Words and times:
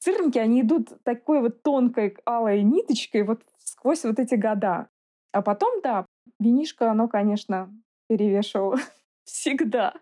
цирники, 0.00 0.38
они 0.38 0.62
идут 0.62 0.88
такой 1.04 1.40
вот 1.40 1.62
тонкой 1.62 2.16
алой 2.24 2.62
ниточкой 2.62 3.22
вот 3.22 3.42
сквозь 3.58 4.04
вот 4.04 4.18
эти 4.18 4.34
года. 4.34 4.88
А 5.32 5.42
потом, 5.42 5.80
да, 5.82 6.06
винишко, 6.40 6.90
оно, 6.90 7.06
конечно, 7.06 7.72
перевешивало 8.08 8.78
всегда. 9.24 9.94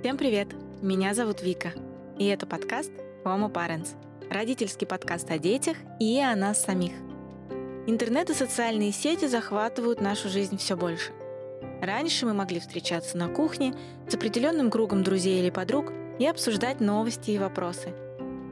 Всем 0.00 0.16
привет! 0.16 0.48
Меня 0.80 1.14
зовут 1.14 1.42
Вика, 1.42 1.72
и 2.18 2.26
это 2.26 2.46
подкаст 2.46 2.92
Homo 3.24 3.52
Parents, 3.52 3.94
родительский 4.30 4.86
подкаст 4.86 5.30
о 5.30 5.38
детях 5.38 5.76
и 6.00 6.20
о 6.20 6.34
нас 6.34 6.64
самих. 6.64 6.92
Интернет 7.86 8.30
и 8.30 8.34
социальные 8.34 8.92
сети 8.92 9.26
захватывают 9.26 10.00
нашу 10.00 10.28
жизнь 10.28 10.56
все 10.56 10.76
больше. 10.76 11.12
Раньше 11.82 12.26
мы 12.26 12.32
могли 12.32 12.60
встречаться 12.60 13.18
на 13.18 13.28
кухне 13.28 13.74
с 14.08 14.14
определенным 14.14 14.70
кругом 14.70 15.02
друзей 15.02 15.40
или 15.40 15.50
подруг 15.50 15.92
и 16.20 16.26
обсуждать 16.26 16.80
новости 16.80 17.32
и 17.32 17.38
вопросы. 17.38 17.92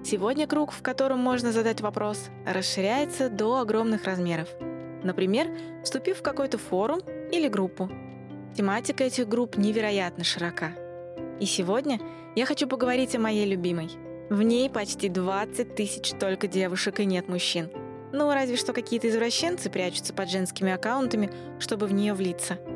Сегодня 0.04 0.48
круг, 0.48 0.72
в 0.72 0.82
котором 0.82 1.20
можно 1.20 1.52
задать 1.52 1.80
вопрос, 1.80 2.28
расширяется 2.44 3.28
до 3.28 3.60
огромных 3.60 4.04
размеров. 4.04 4.48
Например, 5.04 5.46
вступив 5.84 6.18
в 6.18 6.22
какой-то 6.22 6.58
форум 6.58 7.02
или 7.30 7.46
группу. 7.46 7.88
Тематика 8.56 9.04
этих 9.04 9.28
групп 9.28 9.56
невероятно 9.56 10.24
широка. 10.24 10.72
И 11.38 11.46
сегодня 11.46 12.00
я 12.34 12.46
хочу 12.46 12.66
поговорить 12.66 13.14
о 13.14 13.20
моей 13.20 13.46
любимой. 13.46 13.90
В 14.28 14.42
ней 14.42 14.68
почти 14.68 15.08
20 15.08 15.76
тысяч 15.76 16.10
только 16.18 16.48
девушек 16.48 16.98
и 16.98 17.04
нет 17.04 17.28
мужчин. 17.28 17.70
Ну, 18.12 18.32
разве 18.32 18.56
что 18.56 18.72
какие-то 18.72 19.08
извращенцы 19.08 19.70
прячутся 19.70 20.12
под 20.12 20.28
женскими 20.30 20.72
аккаунтами, 20.72 21.30
чтобы 21.60 21.86
в 21.86 21.92
нее 21.92 22.12
влиться– 22.14 22.58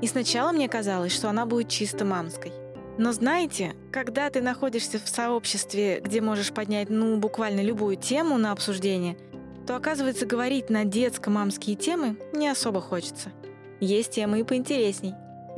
и 0.00 0.06
сначала 0.06 0.52
мне 0.52 0.68
казалось, 0.68 1.12
что 1.12 1.28
она 1.28 1.46
будет 1.46 1.68
чисто 1.68 2.04
мамской. 2.04 2.52
Но 2.98 3.12
знаете, 3.12 3.74
когда 3.92 4.28
ты 4.28 4.40
находишься 4.40 4.98
в 4.98 5.08
сообществе, 5.08 6.00
где 6.00 6.20
можешь 6.20 6.52
поднять, 6.52 6.90
ну, 6.90 7.16
буквально 7.16 7.60
любую 7.60 7.96
тему 7.96 8.38
на 8.38 8.50
обсуждение, 8.50 9.16
то, 9.66 9.76
оказывается, 9.76 10.26
говорить 10.26 10.70
на 10.70 10.84
детско-мамские 10.84 11.76
темы 11.76 12.16
не 12.32 12.48
особо 12.48 12.80
хочется. 12.80 13.30
Есть 13.80 14.12
темы 14.12 14.40
и 14.40 14.44
поинтересней. 14.44 15.14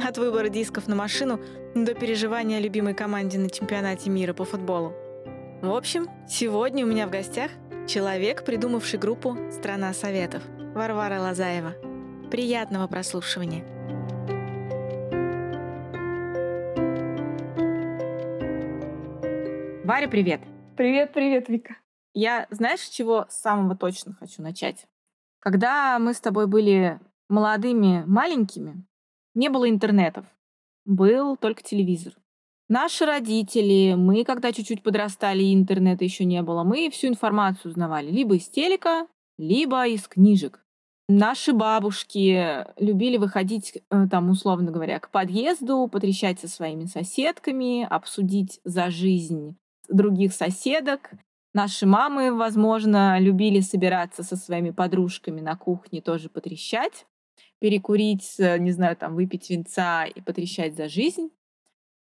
От 0.06 0.18
выбора 0.18 0.48
дисков 0.48 0.88
на 0.88 0.96
машину 0.96 1.40
до 1.74 1.94
переживания 1.94 2.58
любимой 2.58 2.94
команде 2.94 3.38
на 3.38 3.48
чемпионате 3.48 4.10
мира 4.10 4.34
по 4.34 4.44
футболу. 4.44 4.92
В 5.62 5.74
общем, 5.74 6.08
сегодня 6.28 6.84
у 6.84 6.88
меня 6.88 7.06
в 7.06 7.10
гостях 7.10 7.50
человек, 7.86 8.44
придумавший 8.44 8.98
группу 8.98 9.36
«Страна 9.50 9.94
Советов» 9.94 10.42
Варвара 10.74 11.20
Лазаева. 11.20 11.74
Приятного 12.30 12.86
прослушивания! 12.86 13.64
Варя, 19.90 20.06
привет. 20.06 20.40
Привет, 20.76 21.12
привет, 21.12 21.48
Вика. 21.48 21.76
Я, 22.14 22.46
знаешь, 22.50 22.78
с 22.78 22.88
чего 22.90 23.26
самого 23.28 23.76
точно 23.76 24.14
хочу 24.14 24.40
начать? 24.40 24.86
Когда 25.40 25.98
мы 25.98 26.14
с 26.14 26.20
тобой 26.20 26.46
были 26.46 27.00
молодыми, 27.28 28.04
маленькими, 28.06 28.86
не 29.34 29.48
было 29.48 29.68
интернетов. 29.68 30.26
Был 30.84 31.36
только 31.36 31.64
телевизор. 31.64 32.12
Наши 32.68 33.04
родители, 33.04 33.94
мы, 33.94 34.22
когда 34.22 34.52
чуть-чуть 34.52 34.84
подрастали, 34.84 35.52
интернета 35.52 36.04
еще 36.04 36.24
не 36.24 36.40
было, 36.42 36.62
мы 36.62 36.88
всю 36.90 37.08
информацию 37.08 37.72
узнавали 37.72 38.12
либо 38.12 38.36
из 38.36 38.48
телека, 38.48 39.08
либо 39.38 39.88
из 39.88 40.06
книжек. 40.06 40.64
Наши 41.08 41.52
бабушки 41.52 42.64
любили 42.80 43.16
выходить, 43.16 43.82
э, 43.90 44.06
там, 44.08 44.30
условно 44.30 44.70
говоря, 44.70 45.00
к 45.00 45.10
подъезду, 45.10 45.88
потрещать 45.88 46.38
со 46.38 46.46
своими 46.46 46.84
соседками, 46.84 47.84
обсудить 47.90 48.60
за 48.62 48.88
жизнь 48.90 49.56
других 49.90 50.32
соседок. 50.32 51.10
Наши 51.52 51.86
мамы, 51.86 52.32
возможно, 52.32 53.18
любили 53.18 53.60
собираться 53.60 54.22
со 54.22 54.36
своими 54.36 54.70
подружками 54.70 55.40
на 55.40 55.56
кухне 55.56 56.00
тоже 56.00 56.28
потрещать, 56.28 57.06
перекурить, 57.58 58.36
не 58.38 58.70
знаю, 58.70 58.96
там, 58.96 59.14
выпить 59.14 59.50
винца 59.50 60.04
и 60.04 60.20
потрещать 60.20 60.76
за 60.76 60.88
жизнь. 60.88 61.30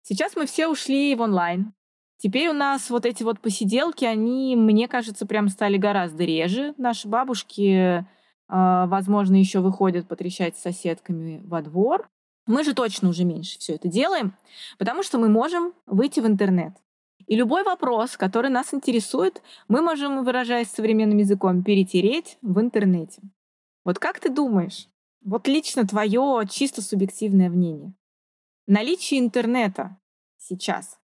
Сейчас 0.02 0.36
мы 0.36 0.46
все 0.46 0.68
ушли 0.68 1.14
в 1.14 1.20
онлайн. 1.20 1.74
Теперь 2.18 2.48
у 2.48 2.54
нас 2.54 2.88
вот 2.88 3.04
эти 3.04 3.22
вот 3.22 3.40
посиделки, 3.40 4.04
они, 4.04 4.56
мне 4.56 4.88
кажется, 4.88 5.26
прям 5.26 5.48
стали 5.48 5.76
гораздо 5.76 6.24
реже. 6.24 6.74
Наши 6.78 7.08
бабушки, 7.08 8.06
а, 8.48 8.86
возможно, 8.86 9.36
еще 9.36 9.60
выходят 9.60 10.08
потрещать 10.08 10.56
с 10.56 10.62
соседками 10.62 11.42
во 11.44 11.60
двор. 11.60 12.08
Мы 12.46 12.64
же 12.64 12.72
точно 12.72 13.10
уже 13.10 13.24
меньше 13.24 13.58
все 13.58 13.74
это 13.74 13.88
делаем, 13.88 14.34
потому 14.78 15.02
что 15.02 15.18
мы 15.18 15.28
можем 15.28 15.74
выйти 15.86 16.20
в 16.20 16.26
интернет. 16.26 16.72
И 17.26 17.34
любой 17.34 17.64
вопрос, 17.64 18.16
который 18.16 18.50
нас 18.50 18.72
интересует, 18.72 19.42
мы 19.68 19.82
можем, 19.82 20.24
выражаясь 20.24 20.70
современным 20.70 21.18
языком, 21.18 21.64
перетереть 21.64 22.38
в 22.40 22.60
интернете. 22.60 23.20
Вот 23.84 23.98
как 23.98 24.20
ты 24.20 24.28
думаешь, 24.28 24.88
вот 25.24 25.48
лично 25.48 25.86
твое 25.86 26.44
чисто 26.48 26.82
субъективное 26.82 27.48
мнение, 27.48 27.94
наличие 28.66 29.20
интернета 29.20 29.98
сейчас, 30.38 30.98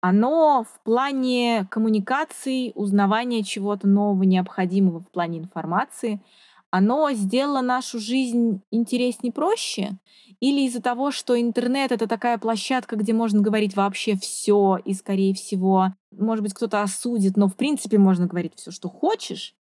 оно 0.00 0.64
в 0.64 0.82
плане 0.84 1.66
коммуникации, 1.70 2.72
узнавания 2.74 3.42
чего-то 3.42 3.86
нового, 3.86 4.22
необходимого 4.22 5.00
в 5.00 5.10
плане 5.10 5.38
информации– 5.38 6.22
оно 6.70 7.10
сделало 7.12 7.60
нашу 7.60 7.98
жизнь 7.98 8.62
интереснее, 8.70 9.32
проще? 9.32 9.98
Или 10.40 10.66
из-за 10.66 10.82
того, 10.82 11.10
что 11.10 11.40
интернет— 11.40 11.90
это 11.92 12.06
такая 12.06 12.38
площадка, 12.38 12.96
где 12.96 13.12
можно 13.12 13.40
говорить 13.40 13.74
вообще 13.74 14.16
все, 14.16 14.78
и, 14.84 14.94
скорее 14.94 15.34
всего, 15.34 15.94
может 16.12 16.42
быть, 16.42 16.54
кто-то 16.54 16.82
осудит, 16.82 17.36
но, 17.36 17.48
в 17.48 17.56
принципе, 17.56 17.98
можно 17.98 18.26
говорить 18.26 18.52
все, 18.56 18.70
что 18.70 18.88
хочешь, 18.88 19.56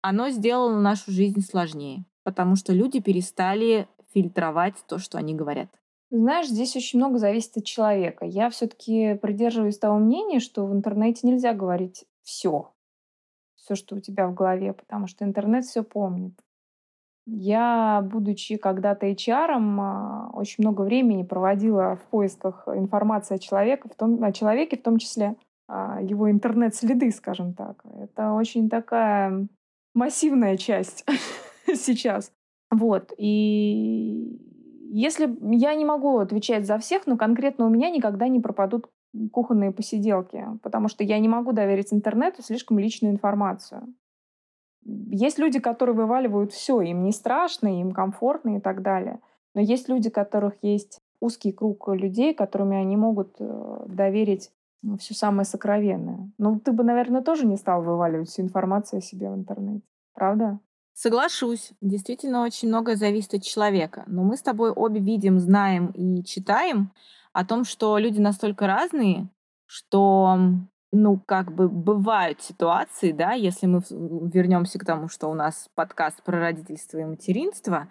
оно 0.00 0.30
сделало 0.30 0.78
нашу 0.80 1.12
жизнь 1.12 1.42
сложнее, 1.42 2.04
потому 2.24 2.56
что 2.56 2.72
люди 2.72 3.00
перестали 3.00 3.88
фильтровать 4.12 4.74
то, 4.88 4.98
что 4.98 5.18
они 5.18 5.34
говорят. 5.34 5.68
Знаешь, 6.10 6.48
здесь 6.48 6.74
очень 6.74 6.98
много 6.98 7.18
зависит 7.18 7.58
от 7.58 7.64
человека. 7.64 8.24
Я 8.24 8.48
все-таки 8.48 9.14
придерживаюсь 9.20 9.78
того 9.78 9.98
мнения, 9.98 10.40
что 10.40 10.66
в 10.66 10.72
интернете 10.72 11.26
нельзя 11.26 11.52
говорить 11.52 12.06
все 12.22 12.72
все, 13.68 13.74
что 13.74 13.96
у 13.96 14.00
тебя 14.00 14.26
в 14.26 14.34
голове, 14.34 14.72
потому 14.72 15.06
что 15.06 15.24
интернет 15.24 15.64
все 15.64 15.82
помнит. 15.82 16.32
Я, 17.26 18.00
будучи 18.10 18.56
когда-то 18.56 19.06
HR, 19.06 19.58
а, 19.80 20.30
очень 20.32 20.64
много 20.64 20.80
времени 20.80 21.22
проводила 21.22 21.96
в 21.96 22.02
поисках 22.04 22.66
информации 22.68 23.34
о 23.34 23.38
человеке, 23.38 23.82
в 23.92 23.94
том, 23.94 24.24
о 24.24 24.32
человеке, 24.32 24.78
в 24.78 24.82
том 24.82 24.96
числе 24.96 25.36
а, 25.68 26.00
его 26.00 26.30
интернет-следы, 26.30 27.10
скажем 27.10 27.52
так. 27.52 27.84
Это 28.00 28.32
очень 28.32 28.70
такая 28.70 29.46
массивная 29.94 30.56
часть 30.56 31.04
сейчас. 31.66 32.32
Вот. 32.70 33.12
И 33.18 34.40
если 34.90 35.36
я 35.54 35.74
не 35.74 35.84
могу 35.84 36.18
отвечать 36.18 36.64
за 36.64 36.78
всех, 36.78 37.06
но 37.06 37.18
конкретно 37.18 37.66
у 37.66 37.68
меня 37.68 37.90
никогда 37.90 38.28
не 38.28 38.40
пропадут 38.40 38.88
кухонные 39.32 39.72
посиделки, 39.72 40.44
потому 40.62 40.88
что 40.88 41.04
я 41.04 41.18
не 41.18 41.28
могу 41.28 41.52
доверить 41.52 41.92
интернету 41.92 42.42
слишком 42.42 42.78
личную 42.78 43.12
информацию. 43.12 43.94
Есть 44.84 45.38
люди, 45.38 45.58
которые 45.58 45.94
вываливают 45.94 46.52
все, 46.52 46.80
им 46.80 47.02
не 47.02 47.12
страшно, 47.12 47.80
им 47.80 47.92
комфортно 47.92 48.56
и 48.56 48.60
так 48.60 48.82
далее. 48.82 49.20
Но 49.54 49.60
есть 49.60 49.88
люди, 49.88 50.08
которых 50.08 50.54
есть 50.62 51.00
узкий 51.20 51.52
круг 51.52 51.88
людей, 51.88 52.34
которыми 52.34 52.76
они 52.76 52.96
могут 52.96 53.36
э, 53.40 53.84
доверить 53.86 54.50
ну, 54.82 54.96
все 54.96 55.14
самое 55.14 55.44
сокровенное. 55.44 56.30
Ну, 56.38 56.60
ты 56.60 56.72
бы, 56.72 56.84
наверное, 56.84 57.22
тоже 57.22 57.46
не 57.46 57.56
стал 57.56 57.82
вываливать 57.82 58.28
всю 58.28 58.42
информацию 58.42 58.98
о 58.98 59.02
себе 59.02 59.30
в 59.30 59.34
интернете, 59.34 59.82
правда? 60.14 60.60
Соглашусь. 60.94 61.72
Действительно, 61.80 62.42
очень 62.42 62.68
многое 62.68 62.96
зависит 62.96 63.34
от 63.34 63.42
человека. 63.42 64.04
Но 64.06 64.22
мы 64.22 64.36
с 64.36 64.42
тобой 64.42 64.70
обе 64.70 65.00
видим, 65.00 65.38
знаем 65.38 65.88
и 65.88 66.24
читаем, 66.24 66.92
о 67.38 67.44
том, 67.44 67.62
что 67.64 67.98
люди 67.98 68.18
настолько 68.18 68.66
разные, 68.66 69.28
что 69.64 70.36
ну, 70.90 71.22
как 71.24 71.54
бы 71.54 71.68
бывают 71.68 72.42
ситуации, 72.42 73.12
да, 73.12 73.34
если 73.34 73.68
мы 73.68 73.80
вернемся 73.90 74.80
к 74.80 74.84
тому, 74.84 75.06
что 75.06 75.28
у 75.28 75.34
нас 75.34 75.68
подкаст 75.76 76.24
про 76.24 76.40
родительство 76.40 76.98
и 76.98 77.04
материнство, 77.04 77.88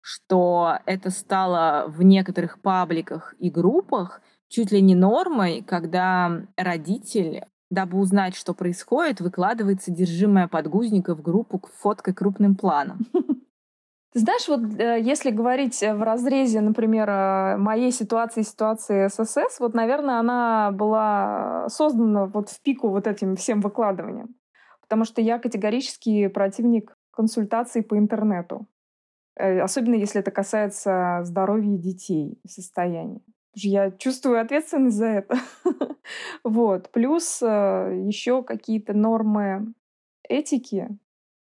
что 0.00 0.78
это 0.86 1.10
стало 1.10 1.86
в 1.88 2.02
некоторых 2.04 2.60
пабликах 2.60 3.34
и 3.40 3.50
группах 3.50 4.20
чуть 4.48 4.70
ли 4.70 4.80
не 4.80 4.94
нормой, 4.94 5.62
когда 5.62 6.42
родитель, 6.56 7.46
дабы 7.70 7.98
узнать, 7.98 8.36
что 8.36 8.54
происходит, 8.54 9.20
выкладывает 9.20 9.82
содержимое 9.82 10.46
подгузника 10.46 11.16
в 11.16 11.20
группу 11.20 11.60
фоткой 11.80 12.14
крупным 12.14 12.54
планом. 12.54 13.00
Ты 14.14 14.20
знаешь, 14.20 14.46
вот 14.46 14.80
э, 14.80 15.00
если 15.00 15.30
говорить 15.30 15.80
в 15.80 16.02
разрезе, 16.04 16.60
например, 16.60 17.08
э, 17.10 17.56
моей 17.56 17.90
ситуации 17.90 18.42
ситуации 18.42 19.08
ССС, 19.08 19.58
вот, 19.58 19.74
наверное, 19.74 20.20
она 20.20 20.70
была 20.70 21.68
создана 21.68 22.26
вот 22.26 22.48
в 22.48 22.60
пику 22.62 22.90
вот 22.90 23.08
этим 23.08 23.34
всем 23.34 23.60
выкладыванием. 23.60 24.36
Потому 24.82 25.04
что 25.04 25.20
я 25.20 25.40
категорически 25.40 26.28
противник 26.28 26.96
консультаций 27.10 27.82
по 27.82 27.98
интернету. 27.98 28.68
Э, 29.36 29.58
особенно 29.60 29.96
если 29.96 30.20
это 30.20 30.30
касается 30.30 31.22
здоровья 31.24 31.76
детей, 31.76 32.38
состояния. 32.46 33.20
Я 33.54 33.90
чувствую 33.90 34.40
ответственность 34.40 34.96
за 34.96 35.06
это. 35.06 35.38
вот. 36.44 36.88
Плюс 36.92 37.42
э, 37.42 38.02
еще 38.06 38.44
какие-то 38.44 38.92
нормы 38.92 39.74
этики, 40.28 40.88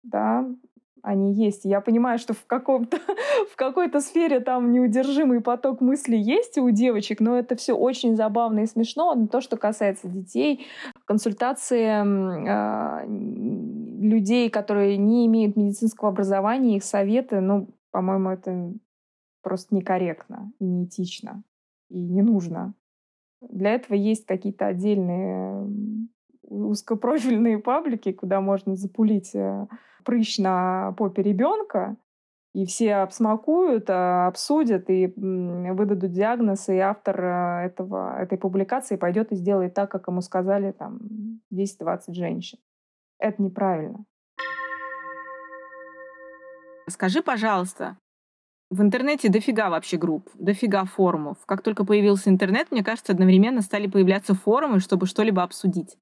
да, 0.03 0.49
они 1.07 1.33
есть. 1.33 1.65
Я 1.65 1.81
понимаю, 1.81 2.19
что 2.19 2.35
в, 2.35 2.45
каком-то, 2.47 2.99
в 3.53 3.57
какой-то 3.57 4.01
сфере 4.01 4.41
там 4.41 4.73
неудержимый 4.73 5.41
поток 5.41 5.81
мыслей 5.81 6.21
есть 6.21 6.59
у 6.59 6.69
девочек, 6.71 7.21
но 7.21 7.39
это 7.39 7.55
все 7.55 7.75
очень 7.75 8.17
забавно 8.17 8.61
и 8.61 8.67
смешно. 8.67 9.15
Но 9.15 9.29
то, 9.29 9.41
что 9.41 9.57
касается 9.57 10.09
детей, 10.09 10.67
консультации 11.05 11.87
э, 11.87 13.07
людей, 13.09 14.51
которые 14.51 14.97
не 14.97 15.27
имеют 15.27 15.57
медицинского 15.57 16.11
образования, 16.11 16.77
их 16.77 16.85
советы, 16.85 17.41
ну, 17.41 17.69
по-моему, 17.93 18.31
это 18.31 18.73
просто 19.43 19.77
некорректно 19.77 20.51
и 20.59 20.65
неэтично, 20.65 21.45
и 21.89 22.01
не 22.01 22.23
нужно. 22.23 22.75
Для 23.41 23.75
этого 23.75 23.95
есть 23.95 24.27
какие-то 24.27 24.67
отдельные 24.67 25.69
узкопрофильные 26.43 27.59
паблики, 27.59 28.13
куда 28.13 28.41
можно 28.41 28.75
запулить 28.77 29.35
э, 29.35 29.67
прыщ 30.07 30.39
на 30.39 30.93
попе 30.93 31.23
ребенка, 31.23 31.97
и 32.55 32.65
все 32.65 32.95
обсмакуют, 32.95 33.91
а, 33.91 34.29
обсудят 34.29 34.89
и 34.89 35.13
выдадут 35.17 36.13
диагноз, 36.13 36.71
и 36.71 36.79
автор 36.79 37.21
э, 37.21 37.67
этого, 37.67 38.19
этой 38.19 38.39
публикации 38.39 38.97
пойдет 38.97 39.31
и 39.31 39.37
сделает 39.37 39.75
так, 39.75 39.91
как 39.91 40.09
ему 40.09 40.23
сказали 40.23 40.73
там 40.73 40.99
10-20 41.53 42.15
женщин. 42.15 42.59
Это 43.19 43.43
неправильно. 43.43 44.07
Скажи, 46.89 47.23
пожалуйста, 47.23 47.99
в 48.71 48.81
интернете 48.81 49.29
дофига 49.29 49.69
вообще 49.69 49.99
групп, 49.99 50.31
дофига 50.35 50.85
форумов. 50.87 51.37
Как 51.45 51.61
только 51.63 51.85
появился 51.85 52.31
интернет, 52.31 52.71
мне 52.71 52.83
кажется, 52.83 53.13
одновременно 53.13 53.61
стали 53.61 53.87
появляться 53.87 54.35
форумы, 54.35 54.81
чтобы 54.81 55.07
что-либо 55.07 55.43
обсудить. 55.43 55.99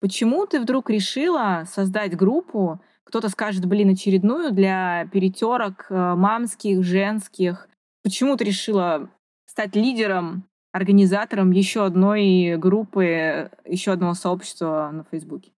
Почему 0.00 0.46
ты 0.46 0.58
вдруг 0.58 0.88
решила 0.90 1.64
создать 1.66 2.16
группу, 2.16 2.80
кто-то 3.04 3.28
скажет, 3.28 3.66
блин, 3.66 3.90
очередную 3.90 4.52
для 4.52 5.08
перетерок 5.12 5.86
э, 5.90 6.14
мамских, 6.14 6.82
женских? 6.82 7.68
Почему 8.02 8.36
ты 8.36 8.44
решила 8.44 9.08
стать 9.46 9.76
лидером, 9.76 10.44
организатором 10.72 11.50
еще 11.50 11.84
одной 11.84 12.56
группы, 12.56 13.50
еще 13.64 13.92
одного 13.92 14.14
сообщества 14.14 14.90
на 14.92 15.04
Фейсбуке? 15.04 15.52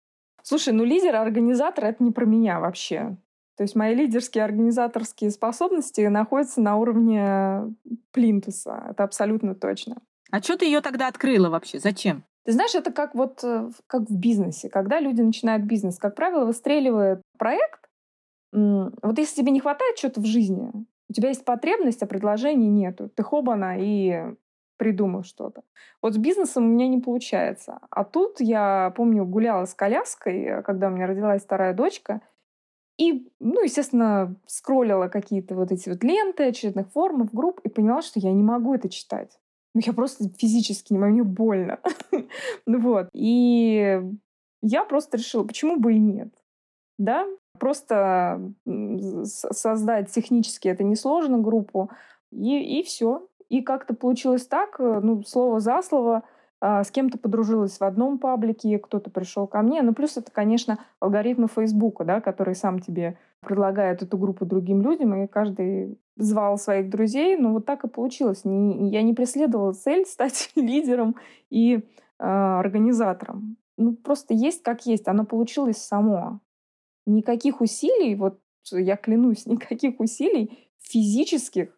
Слушай, 0.42 0.72
ну 0.72 0.84
лидер, 0.84 1.14
организатор— 1.16 1.84
это 1.86 2.02
не 2.02 2.10
про 2.10 2.24
меня 2.24 2.58
вообще. 2.58 3.16
То 3.56 3.64
есть 3.64 3.76
мои 3.76 3.94
лидерские 3.94 4.44
организаторские 4.44 5.30
способности 5.30 6.00
находятся 6.00 6.60
на 6.60 6.76
уровне 6.76 7.74
плинтуса. 8.10 8.86
Это 8.90 9.04
абсолютно 9.04 9.54
точно. 9.54 9.98
А 10.30 10.40
что 10.42 10.56
ты 10.56 10.64
ее 10.64 10.80
тогда 10.80 11.08
открыла 11.08 11.50
вообще? 11.50 11.78
Зачем? 11.78 12.24
Ты 12.44 12.52
знаешь, 12.52 12.74
это 12.74 12.92
как 12.92 13.14
вот 13.14 13.44
э, 13.44 13.70
как 13.86 14.02
в 14.02 14.16
бизнесе. 14.16 14.68
Когда 14.68 15.00
люди 15.00 15.20
начинают 15.20 15.64
бизнес, 15.64 15.98
как 15.98 16.14
правило, 16.14 16.44
выстреливает 16.44 17.22
проект. 17.38 17.88
Вот 18.52 19.18
если 19.18 19.36
тебе 19.36 19.52
не 19.52 19.60
хватает 19.60 19.96
чего-то 19.96 20.20
в 20.20 20.26
жизни, 20.26 20.70
у 21.08 21.12
тебя 21.12 21.28
есть 21.28 21.44
потребность, 21.44 22.02
а 22.02 22.06
предложений 22.06 22.68
нету. 22.68 23.08
Ты 23.08 23.22
хобана 23.22 23.76
и 23.78 24.34
придумал 24.76 25.22
что-то. 25.22 25.62
Вот 26.02 26.14
с 26.14 26.18
бизнесом 26.18 26.64
у 26.64 26.68
меня 26.68 26.88
не 26.88 26.98
получается. 26.98 27.78
А 27.90 28.04
тут 28.04 28.40
я, 28.40 28.92
помню, 28.96 29.24
гуляла 29.24 29.64
с 29.64 29.74
коляской, 29.74 30.62
когда 30.64 30.88
у 30.88 30.90
меня 30.90 31.06
родилась 31.06 31.42
вторая 31.42 31.72
дочка, 31.72 32.20
и, 32.98 33.30
ну, 33.40 33.62
естественно, 33.62 34.36
скроллила 34.46 35.08
какие-то 35.08 35.54
вот 35.54 35.72
эти 35.72 35.88
вот 35.88 36.02
ленты 36.02 36.44
очередных 36.44 36.90
форумов, 36.90 37.32
групп, 37.32 37.60
и 37.64 37.68
поняла, 37.68 38.02
что 38.02 38.18
я 38.18 38.32
не 38.32 38.42
могу 38.42 38.74
это 38.74 38.88
читать. 38.88 39.38
Ну, 39.74 39.80
я 39.84 39.92
просто 39.92 40.28
физически 40.38 40.92
не 40.92 40.98
могу, 40.98 41.12
мне 41.12 41.22
больно. 41.22 41.80
ну 42.66 42.80
вот. 42.80 43.08
И 43.12 44.00
я 44.62 44.84
просто 44.84 45.16
решила, 45.16 45.44
почему 45.44 45.78
бы 45.78 45.94
и 45.94 45.98
нет. 45.98 46.28
Да, 46.98 47.26
просто 47.58 48.52
создать 49.24 50.10
технически 50.10 50.68
это 50.68 50.84
несложно 50.84 51.38
группу, 51.38 51.90
и, 52.30 52.80
и 52.80 52.82
все. 52.82 53.26
И 53.48 53.62
как-то 53.62 53.94
получилось 53.94 54.46
так, 54.46 54.80
э, 54.80 55.00
ну, 55.02 55.22
слово 55.24 55.60
за 55.60 55.82
слово, 55.82 56.22
с 56.62 56.92
кем-то 56.92 57.18
подружилась 57.18 57.78
в 57.78 57.82
одном 57.82 58.18
паблике, 58.18 58.78
кто-то 58.78 59.10
пришел 59.10 59.48
ко 59.48 59.62
мне. 59.62 59.82
Ну, 59.82 59.94
плюс 59.94 60.16
это, 60.16 60.30
конечно, 60.30 60.78
алгоритмы 61.00 61.48
Фейсбука, 61.48 62.04
да, 62.04 62.20
который 62.20 62.54
сам 62.54 62.78
тебе 62.78 63.18
предлагает 63.40 64.02
эту 64.02 64.16
группу 64.16 64.46
другим 64.46 64.80
людям, 64.80 65.12
и 65.14 65.26
каждый 65.26 65.98
звал 66.16 66.58
своих 66.58 66.88
друзей. 66.88 67.36
Ну, 67.36 67.52
вот 67.54 67.66
так 67.66 67.82
и 67.82 67.88
получилось. 67.88 68.42
Я 68.44 69.02
не 69.02 69.12
преследовала 69.12 69.72
цель 69.72 70.04
стать 70.06 70.52
лидером 70.54 71.16
и 71.50 71.78
э, 71.78 71.80
организатором. 72.20 73.56
Ну, 73.76 73.96
просто 73.96 74.32
есть 74.32 74.62
как 74.62 74.86
есть. 74.86 75.08
Оно 75.08 75.24
получилось 75.24 75.78
само. 75.78 76.38
Никаких 77.06 77.60
усилий, 77.60 78.14
вот 78.14 78.38
я 78.70 78.96
клянусь, 78.96 79.46
никаких 79.46 79.98
усилий 79.98 80.70
физических 80.78 81.76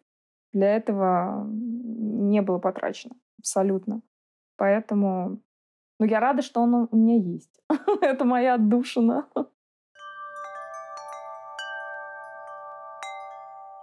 для 0.53 0.75
этого 0.75 1.47
не 1.49 2.41
было 2.43 2.59
потрачено. 2.59 3.15
Абсолютно. 3.39 4.01
Поэтому 4.57 5.41
ну, 5.99 6.05
я 6.05 6.19
рада, 6.19 6.41
что 6.41 6.61
он 6.61 6.87
у 6.91 6.95
меня 6.95 7.15
есть. 7.15 7.61
Это 8.01 8.25
моя 8.25 8.55
отдушина. 8.55 9.29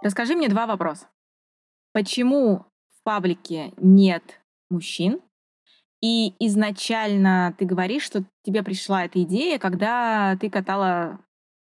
Расскажи 0.03 0.35
мне 0.35 0.49
два 0.49 0.67
вопроса. 0.67 1.07
Почему 1.93 2.65
в 2.89 3.03
паблике 3.03 3.73
нет 3.77 4.41
мужчин? 4.69 5.21
И 6.01 6.35
изначально 6.45 7.55
ты 7.57 7.65
говоришь, 7.65 8.03
что 8.03 8.25
тебе 8.43 8.61
пришла 8.61 9.05
эта 9.05 9.23
идея, 9.23 9.57
когда 9.57 10.35
ты 10.39 10.49
катала 10.49 11.19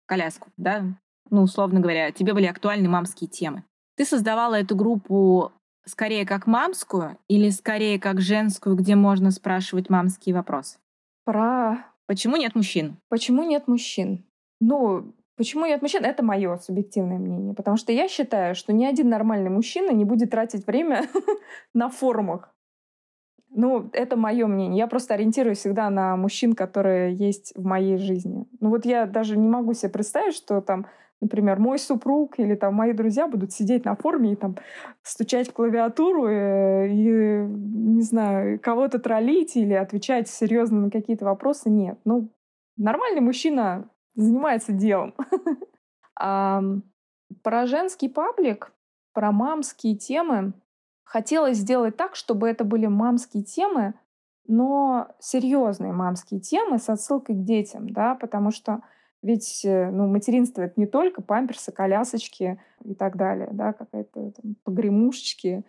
коляску, 0.05 0.49
да? 0.55 0.85
Ну, 1.29 1.41
условно 1.41 1.81
говоря, 1.81 2.11
тебе 2.11 2.33
были 2.33 2.45
актуальны 2.45 2.87
мамские 2.87 3.29
темы. 3.29 3.65
Ты 3.97 4.05
создавала 4.05 4.55
эту 4.55 4.77
группу 4.77 5.51
скорее 5.85 6.25
как 6.25 6.47
мамскую 6.47 7.17
или 7.27 7.49
скорее 7.49 7.99
как 7.99 8.21
женскую, 8.21 8.75
где 8.75 8.95
можно 8.95 9.31
спрашивать 9.31 9.89
мамские 9.89 10.35
вопросы? 10.35 10.77
Про... 11.25 11.85
Почему 12.05 12.37
нет 12.37 12.55
мужчин? 12.55 12.97
Почему 13.09 13.43
нет 13.43 13.67
мужчин? 13.67 14.25
Ну, 14.59 15.13
почему 15.37 15.65
нет 15.65 15.81
мужчин? 15.81 16.03
Это 16.03 16.23
мое 16.23 16.57
субъективное 16.57 17.19
мнение. 17.19 17.53
Потому 17.53 17.77
что 17.77 17.91
я 17.91 18.07
считаю, 18.07 18.55
что 18.55 18.73
ни 18.73 18.85
один 18.85 19.09
нормальный 19.09 19.51
мужчина 19.51 19.91
не 19.91 20.05
будет 20.05 20.31
тратить 20.31 20.65
время 20.65 21.07
на 21.73 21.89
форумах. 21.89 22.53
Ну, 23.51 23.89
это 23.93 24.15
мое 24.15 24.45
мнение. 24.47 24.77
Я 24.77 24.87
просто 24.87 25.15
ориентируюсь 25.15 25.59
всегда 25.59 25.89
на 25.89 26.15
мужчин, 26.15 26.53
которые 26.53 27.13
есть 27.13 27.53
в 27.55 27.65
моей 27.65 27.97
жизни. 27.97 28.45
Ну 28.59 28.69
вот 28.69 28.85
я 28.85 29.05
даже 29.05 29.37
не 29.37 29.47
могу 29.47 29.73
себе 29.73 29.89
представить, 29.89 30.35
что 30.35 30.61
там 30.61 30.85
например, 31.21 31.59
мой 31.59 31.79
супруг 31.79 32.39
или 32.39 32.55
там 32.55 32.75
мои 32.75 32.93
друзья 32.93 33.27
будут 33.27 33.51
сидеть 33.51 33.85
на 33.85 33.95
форуме 33.95 34.33
и 34.33 34.35
там 34.35 34.55
стучать 35.01 35.49
в 35.49 35.53
клавиатуру 35.53 36.27
э, 36.27 36.87
и, 36.89 37.41
не 37.47 38.01
знаю, 38.01 38.59
кого-то 38.59 38.99
троллить 38.99 39.55
или 39.55 39.73
отвечать 39.73 40.29
серьезно 40.29 40.81
на 40.81 40.91
какие-то 40.91 41.25
вопросы. 41.25 41.69
Нет. 41.69 41.99
Ну, 42.05 42.29
нормальный 42.77 43.21
мужчина 43.21 43.89
занимается 44.15 44.71
делом. 44.71 45.13
про 47.43 47.65
женский 47.65 48.09
паблик, 48.09 48.73
про 49.13 49.31
мамские 49.31 49.95
темы 49.95 50.53
хотелось 51.03 51.57
сделать 51.57 51.97
так, 51.97 52.15
чтобы 52.15 52.47
это 52.47 52.63
были 52.63 52.87
мамские 52.87 53.43
темы, 53.43 53.93
но 54.47 55.07
серьезные 55.19 55.93
мамские 55.93 56.39
темы 56.39 56.77
с 56.77 56.89
отсылкой 56.89 57.35
к 57.35 57.43
детям, 57.43 57.89
да, 57.89 58.15
потому 58.15 58.51
что 58.51 58.81
ведь 59.21 59.65
э, 59.65 59.91
ну, 59.91 60.07
материнство— 60.07 60.61
это 60.63 60.79
не 60.79 60.87
только 60.87 61.21
памперсы, 61.21 61.71
колясочки 61.71 62.61
и 62.83 62.95
так 62.95 63.17
далее, 63.17 63.49
да, 63.51 63.73
какая-то 63.73 64.31
там 64.31 64.55
погремушечки, 64.63 65.65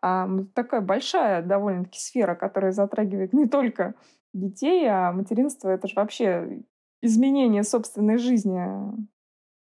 а 0.00 0.28
такая 0.54 0.80
большая 0.80 1.42
довольно-таки 1.42 1.98
сфера, 1.98 2.34
которая 2.34 2.72
затрагивает 2.72 3.32
не 3.32 3.46
только 3.46 3.94
детей, 4.32 4.86
а 4.88 5.12
материнство— 5.12 5.68
это 5.70 5.86
же 5.86 5.94
вообще 5.96 6.62
изменение 7.02 7.62
собственной 7.62 8.16
жизни 8.16 8.62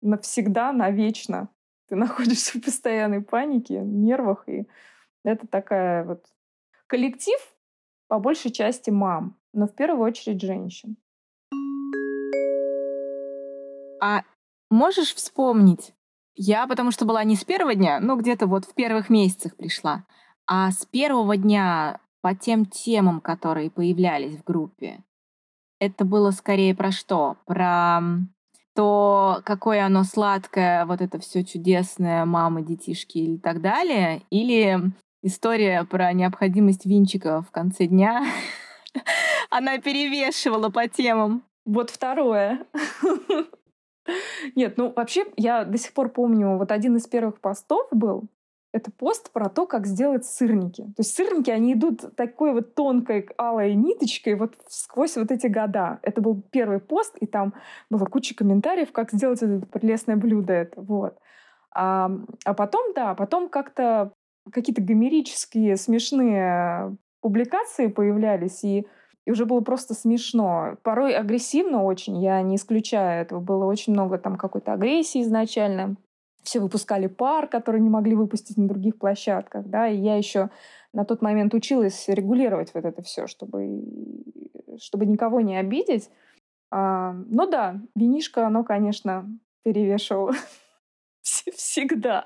навсегда, 0.01 0.73
навечно. 0.73 1.49
Ты 1.89 1.97
находишься 1.97 2.59
в 2.59 2.63
постоянной 2.63 3.23
панике, 3.23 3.81
нервах, 3.81 4.49
и 4.49 4.69
это 5.25 5.47
такая 5.47 6.05
вот 6.05 6.25
коллектив, 6.87 7.39
по 8.07 8.19
большей 8.19 8.51
части 8.51 8.91
мам, 8.91 9.37
но 9.53 9.67
в 9.67 9.75
первую 9.75 10.03
очередь 10.05 10.43
женщин. 10.43 10.97
А 14.03 14.25
можешь 14.69 15.15
вспомнить? 15.15 15.93
Я 16.35 16.67
потому 16.67 16.91
что 16.91 17.05
была 17.05 17.23
не 17.23 17.37
с 17.37 17.45
первого 17.45 17.77
дня, 17.77 18.01
но 18.01 18.17
где-то 18.17 18.49
вот 18.49 18.65
в 18.65 18.75
первых 18.75 19.11
месяцах 19.11 19.55
пришла, 19.55 20.05
а 20.45 20.73
с 20.73 20.85
первого 20.87 21.37
дня 21.37 22.01
по 22.21 22.35
тем 22.35 22.67
темам, 22.67 23.21
которые 23.21 23.71
появлялись 23.71 24.37
в 24.37 24.43
группе. 24.43 25.05
Это 25.79 26.05
было 26.05 26.33
скорее 26.33 26.75
про 26.75 26.91
что? 26.91 27.37
Про 27.47 28.01
то 28.75 29.41
какое 29.45 29.87
оно 29.87 30.03
сладкое, 30.03 30.85
вот 30.85 31.01
это 31.01 31.21
все 31.21 31.45
чудесное, 31.45 32.25
мамы, 32.25 32.63
детишки 32.63 33.19
и 33.19 33.39
так 33.39 33.61
далее, 33.61 34.23
или 34.31 34.81
история 35.23 35.85
про 35.85 36.13
необходимость 36.13 36.87
винчика 36.87 37.43
в 37.43 37.53
конце 37.53 37.87
дня, 37.87 38.27
она 39.51 39.79
перевешивала 39.79 40.71
по 40.71 40.89
темам. 40.89 41.45
Вот 41.65 41.91
второе. 41.91 42.67
Нет, 44.57 44.77
ну 44.77 44.93
вообще 44.95 45.25
я 45.37 45.65
до 45.65 45.79
сих 45.79 45.93
пор 45.93 46.09
помню, 46.11 46.57
вот 46.59 46.73
один 46.73 46.97
из 46.97 47.07
первых 47.07 47.41
постов 47.41 47.87
был, 47.91 48.29
это 48.73 48.91
пост 48.91 49.31
про 49.33 49.49
то, 49.49 49.67
как 49.67 49.87
сделать 49.87 50.25
сырники. 50.25 50.83
То 50.83 51.01
есть 51.01 51.15
сырники, 51.15 51.51
они 51.51 51.75
идут 51.75 52.17
такой 52.17 52.53
вот 52.53 52.75
тонкой 52.75 53.29
алой 53.37 53.75
ниточкой 53.75 54.35
вот 54.35 54.55
сквозь 54.69 55.17
вот 55.17 55.31
эти 55.31 55.47
года. 55.47 55.99
Это 56.03 56.23
был 56.23 56.43
первый 56.51 56.81
пост, 56.81 57.17
и 57.19 57.27
там 57.27 57.55
была 57.91 58.07
куча 58.07 58.35
комментариев, 58.35 58.91
как 58.93 59.13
сделать 59.13 59.43
это 59.43 59.65
прелестное 59.67 60.17
блюдо. 60.17 60.55
Это, 60.55 60.81
вот. 60.81 61.19
А, 61.75 62.11
а 62.45 62.55
потом, 62.55 62.95
да, 62.95 63.15
потом 63.15 63.51
как-то 63.51 64.13
какие-то 64.51 64.83
гомерические 64.83 65.77
смешные 65.77 66.97
публикации 67.21 67.87
появлялись, 67.87 68.65
и, 68.65 68.87
и 69.27 69.31
уже 69.31 69.47
было 69.47 69.61
просто 69.61 69.95
смешно. 69.95 70.77
Порой 70.83 71.15
агрессивно 71.15 71.85
очень, 71.85 72.21
я 72.23 72.43
не 72.43 72.57
исключаю 72.57 73.23
этого. 73.23 73.41
Было 73.41 73.65
очень 73.65 73.93
много 73.93 74.19
там 74.19 74.37
какой-то 74.37 74.73
агрессии 74.73 75.23
изначально 75.23 75.97
все 76.43 76.61
выпускали 76.61 77.07
пар, 77.07 77.47
который 77.47 77.81
не 77.81 77.89
могли 77.89 78.15
выпустить 78.15 78.57
на 78.57 78.67
других 78.67 78.99
площадках, 78.99 79.67
да, 79.67 79.89
и 79.89 79.97
я 79.97 80.17
еще 80.17 80.51
на 80.93 81.05
тот 81.05 81.23
момент 81.23 81.55
училась 81.55 82.09
регулировать 82.09 82.75
вот 82.75 82.85
это 82.85 83.01
все, 83.03 83.27
чтобы, 83.27 83.85
чтобы 84.81 85.07
никого 85.07 85.41
не 85.41 85.57
обидеть. 85.57 86.11
А, 86.71 87.13
ну 87.13 87.47
да, 87.47 87.81
винишко, 87.95 88.47
оно, 88.47 88.65
конечно, 88.65 89.29
перевешивало 89.63 90.35
всегда. 91.23 92.25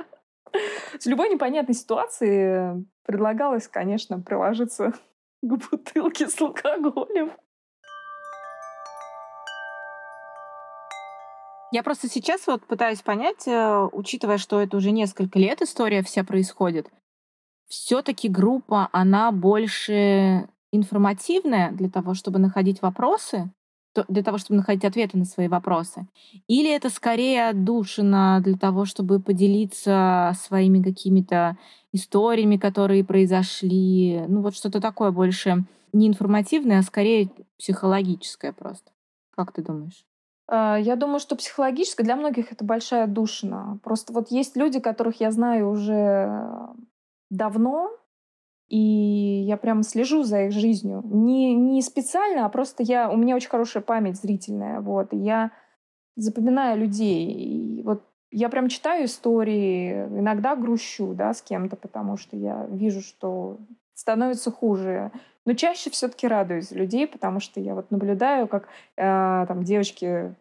С 0.98 1.06
любой 1.06 1.28
непонятной 1.28 1.74
ситуации 1.74 2.84
предлагалось, 3.04 3.68
конечно, 3.68 4.20
приложиться 4.20 4.94
к 5.48 5.70
бутылке 5.70 6.28
с 6.28 6.40
алкоголем. 6.40 7.32
Я 11.72 11.82
просто 11.82 12.08
сейчас 12.08 12.46
вот 12.46 12.64
пытаюсь 12.64 13.02
понять, 13.02 13.46
э, 13.46 13.88
учитывая, 13.92 14.38
что 14.38 14.60
это 14.60 14.76
уже 14.76 14.92
несколько 14.92 15.38
лет 15.38 15.62
история 15.62 16.02
вся 16.02 16.22
происходит, 16.24 16.88
все-таки 17.68 18.28
группа, 18.28 18.88
она 18.92 19.32
больше 19.32 20.48
информативная 20.72 21.72
для 21.72 21.90
того, 21.90 22.14
чтобы 22.14 22.38
находить 22.38 22.82
вопросы, 22.82 23.50
для 24.08 24.22
того, 24.22 24.38
чтобы 24.38 24.58
находить 24.58 24.84
ответы 24.84 25.16
на 25.16 25.24
свои 25.24 25.48
вопросы? 25.48 26.06
Или 26.48 26.74
это 26.74 26.90
скорее 26.90 27.48
отдушина 27.48 28.40
для 28.42 28.56
того, 28.56 28.84
чтобы 28.84 29.20
поделиться 29.20 30.32
своими 30.40 30.82
какими-то 30.82 31.56
историями, 31.92 32.56
которые 32.56 33.04
произошли? 33.04 34.22
Ну 34.28 34.42
вот 34.42 34.54
что-то 34.54 34.80
такое 34.80 35.10
больше 35.10 35.64
не 35.92 36.08
информативное, 36.08 36.80
а 36.80 36.82
скорее 36.82 37.30
психологическое 37.58 38.52
просто. 38.52 38.90
Как 39.30 39.52
ты 39.52 39.62
думаешь? 39.62 40.04
А, 40.48 40.78
я 40.78 40.96
думаю, 40.96 41.18
что 41.18 41.36
психологически 41.36 42.02
для 42.02 42.16
многих 42.16 42.52
это 42.52 42.64
большая 42.64 43.06
душина. 43.06 43.78
Просто 43.82 44.12
вот 44.12 44.30
есть 44.30 44.56
люди, 44.56 44.80
которых 44.80 45.20
я 45.20 45.30
знаю 45.30 45.70
уже 45.70 46.68
давно, 47.30 47.90
и 48.68 49.44
я 49.46 49.56
прям 49.56 49.82
слежу 49.82 50.24
за 50.24 50.46
их 50.46 50.52
жизнью. 50.52 51.02
Не, 51.04 51.54
не 51.54 51.82
специально, 51.82 52.46
а 52.46 52.48
просто 52.48 52.82
я, 52.82 53.10
у 53.10 53.16
меня 53.16 53.36
очень 53.36 53.48
хорошая 53.48 53.82
память 53.82 54.20
зрительная. 54.20 54.80
Вот, 54.80 55.12
и 55.12 55.16
я 55.16 55.52
запоминаю 56.16 56.78
людей. 56.78 57.30
И 57.30 57.82
вот 57.82 58.02
я 58.30 58.48
прям 58.48 58.68
читаю 58.68 59.04
истории, 59.04 59.92
иногда 60.06 60.56
грущу 60.56 61.14
да, 61.14 61.32
с 61.32 61.42
кем-то, 61.42 61.76
потому 61.76 62.16
что 62.16 62.36
я 62.36 62.66
вижу, 62.70 63.00
что 63.00 63.58
становится 63.94 64.50
хуже. 64.50 65.12
Но 65.44 65.54
чаще 65.54 65.90
все-таки 65.90 66.26
радуюсь 66.26 66.72
людей, 66.72 67.06
потому 67.06 67.38
что 67.38 67.60
я 67.60 67.74
вот 67.74 67.90
наблюдаю, 67.92 68.48
как 68.48 68.68
э, 68.96 69.44
там 69.46 69.62
девочки 69.62 70.34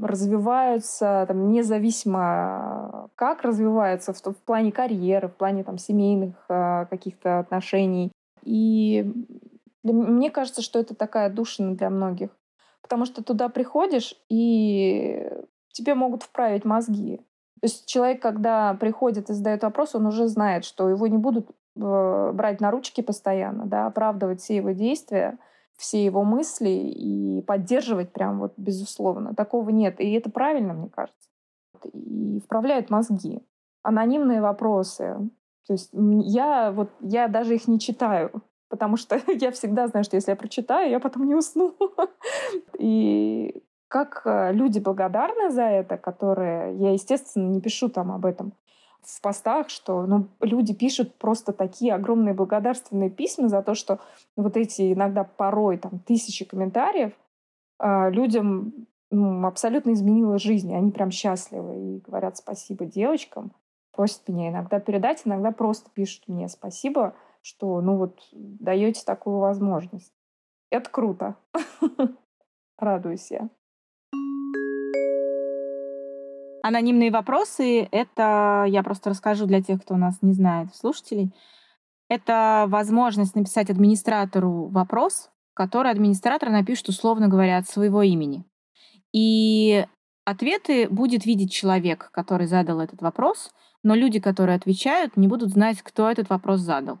развиваются 0.00 1.24
там, 1.26 1.50
независимо 1.50 3.10
как 3.16 3.42
развиваются 3.42 4.12
в, 4.12 4.20
в 4.20 4.42
плане 4.44 4.72
карьеры, 4.72 5.28
в 5.28 5.34
плане 5.34 5.64
там, 5.64 5.78
семейных 5.78 6.34
э, 6.48 6.86
каких-то 6.88 7.40
отношений. 7.40 8.12
И 8.42 9.12
для, 9.82 9.92
мне 9.92 10.30
кажется, 10.30 10.62
что 10.62 10.78
это 10.78 10.94
такая 10.94 11.30
душина 11.30 11.76
для 11.76 11.90
многих. 11.90 12.30
Потому 12.82 13.04
что 13.04 13.22
туда 13.22 13.48
приходишь, 13.48 14.14
и 14.28 15.30
тебе 15.72 15.94
могут 15.94 16.22
вправить 16.22 16.64
мозги. 16.64 17.18
То 17.60 17.64
есть 17.64 17.86
человек, 17.86 18.22
когда 18.22 18.74
приходит 18.74 19.30
и 19.30 19.34
задает 19.34 19.62
вопрос, 19.62 19.94
он 19.94 20.06
уже 20.06 20.28
знает, 20.28 20.64
что 20.64 20.88
его 20.88 21.06
не 21.08 21.18
будут 21.18 21.50
э, 21.76 22.30
брать 22.32 22.60
на 22.60 22.70
ручки 22.70 23.00
постоянно, 23.00 23.66
да, 23.66 23.86
оправдывать 23.86 24.40
все 24.40 24.56
его 24.56 24.70
действия, 24.70 25.38
все 25.78 26.04
его 26.04 26.24
мысли 26.24 26.68
и 26.68 27.40
поддерживать 27.42 28.12
прям 28.12 28.40
вот 28.40 28.52
безусловно. 28.56 29.34
Такого 29.34 29.70
нет. 29.70 30.00
И 30.00 30.12
это 30.12 30.28
правильно, 30.28 30.74
мне 30.74 30.88
кажется. 30.88 31.30
И 31.92 32.40
вправляют 32.40 32.90
мозги. 32.90 33.40
Анонимные 33.82 34.42
вопросы. 34.42 35.16
То 35.66 35.74
есть 35.74 35.90
я 35.92 36.72
вот 36.72 36.90
я 37.00 37.28
даже 37.28 37.54
их 37.54 37.68
не 37.68 37.78
читаю, 37.78 38.42
потому 38.68 38.96
что 38.96 39.20
я 39.28 39.52
всегда 39.52 39.86
знаю, 39.86 40.02
что 40.02 40.16
если 40.16 40.32
я 40.32 40.36
прочитаю, 40.36 40.90
я 40.90 40.98
потом 40.98 41.26
не 41.26 41.36
усну. 41.36 41.76
И 42.78 43.62
как 43.86 44.22
э, 44.24 44.52
люди 44.52 44.80
благодарны 44.80 45.50
за 45.50 45.62
это, 45.62 45.96
которые... 45.96 46.76
Я, 46.76 46.92
естественно, 46.92 47.48
не 47.48 47.60
пишу 47.60 47.88
там 47.88 48.10
об 48.12 48.26
этом 48.26 48.52
в 49.08 49.22
постах, 49.22 49.70
что 49.70 50.06
ну, 50.06 50.28
люди 50.40 50.74
пишут 50.74 51.14
просто 51.14 51.52
такие 51.52 51.94
огромные 51.94 52.34
благодарственные 52.34 53.08
письма 53.08 53.48
за 53.48 53.62
то, 53.62 53.74
что 53.74 54.00
вот 54.36 54.56
эти 54.56 54.92
иногда 54.92 55.24
порой 55.24 55.78
там 55.78 56.00
тысячи 56.00 56.44
комментариев 56.44 57.12
э, 57.80 58.10
людям 58.10 58.86
ну, 59.10 59.46
абсолютно 59.46 59.92
изменило 59.92 60.38
жизнь. 60.38 60.74
Они 60.74 60.90
прям 60.90 61.10
счастливы 61.10 61.96
и 61.96 62.00
говорят 62.00 62.36
спасибо 62.36 62.84
девочкам. 62.84 63.52
Просят 63.92 64.28
меня 64.28 64.50
иногда 64.50 64.78
передать, 64.78 65.22
иногда 65.24 65.52
просто 65.52 65.90
пишут 65.94 66.28
мне 66.28 66.46
спасибо, 66.48 67.14
что 67.40 67.80
ну 67.80 67.96
вот 67.96 68.20
даете 68.32 69.02
такую 69.06 69.38
возможность. 69.38 70.12
Это 70.70 70.90
круто. 70.90 71.36
Радуюсь 72.78 73.30
я. 73.30 73.48
Анонимные 76.62 77.10
вопросы— 77.10 77.88
это, 77.92 78.64
я 78.68 78.82
просто 78.82 79.10
расскажу 79.10 79.46
для 79.46 79.62
тех, 79.62 79.82
кто 79.82 79.96
нас 79.96 80.18
не 80.22 80.32
знает, 80.32 80.74
слушателей, 80.74 81.32
это 82.08 82.66
возможность 82.68 83.34
написать 83.34 83.70
администратору 83.70 84.68
вопрос, 84.68 85.30
который 85.54 85.90
администратор 85.90 86.50
напишет, 86.50 86.88
условно 86.88 87.28
говоря, 87.28 87.58
от 87.58 87.68
своего 87.68 88.02
имени. 88.02 88.44
И 89.12 89.86
ответы 90.24 90.88
будет 90.88 91.26
видеть 91.26 91.52
человек, 91.52 92.10
который 92.12 92.46
задал 92.46 92.80
этот 92.80 93.02
вопрос, 93.02 93.50
но 93.82 93.94
люди, 93.94 94.20
которые 94.20 94.56
отвечают, 94.56 95.16
не 95.16 95.28
будут 95.28 95.50
знать, 95.50 95.82
кто 95.82 96.10
этот 96.10 96.28
вопрос 96.30 96.60
задал. 96.60 96.98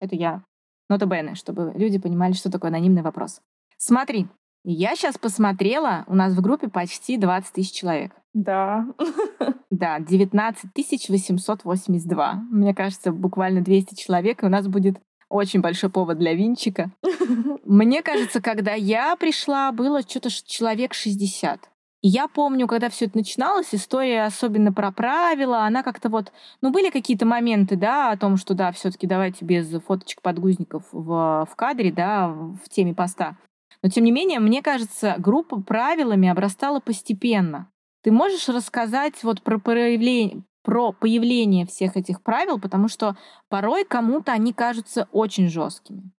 Это 0.00 0.16
я. 0.16 0.42
Нота 0.88 1.06
Бене, 1.06 1.34
чтобы 1.34 1.72
люди 1.74 1.98
понимали, 1.98 2.32
что 2.32 2.50
такое 2.50 2.70
анонимный 2.70 3.02
вопрос. 3.02 3.40
Смотри, 3.78 4.26
я 4.64 4.94
сейчас 4.94 5.18
посмотрела, 5.18 6.04
у 6.06 6.14
нас 6.14 6.34
в 6.34 6.40
группе 6.40 6.68
почти 6.68 7.16
20 7.16 7.52
тысяч 7.52 7.72
человек. 7.72 8.12
Да. 8.34 8.86
Да, 9.70 9.98
19 9.98 10.70
882. 11.08 12.34
Мне 12.50 12.74
кажется, 12.74 13.10
буквально 13.10 13.62
200 13.62 13.94
человек, 13.94 14.42
и 14.42 14.46
у 14.46 14.50
нас 14.50 14.68
будет 14.68 15.00
очень 15.30 15.62
большой 15.62 15.88
повод 15.88 16.18
для 16.18 16.34
винчика. 16.34 16.90
Мне 17.64 18.02
кажется, 18.02 18.42
когда 18.42 18.74
я 18.74 19.16
пришла, 19.16 19.72
было 19.72 20.02
что-то 20.02 20.28
человек 20.30 20.92
60. 20.92 21.70
И 22.02 22.08
я 22.08 22.28
помню, 22.28 22.66
когда 22.66 22.90
все 22.90 23.06
это 23.06 23.16
начиналось, 23.16 23.68
история 23.72 24.24
особенно 24.24 24.72
про 24.72 24.92
правила, 24.92 25.64
она 25.64 25.82
как-то 25.82 26.08
вот, 26.10 26.32
ну, 26.60 26.70
были 26.70 26.90
какие-то 26.90 27.24
моменты, 27.24 27.76
да, 27.76 28.10
о 28.10 28.16
том, 28.16 28.36
что, 28.36 28.54
да, 28.54 28.72
все 28.72 28.90
таки 28.90 29.06
давайте 29.06 29.44
без 29.44 29.70
фоточек 29.82 30.20
подгузников 30.20 30.84
в, 30.92 31.46
в 31.48 31.56
кадре, 31.56 31.92
да, 31.92 32.28
в 32.28 32.68
теме 32.68 32.94
поста. 32.94 33.36
Но, 33.82 33.88
тем 33.88 34.04
не 34.04 34.12
менее, 34.12 34.40
мне 34.40 34.62
кажется, 34.62 35.14
группа 35.18 35.60
правилами 35.60 36.28
обрастала 36.28 36.80
постепенно. 36.80 37.68
Ты 38.02 38.10
можешь 38.10 38.48
рассказать 38.48 39.22
вот 39.22 39.42
про 39.42 39.58
проявление, 39.58 40.42
про 40.62 40.92
появление 40.92 41.66
всех 41.66 41.96
этих 41.96 42.22
правил, 42.22 42.58
потому 42.58 42.88
что 42.88 43.16
порой 43.48 43.84
кому-то 43.84 44.32
они 44.32 44.52
кажутся 44.52 45.08
очень 45.12 45.48
жесткими. 45.48 46.10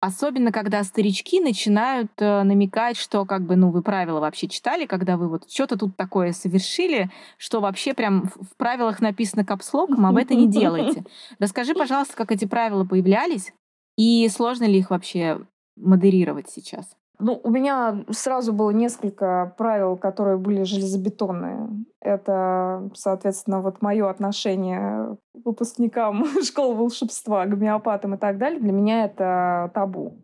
Особенно, 0.00 0.52
когда 0.52 0.84
старички 0.84 1.40
начинают 1.40 2.12
э, 2.18 2.44
намекать, 2.44 2.96
что 2.96 3.24
как 3.24 3.42
бы, 3.42 3.56
ну, 3.56 3.70
вы 3.70 3.82
правила 3.82 4.20
вообще 4.20 4.46
читали, 4.46 4.86
когда 4.86 5.16
вы 5.16 5.28
вот 5.28 5.50
что-то 5.50 5.76
тут 5.76 5.96
такое 5.96 6.32
совершили, 6.32 7.10
что 7.36 7.60
вообще 7.60 7.94
прям 7.94 8.30
в 8.36 8.56
правилах 8.56 9.00
написано 9.00 9.44
капслоком, 9.44 10.06
а 10.06 10.12
вы 10.12 10.22
это 10.22 10.36
не 10.36 10.46
делаете. 10.48 11.04
Расскажи, 11.40 11.74
пожалуйста, 11.74 12.16
как 12.16 12.30
эти 12.30 12.44
правила 12.44 12.84
появлялись 12.84 13.52
и 13.96 14.28
сложно 14.28 14.64
ли 14.64 14.78
их 14.78 14.90
вообще 14.90 15.40
модерировать 15.74 16.48
сейчас? 16.48 16.96
Ну, 17.20 17.40
у 17.42 17.50
меня 17.50 18.04
сразу 18.10 18.52
было 18.52 18.70
несколько 18.70 19.52
правил, 19.58 19.96
которые 19.96 20.38
были 20.38 20.62
железобетонные. 20.62 21.68
Это, 22.00 22.88
соответственно, 22.94 23.60
вот 23.60 23.82
мое 23.82 24.08
отношение 24.08 25.16
к 25.34 25.44
выпускникам 25.44 26.24
школы 26.44 26.76
волшебства, 26.76 27.44
гомеопатам 27.46 28.14
и 28.14 28.18
так 28.18 28.38
далее. 28.38 28.60
Для 28.60 28.72
меня 28.72 29.04
это 29.04 29.70
табу. 29.74 30.18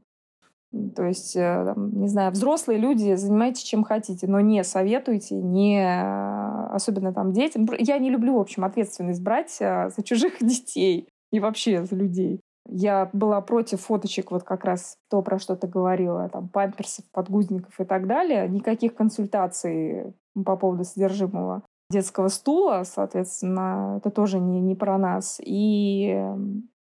То 0.95 1.05
есть, 1.05 1.37
э, 1.37 1.75
не 1.77 2.09
знаю, 2.09 2.33
взрослые 2.33 2.79
люди, 2.79 3.15
занимайтесь 3.15 3.63
чем 3.63 3.85
хотите, 3.85 4.27
но 4.27 4.41
не 4.41 4.63
советуйте, 4.65 5.37
не 5.37 5.85
особенно 6.73 7.13
там 7.13 7.33
детям. 7.33 7.67
Я 7.79 7.99
не 7.99 8.11
люблю, 8.11 8.35
в 8.35 8.41
общем, 8.41 8.65
ответственность 8.65 9.23
брать 9.23 9.57
э, 9.61 9.91
за 9.91 10.03
чужих 10.03 10.39
детей 10.41 11.09
и 11.33 11.41
вообще 11.41 11.85
за 11.85 11.97
людей. 11.97 12.41
Я 12.67 13.11
была 13.13 13.41
против 13.41 13.81
фоточек, 13.83 14.31
вот 14.31 14.43
как 14.43 14.65
раз 14.65 14.99
то, 15.11 15.23
про 15.23 15.39
что 15.39 15.55
ты 15.55 15.67
говорила, 15.67 16.29
там, 16.29 16.49
памперсов, 16.49 17.05
подгузников 17.11 17.79
и 17.79 17.85
так 17.85 18.07
далее. 18.07 18.49
Никаких 18.49 18.95
консультаций 18.95 20.15
по 20.45 20.57
поводу 20.57 20.85
содержимого 20.85 21.63
детского 21.91 22.29
стула, 22.29 22.83
соответственно, 22.85 23.99
это 23.99 24.11
тоже 24.11 24.41
не, 24.41 24.61
не 24.61 24.75
про 24.75 24.97
нас. 24.99 25.41
И, 25.45 26.15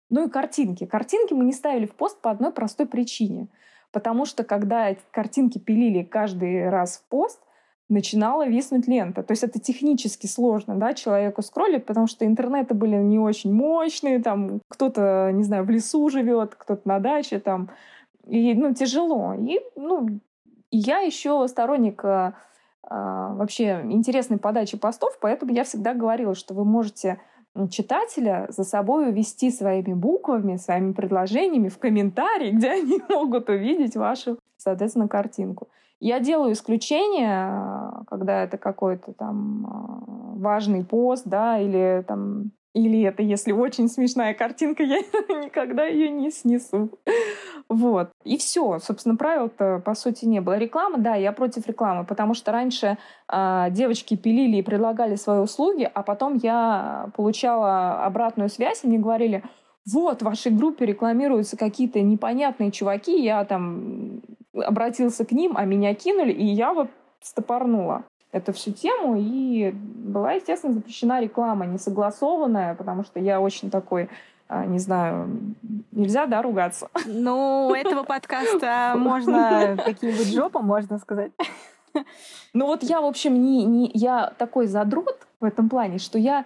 ну 0.09 0.27
и 0.27 0.29
картинки. 0.29 0.85
Картинки 0.85 1.33
мы 1.33 1.45
не 1.45 1.53
ставили 1.53 1.85
в 1.85 1.95
пост 1.95 2.19
по 2.21 2.31
одной 2.31 2.51
простой 2.51 2.87
причине. 2.87 3.47
Потому 3.91 4.25
что 4.25 4.43
когда 4.43 4.95
картинки 5.11 5.57
пилили 5.57 6.03
каждый 6.03 6.69
раз 6.69 6.97
в 6.97 7.09
пост, 7.09 7.39
начинала 7.89 8.47
виснуть 8.47 8.87
лента. 8.87 9.23
То 9.23 9.31
есть 9.31 9.43
это 9.43 9.59
технически 9.59 10.27
сложно, 10.27 10.75
да, 10.75 10.93
человеку 10.93 11.41
скроллить, 11.41 11.85
потому 11.85 12.07
что 12.07 12.25
интернеты 12.25 12.75
были 12.75 12.95
не 12.95 13.19
очень 13.19 13.51
мощные, 13.51 14.21
там 14.21 14.61
кто-то, 14.69 15.31
не 15.33 15.43
знаю, 15.43 15.65
в 15.65 15.69
лесу 15.69 16.07
живет, 16.09 16.55
кто-то 16.55 16.87
на 16.87 16.99
даче, 16.99 17.39
там, 17.39 17.71
и, 18.25 18.53
ну, 18.53 18.73
тяжело. 18.75 19.33
И, 19.33 19.59
ну, 19.75 20.07
я 20.69 20.99
еще 20.99 21.47
сторонник 21.47 22.05
а, 22.05 22.35
а, 22.83 23.33
вообще 23.33 23.81
интересной 23.85 24.37
подачи 24.37 24.77
постов, 24.77 25.17
поэтому 25.19 25.51
я 25.51 25.63
всегда 25.63 25.95
говорила, 25.95 26.35
что 26.35 26.53
вы 26.53 26.65
можете 26.65 27.19
читателя 27.69 28.47
за 28.49 28.63
собой 28.63 29.09
увести 29.09 29.51
своими 29.51 29.93
буквами, 29.93 30.57
своими 30.57 30.93
предложениями 30.93 31.69
в 31.69 31.77
комментарии, 31.77 32.51
где 32.55 32.71
они 32.71 32.99
могут 33.09 33.49
увидеть 33.49 33.95
вашу, 33.95 34.39
соответственно, 34.57 35.07
картинку. 35.07 35.67
Я 35.99 36.19
делаю 36.19 36.53
исключение, 36.53 38.05
когда 38.07 38.43
это 38.43 38.57
какой-то 38.57 39.11
там 39.13 39.65
а, 39.65 40.37
важный 40.37 40.85
пост, 40.85 41.23
да, 41.25 41.59
или 41.59 42.03
там 42.07 42.51
или 42.73 43.01
это, 43.01 43.23
если 43.23 43.51
очень 43.51 43.89
смешная 43.89 44.33
картинка, 44.33 44.83
я 44.83 44.99
никогда 44.99 45.85
ее 45.85 46.09
не 46.09 46.31
снесу. 46.31 46.89
Вот. 47.69 48.09
И 48.23 48.37
все. 48.37 48.79
Собственно, 48.79 49.15
правил-то, 49.15 49.79
по 49.85 49.93
сути, 49.93 50.25
не 50.25 50.41
было. 50.41 50.57
Реклама, 50.57 50.97
да, 50.97 51.13
я 51.13 51.31
против 51.31 51.67
рекламы, 51.67 52.03
потому 52.03 52.33
что 52.33 52.51
раньше 52.51 52.97
э, 53.31 53.67
девочки 53.69 54.17
пилили 54.17 54.57
и 54.57 54.63
предлагали 54.63 55.15
свои 55.15 55.39
услуги, 55.39 55.89
а 55.93 56.01
потом 56.01 56.39
я 56.41 57.11
получала 57.15 58.03
обратную 58.03 58.49
связь, 58.49 58.83
и 58.83 58.87
мне 58.87 58.97
говорили, 58.97 59.43
вот, 59.85 60.21
в 60.21 60.25
вашей 60.25 60.51
группе 60.51 60.85
рекламируются 60.85 61.57
какие-то 61.57 62.01
непонятные 62.01 62.71
чуваки, 62.71 63.23
я 63.23 63.45
там 63.45 64.21
обратился 64.53 65.23
к 65.23 65.31
ним, 65.31 65.53
а 65.55 65.65
меня 65.65 65.93
кинули, 65.93 66.31
и 66.31 66.45
я 66.45 66.73
вот 66.73 66.89
стопорнула 67.21 68.03
эту 68.31 68.51
всю 68.51 68.71
тему, 68.71 69.15
и 69.17 69.71
была, 69.71 70.33
естественно, 70.33 70.73
запрещена 70.73 71.21
реклама 71.21 71.65
несогласованная, 71.67 72.75
потому 72.75 73.03
что 73.03 73.19
я 73.19 73.39
очень 73.39 73.69
такой 73.69 74.09
не 74.49 74.79
знаю, 74.79 75.55
нельзя, 75.91 76.25
да, 76.25 76.41
ругаться? 76.41 76.89
Ну, 77.05 77.73
этого 77.73 78.03
подкаста 78.03 78.95
можно 78.97 79.77
какие-нибудь 79.85 80.33
жопы, 80.33 80.59
можно 80.59 80.97
сказать. 80.97 81.31
Ну 82.53 82.65
вот 82.65 82.83
я, 82.83 83.01
в 83.01 83.05
общем, 83.05 83.33
не, 83.33 83.65
не, 83.65 83.91
я 83.93 84.31
такой 84.37 84.67
задрот 84.67 85.27
в 85.39 85.43
этом 85.43 85.69
плане, 85.69 85.97
что 85.97 86.17
я 86.17 86.45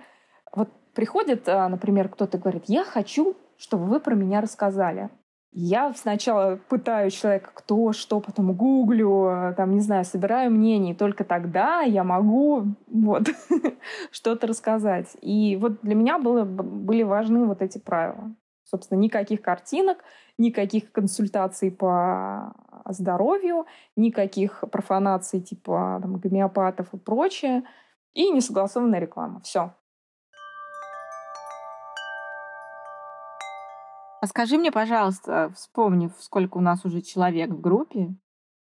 вот 0.53 0.69
приходит, 0.93 1.47
а, 1.47 1.67
например, 1.67 2.09
кто-то 2.09 2.37
говорит, 2.37 2.63
я 2.67 2.83
хочу, 2.83 3.35
чтобы 3.57 3.85
вы 3.85 3.99
про 3.99 4.15
меня 4.15 4.41
рассказали. 4.41 5.09
Я 5.55 5.93
сначала 5.93 6.59
пытаю 6.67 7.11
человека, 7.11 7.51
кто, 7.53 7.93
что, 7.93 8.19
потом 8.19 8.53
гуглю, 8.53 9.53
там, 9.55 9.75
не 9.75 9.81
знаю, 9.81 10.03
собираю 10.03 10.49
мнение, 10.49 10.95
и 10.95 10.97
только 10.97 11.23
тогда 11.23 11.81
я 11.81 12.03
могу 12.03 12.65
вот 12.87 13.29
что-то 14.11 14.47
рассказать. 14.47 15.15
И 15.21 15.55
вот 15.61 15.81
для 15.83 15.93
меня 15.93 16.17
было, 16.17 16.43
были 16.43 17.03
важны 17.03 17.45
вот 17.45 17.61
эти 17.61 17.77
правила. 17.77 18.33
Собственно, 18.63 18.97
никаких 18.97 19.43
картинок, 19.43 19.99
никаких 20.39 20.91
консультаций 20.91 21.69
по 21.69 22.55
здоровью, 22.87 23.67
никаких 23.95 24.63
профанаций 24.71 25.39
типа 25.39 25.99
там, 26.01 26.17
гомеопатов 26.17 26.91
и 26.93 26.97
прочее, 26.97 27.63
и 28.15 28.31
несогласованная 28.31 28.99
реклама. 28.99 29.39
Все. 29.41 29.75
А 34.23 34.27
скажи 34.27 34.57
мне, 34.57 34.71
пожалуйста, 34.71 35.51
вспомнив, 35.53 36.13
сколько 36.17 36.55
у 36.55 36.61
нас 36.61 36.85
уже 36.85 37.01
человек 37.01 37.49
в 37.49 37.59
группе, 37.59 38.15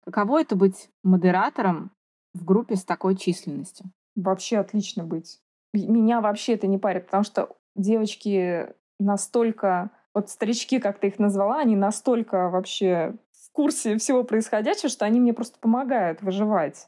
каково 0.03 0.41
это 0.41 0.55
быть 0.55 0.89
модератором 1.03 1.91
в 2.33 2.43
группе 2.43 2.75
с 2.75 2.83
такой 2.83 3.15
численностью? 3.15 3.91
Вообще 4.15 4.57
отлично 4.57 5.03
быть. 5.03 5.39
Меня 5.71 6.19
вообще 6.19 6.55
это 6.55 6.65
не 6.65 6.79
парит, 6.79 7.05
потому 7.05 7.23
что 7.23 7.55
девочки 7.75 8.73
настолько, 8.99 9.91
вот 10.15 10.31
старички, 10.31 10.79
как 10.79 10.97
ты 10.97 11.09
их 11.09 11.19
назвала, 11.19 11.59
они 11.59 11.75
настолько 11.75 12.49
вообще 12.49 13.13
в 13.31 13.51
курсе 13.51 13.99
всего 13.99 14.23
происходящего, 14.23 14.89
что 14.89 15.05
они 15.05 15.19
мне 15.19 15.35
просто 15.35 15.59
помогают 15.59 16.23
выживать. 16.23 16.87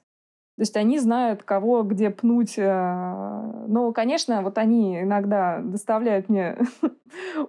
То 0.58 0.62
есть 0.62 0.76
они 0.76 0.98
знают, 0.98 1.44
кого 1.44 1.84
где 1.84 2.10
пнуть. 2.10 2.56
Э, 2.58 3.66
но, 3.68 3.94
конечно, 3.94 4.42
вот 4.42 4.58
они 4.58 5.02
иногда 5.02 5.60
доставляют 5.62 6.30
мне 6.30 6.58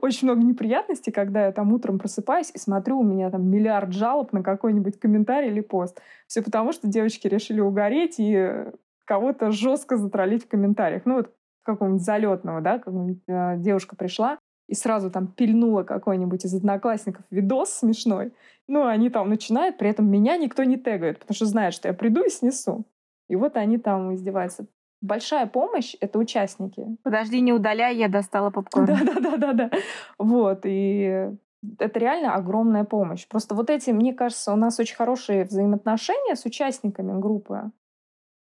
очень 0.02 0.28
много 0.28 0.42
неприятностей, 0.42 1.10
когда 1.10 1.46
я 1.46 1.52
там 1.52 1.72
утром 1.72 1.98
просыпаюсь 1.98 2.50
и 2.54 2.58
смотрю, 2.58 3.00
у 3.00 3.02
меня 3.02 3.30
там 3.30 3.48
миллиард 3.48 3.94
жалоб 3.94 4.34
на 4.34 4.42
какой-нибудь 4.42 5.00
комментарий 5.00 5.48
или 5.48 5.62
пост. 5.62 6.02
Все 6.26 6.42
потому, 6.42 6.72
что 6.72 6.86
девочки 6.86 7.26
решили 7.26 7.60
угореть 7.60 8.16
и 8.18 8.66
кого-то 9.06 9.52
жестко 9.52 9.96
затроллить 9.96 10.44
в 10.44 10.48
комментариях. 10.48 11.06
Ну 11.06 11.16
вот 11.16 11.32
какого-нибудь 11.62 12.02
залетного, 12.02 12.60
да, 12.60 12.78
как 12.78 12.92
э, 12.94 13.54
девушка 13.56 13.96
пришла 13.96 14.38
и 14.68 14.74
сразу 14.74 15.10
там 15.10 15.28
пильнула 15.28 15.82
какой-нибудь 15.82 16.44
из 16.44 16.54
одноклассников 16.54 17.24
видос 17.30 17.70
смешной. 17.72 18.34
Ну, 18.66 18.84
они 18.84 19.08
там 19.08 19.30
начинают, 19.30 19.78
при 19.78 19.88
этом 19.88 20.10
меня 20.10 20.36
никто 20.36 20.62
не 20.64 20.76
тегает, 20.76 21.20
потому 21.20 21.34
что 21.34 21.46
знают, 21.46 21.74
что 21.74 21.88
я 21.88 21.94
приду 21.94 22.22
и 22.22 22.28
снесу. 22.28 22.84
И 23.28 23.36
вот 23.36 23.56
они 23.56 23.78
там 23.78 24.14
издеваются. 24.14 24.66
Большая 25.00 25.46
помощь— 25.46 25.94
это 26.00 26.18
участники. 26.18 26.96
Подожди, 27.02 27.40
не 27.40 27.52
удаляй, 27.52 27.96
я 27.96 28.08
достала 28.08 28.50
попкорн. 28.50 28.86
Да-да-да-да-да. 28.86 29.70
Вот, 30.18 30.60
и 30.64 31.30
это 31.78 31.98
реально 31.98 32.34
огромная 32.34 32.84
помощь. 32.84 33.26
Просто 33.28 33.54
вот 33.54 33.70
эти, 33.70 33.90
мне 33.90 34.12
кажется, 34.12 34.52
у 34.52 34.56
нас 34.56 34.78
очень 34.80 34.96
хорошие 34.96 35.44
взаимоотношения 35.44 36.34
с 36.34 36.44
участниками 36.44 37.18
группы. 37.20 37.70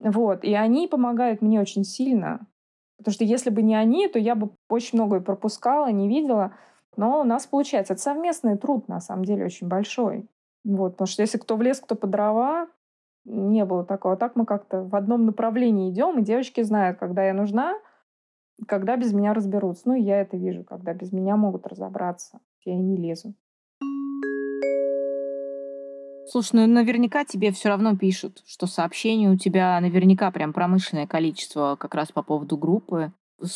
Вот, 0.00 0.44
и 0.44 0.54
они 0.54 0.86
помогают 0.86 1.40
мне 1.40 1.60
очень 1.60 1.84
сильно. 1.84 2.46
Потому 2.98 3.14
что 3.14 3.24
если 3.24 3.50
бы 3.50 3.62
не 3.62 3.74
они, 3.74 4.08
то 4.08 4.18
я 4.18 4.34
бы 4.34 4.50
очень 4.68 4.98
многое 4.98 5.20
пропускала, 5.20 5.90
не 5.90 6.08
видела. 6.08 6.54
Но 6.96 7.20
у 7.20 7.24
нас 7.24 7.46
получается. 7.46 7.94
Это 7.94 8.02
совместный 8.02 8.56
труд, 8.56 8.88
на 8.88 9.00
самом 9.00 9.24
деле, 9.24 9.44
очень 9.46 9.66
большой. 9.66 10.28
Вот, 10.64 10.92
потому 10.92 11.06
что 11.06 11.22
если 11.22 11.38
кто 11.38 11.56
в 11.56 11.62
лес, 11.62 11.80
кто 11.80 11.94
по 11.94 12.06
дрова, 12.06 12.68
не 13.24 13.64
было 13.64 13.84
такого. 13.84 14.16
Так 14.16 14.36
мы 14.36 14.46
как-то 14.46 14.82
в 14.82 14.94
одном 14.94 15.26
направлении 15.26 15.90
идем, 15.90 16.18
и 16.18 16.24
девочки 16.24 16.62
знают, 16.62 16.98
когда 16.98 17.24
я 17.24 17.34
нужна, 17.34 17.74
когда 18.66 18.96
без 18.96 19.12
меня 19.12 19.34
разберутся. 19.34 19.82
Ну, 19.86 19.94
я 19.94 20.20
это 20.20 20.36
вижу, 20.36 20.64
когда 20.64 20.94
без 20.94 21.12
меня 21.12 21.36
могут 21.36 21.66
разобраться. 21.66 22.40
Я 22.64 22.74
и 22.74 22.78
не 22.78 22.96
лезу. 22.96 23.34
Слушай, 26.26 26.52
ну 26.54 26.66
наверняка 26.66 27.24
тебе 27.24 27.52
все 27.52 27.68
равно 27.68 27.96
пишут, 27.96 28.42
что 28.46 28.66
сообщений 28.66 29.28
у 29.28 29.36
тебя 29.36 29.78
наверняка 29.80 30.30
прям 30.30 30.52
промышленное 30.52 31.06
количество 31.06 31.76
как 31.78 31.94
раз 31.94 32.12
по 32.12 32.22
поводу 32.22 32.56
группы 32.56 33.12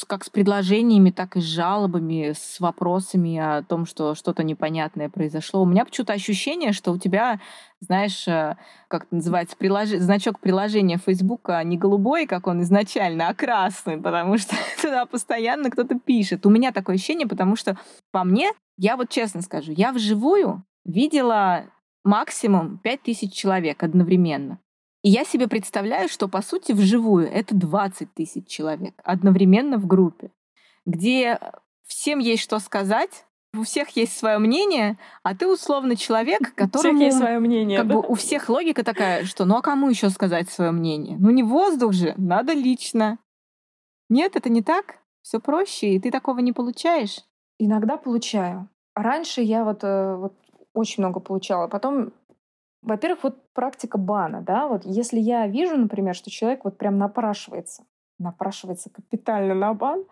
как 0.06 0.24
с 0.24 0.30
предложениями, 0.30 1.10
так 1.10 1.36
и 1.36 1.40
с 1.40 1.44
жалобами, 1.44 2.32
с 2.32 2.60
вопросами 2.60 3.36
о 3.38 3.62
том, 3.62 3.86
что 3.86 4.14
что-то 4.14 4.42
непонятное 4.42 5.08
произошло. 5.08 5.62
У 5.62 5.66
меня 5.66 5.84
почему-то 5.84 6.12
ощущение, 6.12 6.72
что 6.72 6.92
у 6.92 6.98
тебя, 6.98 7.40
знаешь, 7.80 8.26
э, 8.28 8.56
как 8.88 9.04
это 9.04 9.14
называется, 9.14 9.56
прилож... 9.56 9.88
значок 9.88 10.40
приложения 10.40 10.98
Фейсбука 10.98 11.62
не 11.64 11.76
голубой, 11.76 12.26
как 12.26 12.46
он 12.46 12.62
изначально, 12.62 13.28
а 13.28 13.34
красный, 13.34 13.98
потому 13.98 14.38
что 14.38 14.56
туда 14.80 15.06
постоянно 15.06 15.70
кто-то 15.70 15.98
пишет. 15.98 16.46
У 16.46 16.50
меня 16.50 16.72
такое 16.72 16.96
ощущение, 16.96 17.26
потому 17.26 17.56
что 17.56 17.76
по 18.12 18.24
мне, 18.24 18.50
я 18.76 18.96
вот 18.96 19.08
честно 19.08 19.42
скажу, 19.42 19.72
я 19.72 19.92
вживую 19.92 20.64
видела 20.84 21.66
максимум 22.04 22.78
5000 22.78 23.32
человек 23.32 23.82
одновременно. 23.82 24.58
И 25.02 25.10
я 25.10 25.24
себе 25.24 25.48
представляю, 25.48 26.08
что, 26.08 26.28
по 26.28 26.42
сути, 26.42 26.72
вживую 26.72 27.30
это 27.30 27.54
20 27.54 28.14
тысяч 28.14 28.46
человек 28.48 28.94
одновременно 29.04 29.78
в 29.78 29.86
группе, 29.86 30.30
где 30.86 31.38
всем 31.86 32.18
есть 32.18 32.42
что 32.42 32.58
сказать, 32.58 33.24
у 33.56 33.62
всех 33.62 33.88
есть 33.90 34.16
свое 34.16 34.38
мнение, 34.38 34.98
а 35.22 35.34
ты 35.34 35.46
условно 35.46 35.96
человек, 35.96 36.54
который 36.54 36.92
У 36.92 36.96
всех 36.96 37.00
есть 37.00 37.18
свое 37.18 37.38
мнение. 37.38 37.78
Как 37.78 37.88
да? 37.88 37.94
бы 37.94 38.00
у 38.00 38.14
всех 38.14 38.48
логика 38.48 38.84
такая, 38.84 39.24
что 39.24 39.44
ну 39.44 39.56
а 39.56 39.62
кому 39.62 39.88
еще 39.88 40.10
сказать 40.10 40.50
свое 40.50 40.70
мнение? 40.70 41.16
Ну 41.18 41.30
не 41.30 41.42
воздух 41.42 41.92
же, 41.92 42.14
надо 42.16 42.52
лично. 42.52 43.18
Нет, 44.10 44.36
это 44.36 44.48
не 44.48 44.62
так. 44.62 44.98
Все 45.22 45.40
проще, 45.40 45.94
и 45.94 46.00
ты 46.00 46.10
такого 46.10 46.38
не 46.40 46.52
получаешь. 46.52 47.20
Иногда 47.58 47.96
получаю. 47.96 48.68
Раньше 48.94 49.42
я 49.42 49.64
вот, 49.64 49.82
э, 49.82 50.16
вот 50.16 50.34
очень 50.72 51.02
много 51.02 51.20
получала. 51.20 51.68
Потом, 51.68 52.12
во-первых, 52.82 53.24
вот 53.24 53.52
практика 53.52 53.98
бана, 53.98 54.40
да, 54.40 54.68
вот 54.68 54.84
если 54.84 55.18
я 55.18 55.46
вижу, 55.46 55.76
например, 55.76 56.14
что 56.14 56.30
человек 56.30 56.64
вот 56.64 56.78
прям 56.78 56.98
напрашивается, 56.98 57.84
напрашивается 58.18 58.90
капитально 58.90 59.54
на 59.54 59.74
бан, 59.74 60.04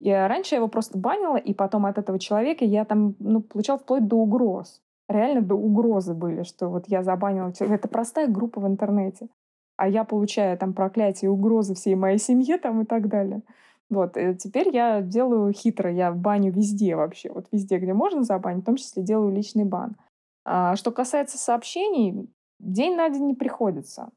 и 0.00 0.10
раньше 0.10 0.54
я 0.54 0.58
его 0.58 0.68
просто 0.68 0.98
банила, 0.98 1.36
и 1.36 1.54
потом 1.54 1.86
от 1.86 1.96
этого 1.96 2.18
человека 2.18 2.64
я 2.64 2.84
там, 2.84 3.14
ну, 3.20 3.40
получал 3.40 3.78
вплоть 3.78 4.08
до 4.08 4.16
угроз. 4.16 4.82
Реально 5.08 5.42
до 5.42 5.54
угрозы 5.54 6.12
были, 6.14 6.42
что 6.42 6.68
вот 6.68 6.88
я 6.88 7.02
забанила 7.02 7.52
человека. 7.52 7.80
Это 7.80 7.88
простая 7.88 8.26
группа 8.26 8.60
в 8.60 8.66
интернете. 8.66 9.28
А 9.76 9.88
я 9.88 10.04
получаю 10.04 10.58
там 10.58 10.74
проклятие, 10.74 11.30
угрозы 11.30 11.74
всей 11.74 11.94
моей 11.94 12.18
семье 12.18 12.58
там 12.58 12.82
и 12.82 12.84
так 12.84 13.08
далее. 13.08 13.42
Вот, 13.90 14.16
и 14.16 14.34
теперь 14.34 14.74
я 14.74 15.02
делаю 15.02 15.52
хитро, 15.52 15.92
я 15.92 16.12
баню 16.12 16.50
везде 16.50 16.96
вообще, 16.96 17.30
вот 17.30 17.46
везде, 17.52 17.78
где 17.78 17.92
можно 17.92 18.22
забанить, 18.22 18.62
в 18.62 18.66
том 18.66 18.76
числе 18.76 19.02
делаю 19.02 19.34
личный 19.34 19.64
бан. 19.64 19.96
А 20.44 20.76
что 20.76 20.90
касается 20.90 21.38
сообщений, 21.38 22.28
день 22.58 22.96
на 22.96 23.08
день 23.08 23.26
не 23.26 23.34
приходится. 23.34 24.10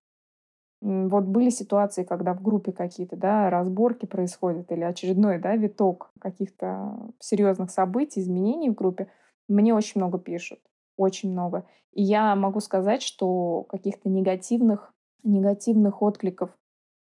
Вот 0.82 1.24
были 1.24 1.50
ситуации, 1.50 2.04
когда 2.04 2.34
в 2.34 2.44
группе 2.44 2.72
какие-то 2.72 3.16
да, 3.16 3.50
разборки 3.50 4.06
происходят 4.06 4.72
или 4.72 4.82
очередной 4.82 5.40
да, 5.40 5.56
виток 5.56 6.12
каких-то 6.20 7.12
серьезных 7.20 7.72
событий, 7.72 8.20
изменений 8.20 8.70
в 8.70 8.76
группе. 8.76 9.10
Мне 9.48 9.74
очень 9.74 10.00
много 10.02 10.20
пишут, 10.20 10.60
очень 10.98 11.32
много. 11.32 11.66
И 11.92 12.04
я 12.04 12.36
могу 12.36 12.60
сказать, 12.60 13.02
что 13.02 13.64
каких-то 13.64 14.10
негативных, 14.10 14.94
негативных 15.24 16.02
откликов 16.02 16.52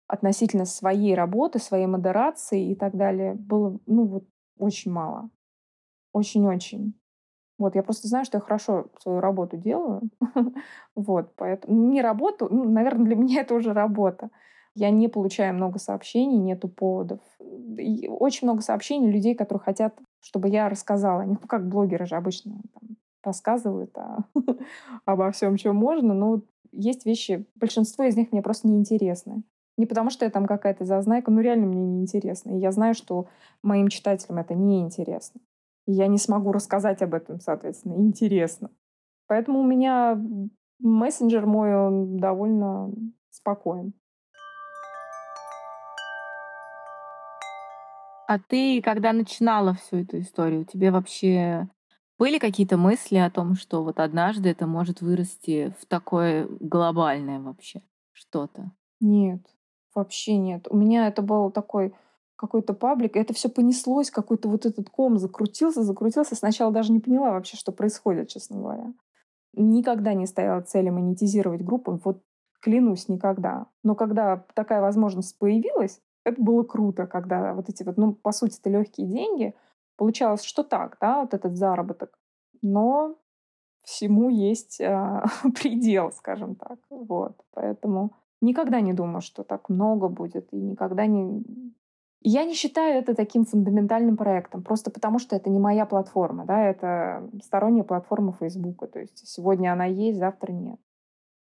относительно 0.08 0.66
своей 0.66 1.14
работы, 1.14 1.60
своей 1.60 1.86
модерации 1.86 2.72
и 2.72 2.76
так 2.76 2.96
далее 2.96 3.36
было, 3.36 3.78
ну, 3.86 4.06
вот 4.06 4.24
очень 4.58 4.92
мало. 4.92 5.30
Очень-очень. 6.14 6.99
Вот, 7.60 7.76
я 7.76 7.84
просто 7.84 8.08
знаю, 8.08 8.26
что 8.26 8.38
я 8.38 8.42
хорошо 8.42 8.88
свою 9.00 9.20
работу 9.20 9.58
делаю. 9.58 10.02
вот, 10.96 11.34
поэтому 11.36 11.90
не 11.90 12.02
работу, 12.02 12.48
ну, 12.50 12.64
наверное, 12.64 13.06
для 13.06 13.16
меня 13.16 13.42
это 13.42 13.54
уже 13.54 13.74
работа. 13.74 14.30
Я 14.76 14.92
не 14.92 15.10
получаю 15.10 15.54
много 15.54 15.78
сообщений, 15.78 16.38
нету 16.38 16.70
поводов. 16.70 17.20
И 17.78 18.08
очень 18.08 18.48
много 18.48 18.62
сообщений 18.62 19.12
людей, 19.12 19.36
которые 19.36 19.62
хотят, 19.62 19.94
чтобы 20.22 20.48
я 20.48 20.70
рассказала. 20.70 21.24
Не 21.24 21.34
ну, 21.34 21.48
как 21.48 21.68
блогеры 21.68 22.06
же 22.06 22.16
обычно 22.16 22.62
там, 22.74 22.96
рассказывают 23.24 23.96
о, 23.98 24.20
обо 25.06 25.30
всем, 25.32 25.58
чем 25.58 25.76
можно, 25.76 26.14
но 26.14 26.42
есть 26.72 27.06
вещи, 27.06 27.46
большинство 27.56 28.06
из 28.06 28.16
них 28.16 28.32
мне 28.32 28.42
просто 28.42 28.70
неинтересны. 28.70 29.44
Не 29.76 29.86
потому, 29.86 30.10
что 30.10 30.24
я 30.24 30.32
там 30.32 30.46
какая-то 30.46 30.86
зазнайка, 30.86 31.32
но 31.32 31.42
реально 31.42 31.68
мне 31.68 31.86
неинтересно. 31.86 32.52
И 32.52 32.60
я 32.60 32.72
знаю, 32.72 32.94
что 32.94 33.28
моим 33.64 33.88
читателям 33.88 34.38
это 34.38 34.54
неинтересно. 34.54 35.42
И 35.90 35.92
я 35.92 36.06
не 36.06 36.20
смогу 36.20 36.52
рассказать 36.52 37.02
об 37.02 37.16
этом, 37.16 37.40
соответственно, 37.40 37.96
интересно. 37.96 38.70
Поэтому 39.26 39.62
у 39.62 39.66
меня 39.66 40.22
мессенджер 40.78 41.48
мой, 41.48 41.76
он 41.76 42.18
довольно 42.18 42.92
спокоен. 43.32 43.94
А 48.28 48.38
ты, 48.38 48.84
когда 48.84 49.14
начинала 49.14 49.74
всю 49.74 50.04
эту 50.04 50.20
историю, 50.20 50.64
тебе 50.64 50.92
вообще 50.92 51.68
были 52.20 52.38
какие-то 52.38 52.78
мысли 52.78 53.18
о 53.18 53.32
том, 53.32 53.56
что 53.56 53.84
вот 53.84 54.00
однажды 54.00 54.50
это 54.50 54.68
может 54.68 55.02
вырасти 55.02 55.74
в 55.82 55.88
такое 55.88 56.48
глобальное 56.60 57.40
вообще 57.40 57.82
что-то? 58.12 58.70
Нет. 59.00 59.42
Вообще 59.96 60.38
нет. 60.38 60.68
У 60.70 60.78
меня 60.78 61.08
это 61.08 61.24
был 61.24 61.50
такой 61.50 61.96
какой-то 62.40 62.74
паблик, 62.74 63.16
и 63.16 63.20
это 63.20 63.34
все 63.34 63.50
понеслось, 63.50 64.10
какой-то 64.10 64.48
вот 64.48 64.66
этот 64.66 64.90
ком 64.90 65.18
закрутился, 65.18 65.84
закрутился. 65.84 66.36
Сначала 66.36 66.72
даже 66.72 66.94
не 66.94 67.02
поняла 67.02 67.32
вообще, 67.32 67.58
что 67.58 67.74
происходит, 67.74 68.30
честно 68.30 68.58
говоря. 68.58 68.94
Никогда 69.54 70.14
не 70.14 70.26
стояла 70.26 70.62
цели 70.62 70.90
монетизировать 70.90 71.62
группу, 71.62 72.00
вот 72.04 72.24
клянусь, 72.62 73.10
никогда. 73.10 73.68
Но 73.84 73.94
когда 73.94 74.46
такая 74.54 74.80
возможность 74.80 75.38
появилась, 75.38 76.00
это 76.24 76.42
было 76.42 76.64
круто, 76.64 77.08
когда 77.08 77.54
вот 77.54 77.68
эти 77.68 77.84
вот, 77.84 77.98
ну, 77.98 78.14
по 78.14 78.32
сути, 78.32 78.58
это 78.58 78.70
легкие 78.70 79.08
деньги. 79.08 79.54
Получалось, 79.98 80.44
что 80.44 80.64
так, 80.64 80.98
да, 81.02 81.22
вот 81.22 81.34
этот 81.34 81.58
заработок. 81.58 82.18
Но 82.62 83.16
всему 83.84 84.30
есть 84.30 84.80
э, 84.80 85.24
предел, 85.62 86.14
скажем 86.14 86.56
так. 86.56 86.80
Вот, 86.90 87.36
поэтому 87.52 88.14
Никогда 88.42 88.80
не 88.80 88.94
думала, 88.94 89.22
что 89.22 89.44
так 89.44 89.70
много 89.70 90.08
будет, 90.08 90.54
и 90.54 90.58
никогда 90.58 91.06
не... 91.06 91.44
Я 92.22 92.44
не 92.44 92.54
считаю 92.54 93.00
это 93.00 93.16
таким 93.16 93.46
фундаментальным 93.46 94.18
проектом, 94.18 94.62
просто 94.62 94.92
потому 94.92 95.20
что 95.20 95.36
это 95.36 95.50
не 95.50 95.60
моя 95.60 95.86
платформа, 95.86 96.46
да, 96.46 96.62
это 96.66 97.30
сторонняя 97.44 97.86
платформа 97.86 98.34
Фейсбука, 98.34 98.88
то 98.88 99.00
есть 99.00 99.26
сегодня 99.26 99.72
она 99.72 99.86
есть, 99.86 100.20
завтра 100.20 100.52
нет. 100.52 100.80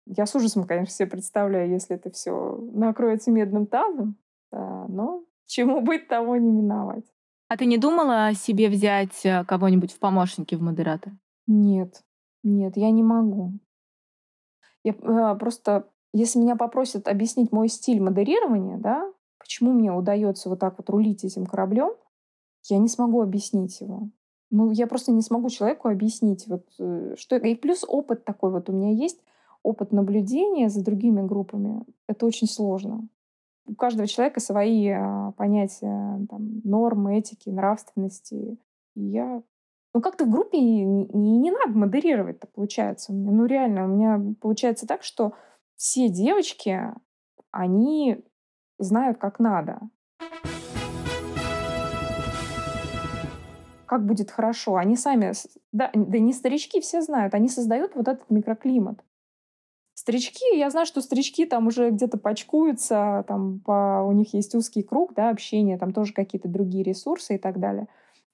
Я 0.07 0.27
с 0.27 0.35
ужасом, 0.35 0.65
конечно, 0.65 0.95
себе 0.95 1.09
представляю, 1.09 1.71
если 1.71 1.97
это 1.97 2.11
все 2.11 2.57
накроется 2.73 3.31
медным 3.31 3.67
тазом, 3.67 4.17
да, 4.53 4.87
но 4.89 5.25
чему 5.47 5.81
быть, 5.81 6.09
того 6.09 6.37
не 6.37 6.53
миновать. 6.53 7.05
А 7.49 7.57
ты 7.57 7.67
не 7.67 7.79
думала 7.79 8.27
о 8.27 8.35
себе 8.35 8.69
взять 8.69 9.27
э, 9.27 9.45
кого-нибудь 9.45 9.93
в 9.93 9.99
помощники 9.99 10.55
в 10.55 10.63
модератор? 10.63 11.13
Нет, 11.49 12.05
нет, 12.45 12.77
я 12.77 12.93
не 12.93 13.03
могу. 13.03 13.55
Я 14.85 14.93
э, 14.93 15.37
просто 15.37 15.89
если 16.13 16.39
меня 16.39 16.57
попросят 16.57 17.07
объяснить 17.09 17.53
мой 17.53 17.69
стиль 17.69 18.01
модерирования, 18.01 18.77
да, 18.77 19.13
почему 19.41 19.73
мне 19.73 19.93
удается 19.93 20.49
вот 20.49 20.61
так 20.61 20.79
вот 20.79 20.89
рулить 20.91 21.25
этим 21.25 21.47
кораблем, 21.47 21.95
я 22.69 22.79
не 22.79 22.89
смогу 22.89 23.23
объяснить 23.23 23.81
его. 23.81 24.09
Ну, 24.51 24.71
я 24.71 24.87
просто 24.87 25.13
не 25.13 25.23
смогу 25.23 25.49
человеку 25.49 25.89
объяснить, 25.89 26.47
вот, 26.47 26.67
э, 26.79 27.15
что... 27.17 27.37
И 27.37 27.55
плюс 27.55 27.85
опыт 27.87 28.25
такой 28.25 28.51
вот 28.51 28.69
у 28.69 28.73
меня 28.73 28.91
есть, 28.91 29.21
опыт 29.63 29.93
наблюдения 29.93 30.69
за 30.69 30.85
другими 30.85 31.23
группами. 31.23 31.85
Это 32.09 32.27
очень 32.27 32.49
сложно. 32.49 33.09
У 33.67 33.75
каждого 33.75 34.09
человека 34.09 34.41
свои 34.41 34.89
а, 34.89 35.33
понятия 35.37 36.27
там, 36.29 36.61
нормы, 36.65 37.19
этики, 37.19 37.49
нравственности. 37.49 38.59
Я... 38.97 39.43
Ну, 39.95 40.01
как-то 40.01 40.25
в 40.25 40.31
группе 40.31 40.59
не, 40.59 40.85
не, 40.85 41.39
не 41.39 41.51
надо 41.51 41.79
модерировать-то, 41.79 42.49
получается. 42.49 43.13
Меня, 43.13 43.31
ну, 43.31 43.45
реально, 43.45 43.85
у 43.85 43.89
меня 43.89 44.35
получается 44.41 44.87
так, 44.87 45.03
что 45.03 45.35
все 45.77 46.09
девочки, 46.09 46.81
они 47.53 48.25
знают, 48.81 49.19
как 49.19 49.39
надо. 49.39 49.81
Как 53.87 54.05
будет 54.07 54.31
хорошо. 54.31 54.77
Они 54.77 54.97
сами, 54.97 55.33
да, 55.73 55.91
да 55.95 56.19
не 56.19 56.33
старички, 56.33 56.81
все 56.81 57.03
знают, 57.03 57.35
они 57.35 57.49
создают 57.49 57.95
вот 57.95 58.09
этот 58.09 58.31
микроклимат. 58.31 59.03
Старички, 59.95 60.57
я 60.57 60.71
знаю, 60.71 60.87
что 60.87 61.03
старички 61.03 61.45
там 61.45 61.67
уже 61.67 61.91
где-то 61.91 62.17
почкуются, 62.17 63.25
там 63.29 63.61
по, 63.61 64.03
у 64.03 64.13
них 64.13 64.33
есть 64.33 64.55
узкий 64.55 64.83
круг 64.83 65.13
да, 65.15 65.29
общения, 65.29 65.77
там 65.77 65.93
тоже 65.93 66.15
какие-то 66.15 66.49
другие 66.49 66.83
ресурсы 66.83 67.35
и 67.35 67.39
так 67.39 67.61
далее. 67.61 67.87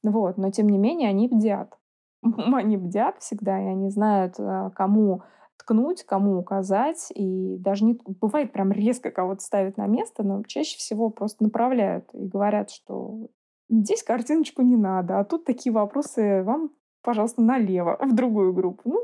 Вот, 0.04 0.36
но 0.36 0.50
тем 0.50 0.68
не 0.68 0.78
менее 0.78 1.08
они 1.08 1.26
бдят. 1.26 1.76
Они 2.22 2.76
бдят 2.76 3.18
всегда, 3.18 3.60
и 3.60 3.66
они 3.66 3.90
знают, 3.90 4.38
э, 4.38 4.70
кому 4.74 5.22
ткнуть, 5.66 6.04
кому 6.04 6.38
указать. 6.38 7.10
И 7.14 7.56
даже 7.58 7.84
не 7.84 7.98
бывает 8.20 8.52
прям 8.52 8.70
резко 8.72 9.10
кого-то 9.10 9.40
ставить 9.40 9.76
на 9.76 9.86
место, 9.86 10.22
но 10.22 10.42
чаще 10.44 10.78
всего 10.78 11.10
просто 11.10 11.42
направляют 11.42 12.08
и 12.14 12.26
говорят, 12.26 12.70
что 12.70 13.28
здесь 13.68 14.02
картиночку 14.02 14.62
не 14.62 14.76
надо, 14.76 15.18
а 15.18 15.24
тут 15.24 15.44
такие 15.44 15.72
вопросы 15.72 16.42
вам, 16.44 16.70
пожалуйста, 17.02 17.42
налево, 17.42 17.98
в 18.00 18.14
другую 18.14 18.52
группу. 18.52 18.82
Ну, 18.84 19.00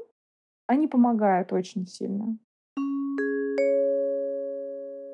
они 0.67 0.87
помогают 0.87 1.53
очень 1.53 1.87
сильно. 1.87 2.39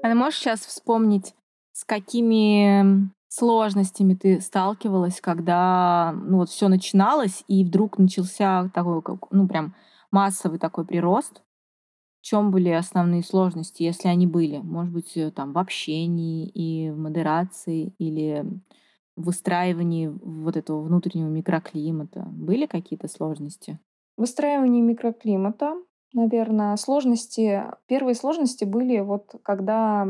А 0.03 0.15
можешь 0.15 0.39
сейчас 0.39 0.61
вспомнить, 0.61 1.35
с 1.73 1.85
какими 1.85 3.11
сложностями 3.29 4.15
ты 4.15 4.41
сталкивалась, 4.41 5.21
когда 5.21 6.13
ну, 6.15 6.39
вот 6.39 6.51
все 6.51 6.69
начиналось, 6.69 7.45
и 7.49 7.65
вдруг 7.65 7.99
начался 7.99 8.71
такой, 8.75 9.03
ну, 9.31 9.49
прям 9.49 9.75
массовый 10.11 10.59
такой 10.59 10.85
прирост. 10.87 11.43
В 12.21 12.25
чем 12.25 12.51
были 12.51 12.71
основные 12.71 13.23
сложности, 13.23 13.83
если 13.85 14.09
они 14.09 14.27
были? 14.27 14.59
Может 14.59 14.93
быть, 14.93 15.17
э, 15.17 15.31
там 15.31 15.53
в 15.53 15.59
общении 15.59 16.49
и 16.49 16.91
в 16.91 16.99
модерации 16.99 17.95
или 17.99 18.45
в 19.17 19.27
выстраивании 19.27 20.09
вот 20.09 20.57
этого 20.57 20.83
внутреннего 20.83 21.29
микроклимата? 21.29 22.27
Были 22.33 22.67
какие-то 22.67 23.09
сложности? 23.09 23.79
Выстраивание 24.17 24.83
микроклимата, 24.83 25.75
наверное, 26.13 26.77
сложности. 26.77 27.65
Первые 27.87 28.15
сложности 28.15 28.65
были 28.65 28.99
вот 29.01 29.37
когда 29.43 30.09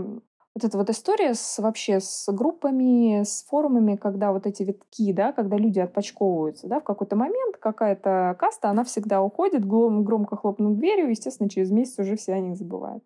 вот 0.58 0.64
эта 0.64 0.76
вот 0.76 0.90
история 0.90 1.34
с 1.34 1.58
вообще 1.58 2.00
с 2.00 2.30
группами, 2.32 3.22
с 3.22 3.44
форумами, 3.44 3.94
когда 3.94 4.32
вот 4.32 4.46
эти 4.46 4.64
витки, 4.64 5.12
да, 5.12 5.32
когда 5.32 5.56
люди 5.56 5.78
отпочковываются, 5.78 6.66
да, 6.66 6.80
в 6.80 6.84
какой-то 6.84 7.14
момент 7.14 7.56
какая-то 7.58 8.36
каста, 8.38 8.68
она 8.68 8.82
всегда 8.82 9.22
уходит, 9.22 9.64
громко 9.64 10.36
хлопнув 10.36 10.76
дверью, 10.76 11.10
естественно, 11.10 11.48
через 11.48 11.70
месяц 11.70 11.98
уже 12.00 12.16
все 12.16 12.32
о 12.32 12.40
них 12.40 12.56
забывают. 12.56 13.04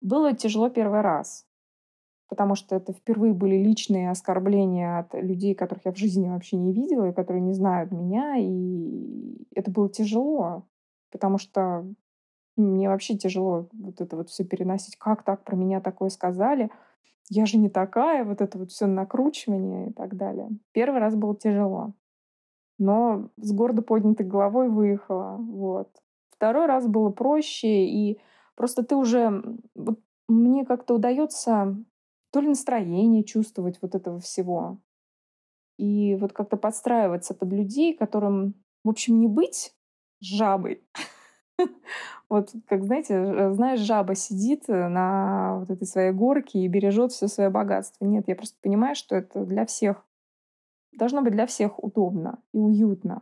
Было 0.00 0.32
тяжело 0.32 0.70
первый 0.70 1.02
раз, 1.02 1.44
потому 2.28 2.54
что 2.54 2.74
это 2.74 2.94
впервые 2.94 3.34
были 3.34 3.56
личные 3.56 4.10
оскорбления 4.10 4.98
от 5.00 5.12
людей, 5.14 5.54
которых 5.54 5.84
я 5.84 5.92
в 5.92 5.98
жизни 5.98 6.28
вообще 6.28 6.56
не 6.56 6.72
видела, 6.72 7.10
и 7.10 7.12
которые 7.12 7.42
не 7.42 7.52
знают 7.52 7.92
меня, 7.92 8.36
и 8.38 9.46
это 9.54 9.70
было 9.70 9.90
тяжело, 9.90 10.64
потому 11.10 11.36
что 11.36 11.86
мне 12.56 12.88
вообще 12.88 13.16
тяжело 13.16 13.68
вот 13.72 14.00
это 14.00 14.16
вот 14.16 14.28
все 14.28 14.44
переносить. 14.44 14.96
Как 14.96 15.22
так 15.22 15.44
про 15.44 15.56
меня 15.56 15.80
такое 15.80 16.08
сказали? 16.10 16.70
Я 17.28 17.46
же 17.46 17.56
не 17.56 17.70
такая, 17.70 18.24
вот 18.24 18.40
это 18.40 18.58
вот 18.58 18.70
все 18.70 18.86
накручивание 18.86 19.90
и 19.90 19.92
так 19.92 20.16
далее. 20.16 20.50
Первый 20.72 21.00
раз 21.00 21.14
было 21.14 21.34
тяжело, 21.36 21.94
но 22.78 23.30
с 23.36 23.52
гордо 23.52 23.82
поднятой 23.82 24.26
головой 24.26 24.68
выехала. 24.68 25.36
Вот. 25.38 25.88
Второй 26.30 26.66
раз 26.66 26.86
было 26.86 27.10
проще, 27.10 27.86
и 27.86 28.20
просто 28.54 28.82
ты 28.82 28.96
уже... 28.96 29.42
Вот 29.74 30.00
мне 30.28 30.64
как-то 30.64 30.94
удается 30.94 31.76
то 32.32 32.40
ли 32.40 32.48
настроение 32.48 33.24
чувствовать 33.24 33.78
вот 33.82 33.94
этого 33.94 34.18
всего, 34.18 34.78
и 35.78 36.16
вот 36.16 36.32
как-то 36.32 36.56
подстраиваться 36.56 37.34
под 37.34 37.52
людей, 37.52 37.94
которым, 37.94 38.54
в 38.84 38.88
общем, 38.88 39.20
не 39.20 39.26
быть 39.26 39.74
жабой, 40.20 40.82
Вот, 42.28 42.50
как 42.66 42.82
знаете, 42.84 43.14
э, 43.14 43.52
знаешь, 43.52 43.80
жаба 43.80 44.14
сидит 44.14 44.64
э, 44.68 44.88
на 44.88 45.58
вот 45.58 45.70
этой 45.70 45.86
своей 45.86 46.12
горке 46.12 46.60
и 46.60 46.68
бережет 46.68 47.12
все 47.12 47.28
свое 47.28 47.50
богатство. 47.50 48.06
Нет, 48.06 48.24
я 48.26 48.34
просто 48.34 48.56
понимаю, 48.62 48.94
что 48.94 49.16
это 49.16 49.44
для 49.44 49.66
всех 49.66 50.02
должно 50.92 51.22
быть 51.22 51.32
для 51.32 51.46
всех 51.46 51.82
удобно 51.82 52.38
и 52.52 52.58
уютно 52.58 53.20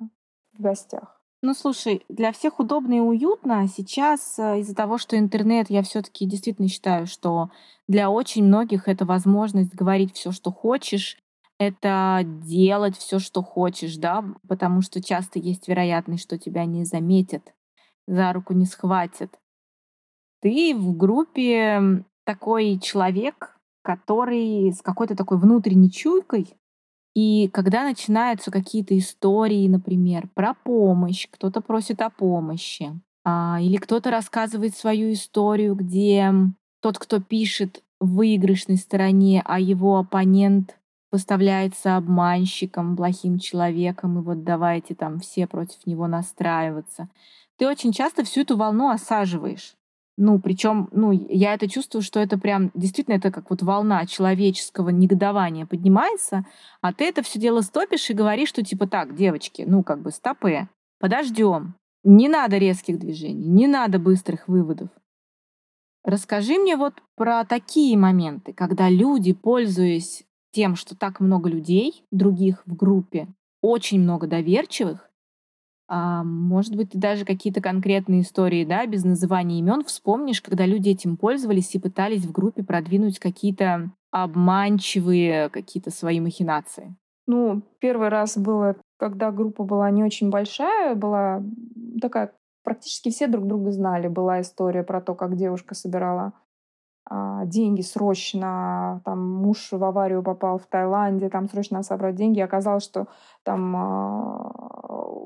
в 0.53 0.62
гостях. 0.62 1.20
Ну, 1.42 1.55
слушай, 1.55 2.05
для 2.09 2.33
всех 2.33 2.61
удобно 2.61 2.94
и 2.94 3.00
уютно. 3.00 3.66
Сейчас 3.66 4.38
э, 4.38 4.61
из-за 4.61 4.74
того, 4.74 4.98
что 4.98 5.18
интернет, 5.18 5.70
я 5.70 5.83
все-таки 5.83 6.26
действительно 6.26 6.68
считаю, 6.68 7.07
что 7.07 7.50
для 7.88 8.11
очень 8.11 8.44
многих 8.44 8.88
это 8.88 9.07
возможность 9.07 9.74
говорить 9.74 10.14
все, 10.14 10.33
что 10.33 10.53
хочешь, 10.53 11.16
это 11.59 12.20
делать 12.24 12.96
все, 12.96 13.18
что 13.18 13.42
хочешь, 13.42 13.96
да, 13.96 14.24
потому 14.48 14.83
что 14.83 15.03
часто 15.03 15.38
есть 15.38 15.66
вероятность, 15.66 16.22
что 16.22 16.38
тебя 16.38 16.64
не 16.66 16.85
заметят 16.85 17.55
за 18.07 18.33
руку 18.33 18.53
не 18.53 18.67
схватит. 18.67 19.39
Ты 20.41 20.75
в 20.75 20.97
группе 20.97 22.05
такой 22.25 22.79
человек, 22.79 23.59
который 23.83 24.73
с 24.73 24.83
какой-то 24.83 25.17
такой 25.17 25.39
внутренней 25.39 25.91
чуйкой, 25.91 26.57
и 27.15 27.49
когда 27.49 27.85
начинаются 27.85 28.51
какие-то 28.51 28.97
истории, 28.97 29.69
например, 29.69 30.29
про 30.35 30.55
помощь, 30.55 31.29
кто-то 31.31 31.61
просит 31.61 32.01
о 32.01 32.11
помощи, 32.11 32.93
а, 33.25 33.59
или 33.61 33.77
кто-то 33.77 34.11
рассказывает 34.11 34.77
свою 34.77 35.13
историю, 35.13 35.75
где 35.75 36.33
тот, 36.81 36.99
кто 36.99 37.21
пишет 37.21 37.83
в 38.01 38.15
выигрышной 38.17 38.77
стороне, 38.77 39.43
а 39.45 39.61
его 39.61 39.99
оппонент 39.99 40.79
выставляется 41.13 41.97
обманщиком, 41.97 42.97
плохим 42.97 43.39
человеком, 43.39 44.19
и 44.19 44.23
вот 44.23 44.45
давайте 44.45 44.95
там 44.95 45.19
все 45.19 45.47
против 45.47 45.85
него 45.87 46.07
настраиваться 46.07 47.09
ты 47.61 47.66
очень 47.66 47.92
часто 47.92 48.25
всю 48.25 48.40
эту 48.40 48.57
волну 48.57 48.88
осаживаешь. 48.88 49.75
Ну, 50.16 50.40
причем, 50.40 50.88
ну, 50.92 51.12
я 51.12 51.53
это 51.53 51.68
чувствую, 51.68 52.01
что 52.01 52.18
это 52.18 52.38
прям 52.38 52.70
действительно 52.73 53.16
это 53.16 53.31
как 53.31 53.51
вот 53.51 53.61
волна 53.61 54.07
человеческого 54.07 54.88
негодования 54.88 55.66
поднимается, 55.66 56.46
а 56.81 56.94
ты 56.94 57.05
это 57.05 57.23
все 57.23 57.38
дело 57.38 57.61
стопишь 57.61 58.09
и 58.09 58.14
говоришь, 58.14 58.49
что 58.49 58.62
типа 58.62 58.87
так, 58.87 59.14
девочки, 59.14 59.64
ну, 59.66 59.83
как 59.83 60.01
бы 60.01 60.11
стопы, 60.11 60.68
подождем, 60.99 61.75
не 62.03 62.31
надо 62.31 62.57
резких 62.57 62.99
движений, 62.99 63.49
не 63.49 63.66
надо 63.66 63.99
быстрых 63.99 64.49
выводов. 64.49 64.88
Расскажи 66.03 66.55
мне 66.55 66.77
вот 66.77 66.94
про 67.14 67.44
такие 67.44 67.99
моменты, 67.99 68.55
когда 68.55 68.88
люди, 68.88 69.35
пользуясь 69.35 70.25
тем, 70.51 70.77
что 70.77 70.96
так 70.96 71.20
много 71.20 71.51
людей, 71.51 72.05
других 72.11 72.62
в 72.64 72.75
группе, 72.75 73.29
очень 73.61 74.01
много 74.01 74.27
доверчивых, 74.27 75.10
может 75.90 76.76
быть, 76.76 76.90
ты 76.90 76.98
даже 76.98 77.24
какие-то 77.24 77.61
конкретные 77.61 78.20
истории, 78.20 78.64
да, 78.64 78.87
без 78.87 79.05
называния 79.05 79.59
имен 79.59 79.83
вспомнишь, 79.85 80.40
когда 80.40 80.64
люди 80.64 80.90
этим 80.90 81.16
пользовались 81.16 81.74
и 81.74 81.81
пытались 81.81 82.24
в 82.24 82.33
группе 82.33 82.62
продвинуть 82.62 83.18
какие-то 83.18 83.90
обманчивые 84.12 85.48
какие-то 85.48 85.90
свои 85.90 86.20
махинации? 86.20 86.96
Ну, 87.26 87.62
первый 87.81 88.09
раз 88.09 88.37
было, 88.37 88.76
когда 88.98 89.31
группа 89.31 89.64
была 89.64 89.90
не 89.90 90.03
очень 90.03 90.31
большая, 90.31 90.94
была 90.94 91.42
такая, 92.00 92.33
практически 92.64 93.11
все 93.11 93.26
друг 93.26 93.46
друга 93.46 93.70
знали. 93.70 94.09
Была 94.09 94.40
история 94.40 94.83
про 94.83 95.00
то, 95.00 95.14
как 95.14 95.37
девушка 95.37 95.74
собирала 95.74 96.22
а, 96.26 96.33
деньги 97.46 97.81
срочно, 97.81 99.01
там 99.05 99.29
муж 99.29 99.73
в 99.73 99.83
аварию 99.83 100.23
попал 100.23 100.59
в 100.59 100.66
Таиланде, 100.66 101.29
там 101.29 101.49
срочно 101.49 101.79
надо 101.79 101.87
собрать 101.87 102.14
деньги. 102.14 102.40
Оказалось, 102.40 102.85
что 102.85 103.09
там 103.42 103.75
а, 103.77 104.53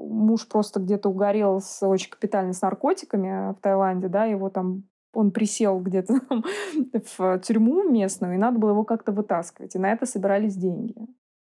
муж 0.09 0.49
просто 0.49 0.81
где-то 0.81 1.11
угорел 1.11 1.61
с, 1.61 1.87
очень 1.87 2.11
капитально 2.11 2.55
с 2.55 2.63
наркотиками 2.63 3.53
в 3.53 3.61
Таиланде, 3.61 4.09
да, 4.09 4.25
его 4.25 4.49
там 4.49 4.85
он 5.13 5.31
присел 5.31 5.79
где-то 5.79 6.15
в 7.19 7.39
тюрьму 7.41 7.89
местную, 7.89 8.35
и 8.35 8.39
надо 8.39 8.59
было 8.59 8.71
его 8.71 8.85
как-то 8.85 9.13
вытаскивать. 9.13 9.77
И 9.77 9.79
на 9.79 9.93
это 9.93 10.07
собирались 10.07 10.57
деньги. 10.57 10.95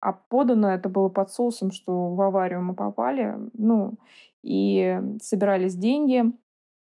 А 0.02 0.14
подано 0.14 0.70
это 0.70 0.88
было 0.88 1.10
под 1.10 1.32
соусом, 1.32 1.72
что 1.72 2.14
в 2.14 2.22
аварию 2.22 2.62
мы 2.62 2.76
попали. 2.76 3.36
Ну, 3.54 3.96
и 4.44 5.02
собирались 5.22 5.76
деньги. 5.76 6.32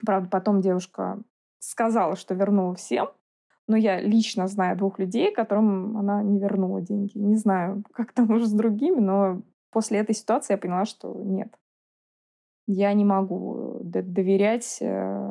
Правда, 0.04 0.28
потом 0.30 0.62
девушка 0.62 1.18
сказала, 1.58 2.16
что 2.16 2.34
вернула 2.34 2.74
всем. 2.74 3.10
Но 3.70 3.76
я 3.76 4.00
лично 4.00 4.48
знаю 4.48 4.76
двух 4.76 4.98
людей, 4.98 5.32
которым 5.32 5.96
она 5.96 6.24
не 6.24 6.40
вернула 6.40 6.80
деньги. 6.80 7.16
Не 7.16 7.36
знаю, 7.36 7.84
как 7.92 8.10
там 8.12 8.28
уже 8.32 8.46
с 8.46 8.52
другими, 8.52 8.98
но 8.98 9.42
после 9.70 10.00
этой 10.00 10.12
ситуации 10.12 10.54
я 10.54 10.58
поняла, 10.58 10.84
что 10.86 11.14
нет. 11.14 11.56
Я 12.66 12.92
не 12.94 13.04
могу 13.04 13.78
доверять 13.82 14.78
э, 14.80 15.30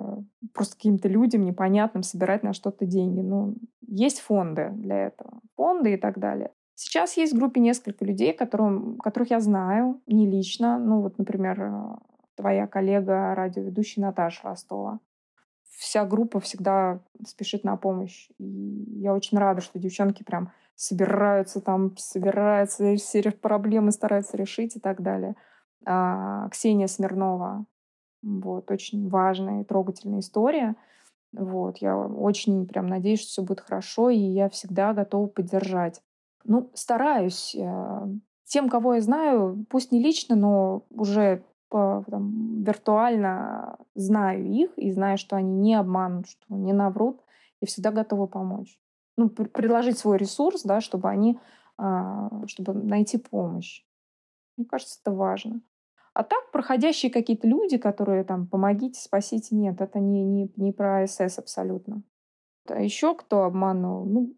просто 0.54 0.78
каким-то 0.78 1.10
людям 1.10 1.44
непонятным, 1.44 2.02
собирать 2.02 2.44
на 2.44 2.54
что-то 2.54 2.86
деньги. 2.86 3.20
Ну, 3.20 3.56
есть 3.82 4.22
фонды 4.22 4.72
для 4.74 5.08
этого. 5.08 5.42
Фонды 5.58 5.96
и 5.96 5.98
так 5.98 6.18
далее. 6.18 6.52
Сейчас 6.76 7.18
есть 7.18 7.34
в 7.34 7.38
группе 7.38 7.60
несколько 7.60 8.06
людей, 8.06 8.32
которым, 8.32 9.00
которых 9.00 9.32
я 9.32 9.42
знаю, 9.42 10.02
не 10.08 10.26
лично. 10.26 10.80
Ну, 10.80 11.02
вот, 11.02 11.18
например, 11.18 11.62
э, 11.62 11.96
твоя 12.36 12.68
коллега, 12.68 13.36
радиоведущая 13.36 14.06
Наташа 14.06 14.48
Ростова 14.48 15.02
вся 15.80 16.06
группа 16.06 16.42
всегда 16.42 17.00
спешит 17.26 17.64
на 17.64 17.78
помощь. 17.78 18.30
И 18.38 18.44
я 18.98 19.14
очень 19.14 19.38
рада, 19.38 19.62
что 19.62 19.80
девчонки 19.80 20.24
прям 20.24 20.52
собираются 20.76 21.62
там, 21.62 21.96
собираются, 21.98 22.96
все 22.98 23.32
проблемы 23.32 23.92
стараются 23.92 24.36
решить 24.36 24.76
и 24.76 24.80
так 24.80 25.02
далее. 25.02 25.36
А, 25.86 26.50
Ксения 26.50 26.88
Смирнова. 26.88 27.66
Вот, 28.22 28.70
очень 28.70 29.08
важная 29.08 29.62
и 29.62 29.64
трогательная 29.64 30.20
история. 30.20 30.76
Вот, 31.32 31.78
я 31.78 31.98
очень 31.98 32.68
прям 32.68 32.88
надеюсь, 32.88 33.22
что 33.22 33.30
все 33.30 33.44
будет 33.44 33.62
хорошо, 33.62 34.10
и 34.10 34.18
я 34.18 34.50
всегда 34.50 34.94
готова 34.94 35.28
поддержать. 35.28 36.02
Ну, 36.44 36.70
стараюсь. 36.74 37.56
Э, 37.56 38.08
тем, 38.44 38.68
кого 38.68 38.96
я 38.96 39.02
знаю, 39.02 39.66
пусть 39.70 39.92
не 39.92 40.04
лично, 40.04 40.36
но 40.36 40.84
уже 40.90 41.44
там, 41.70 42.64
виртуально 42.64 43.78
знаю 43.96 44.46
их 44.46 44.78
и 44.78 44.92
знаю, 44.92 45.18
что 45.18 45.36
они 45.36 45.56
не 45.56 45.76
обманут, 45.76 46.28
что 46.28 46.56
не 46.56 46.74
наврут, 46.74 47.22
и 47.62 47.66
всегда 47.66 47.92
готова 47.92 48.28
помочь. 48.28 48.80
Ну, 49.18 49.30
предложить 49.30 49.98
свой 49.98 50.18
ресурс, 50.18 50.64
да, 50.64 50.82
чтобы 50.82 51.10
они, 51.10 51.40
а, 51.78 52.30
чтобы 52.48 52.74
найти 52.74 53.18
помощь. 53.18 53.84
Мне 54.58 54.66
кажется, 54.66 55.00
это 55.02 55.12
важно. 55.12 55.62
А 56.14 56.24
так, 56.24 56.52
проходящие 56.52 57.12
какие-то 57.12 57.48
люди, 57.48 57.78
которые 57.78 58.24
там 58.24 58.48
помогите, 58.48 59.00
спасите, 59.00 59.56
нет, 59.56 59.80
это 59.80 60.00
не, 60.00 60.24
не, 60.24 60.52
не 60.56 60.72
про 60.72 61.06
СС 61.08 61.38
абсолютно. 61.38 62.04
А 62.68 62.82
еще 62.82 63.16
кто 63.16 63.44
обманул? 63.44 64.06
Ну, 64.06 64.36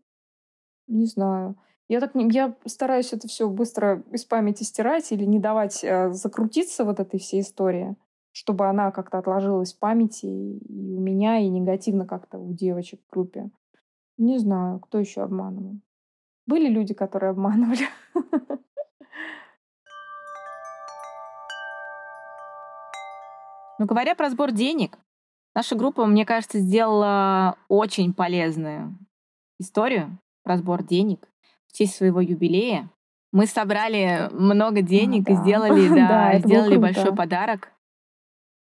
не 0.87 1.05
знаю. 1.05 1.57
Я 1.91 1.99
так 1.99 2.15
не, 2.15 2.25
я 2.31 2.55
стараюсь 2.67 3.11
это 3.11 3.27
все 3.27 3.49
быстро 3.49 4.01
из 4.13 4.23
памяти 4.23 4.63
стирать 4.63 5.11
или 5.11 5.25
не 5.25 5.39
давать 5.39 5.83
э, 5.83 6.13
закрутиться 6.13 6.85
вот 6.85 7.01
этой 7.01 7.19
всей 7.19 7.41
истории, 7.41 7.97
чтобы 8.31 8.69
она 8.69 8.91
как-то 8.91 9.17
отложилась 9.17 9.73
в 9.73 9.79
памяти 9.79 10.25
и 10.25 10.95
у 10.95 11.01
меня, 11.01 11.39
и 11.39 11.49
негативно 11.49 12.05
как-то 12.07 12.37
у 12.37 12.53
девочек 12.53 13.01
в 13.01 13.11
группе. 13.11 13.51
Не 14.17 14.37
знаю, 14.37 14.79
кто 14.79 14.99
еще 14.99 15.21
обманывал. 15.21 15.81
Были 16.47 16.69
люди, 16.69 16.93
которые 16.93 17.31
обманывали. 17.31 17.83
Ну, 23.79 23.87
говоря 23.87 24.13
про 24.13 24.29
сбор 24.29 24.51
денег, 24.51 24.99
наша 25.55 25.75
группа, 25.75 26.05
мне 26.05 26.23
кажется, 26.23 26.59
сделала 26.59 27.57
очень 27.67 28.13
полезное 28.13 28.95
историю 29.59 30.19
про 30.43 30.57
сбор 30.57 30.83
денег 30.83 31.30
в 31.71 31.77
честь 31.77 31.95
своего 31.95 32.19
юбилея. 32.21 32.89
Мы 33.31 33.45
собрали 33.45 34.29
много 34.33 34.79
А, 34.79 34.81
денег 34.81 35.29
и 35.29 35.33
да. 35.33 35.41
сделали, 35.41 35.87
Да, 35.87 36.31
да, 36.33 36.39
сделали 36.39 36.77
большой 36.77 37.15
подарок. 37.15 37.71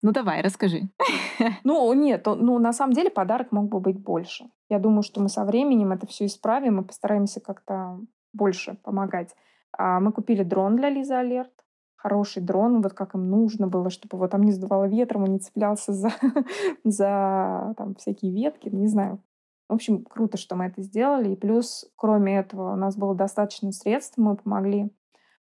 Ну 0.02 0.12
давай, 0.12 0.42
расскажи. 0.42 0.82
Ну, 1.64 1.92
нет, 1.94 2.26
ну, 2.26 2.58
на 2.58 2.72
самом 2.72 2.92
деле 2.92 3.10
подарок 3.10 3.50
мог 3.50 3.68
бы 3.68 3.80
быть 3.80 3.98
больше. 3.98 4.44
Я 4.68 4.78
думаю, 4.78 5.02
что 5.02 5.20
мы 5.20 5.28
со 5.28 5.44
временем 5.44 5.92
это 5.92 6.06
все 6.06 6.26
исправим 6.26 6.80
и 6.80 6.84
постараемся 6.84 7.40
как-то 7.40 7.98
больше 8.32 8.78
помогать. 8.84 9.34
А, 9.76 9.98
Мы 10.00 10.12
купили 10.12 10.44
дрон 10.44 10.76
для 10.76 10.90
Лизы 10.90 11.14
Алерт. 11.14 11.50
Хороший 11.96 12.42
дрон, 12.42 12.82
вот 12.82 12.92
как 12.92 13.14
им 13.14 13.30
нужно 13.30 13.66
было, 13.66 13.90
чтобы 13.90 14.16
его 14.18 14.28
там 14.28 14.42
не 14.42 14.52
сдувало 14.52 14.84
ветром, 14.84 15.24
он 15.24 15.32
не 15.32 15.38
цеплялся 15.38 15.92
за, 15.92 16.12
за 16.84 17.74
там, 17.76 17.94
всякие 17.94 18.30
ветки, 18.30 18.68
не 18.68 18.86
знаю. 18.86 19.20
В 19.68 19.72
общем, 19.72 20.04
круто, 20.04 20.36
что 20.36 20.56
мы 20.56 20.66
это 20.66 20.82
сделали. 20.82 21.30
И 21.32 21.36
плюс, 21.36 21.90
кроме 21.96 22.38
этого, 22.38 22.72
у 22.72 22.76
нас 22.76 22.96
было 22.96 23.14
достаточно 23.14 23.72
средств. 23.72 24.18
Мы 24.18 24.36
помогли 24.36 24.94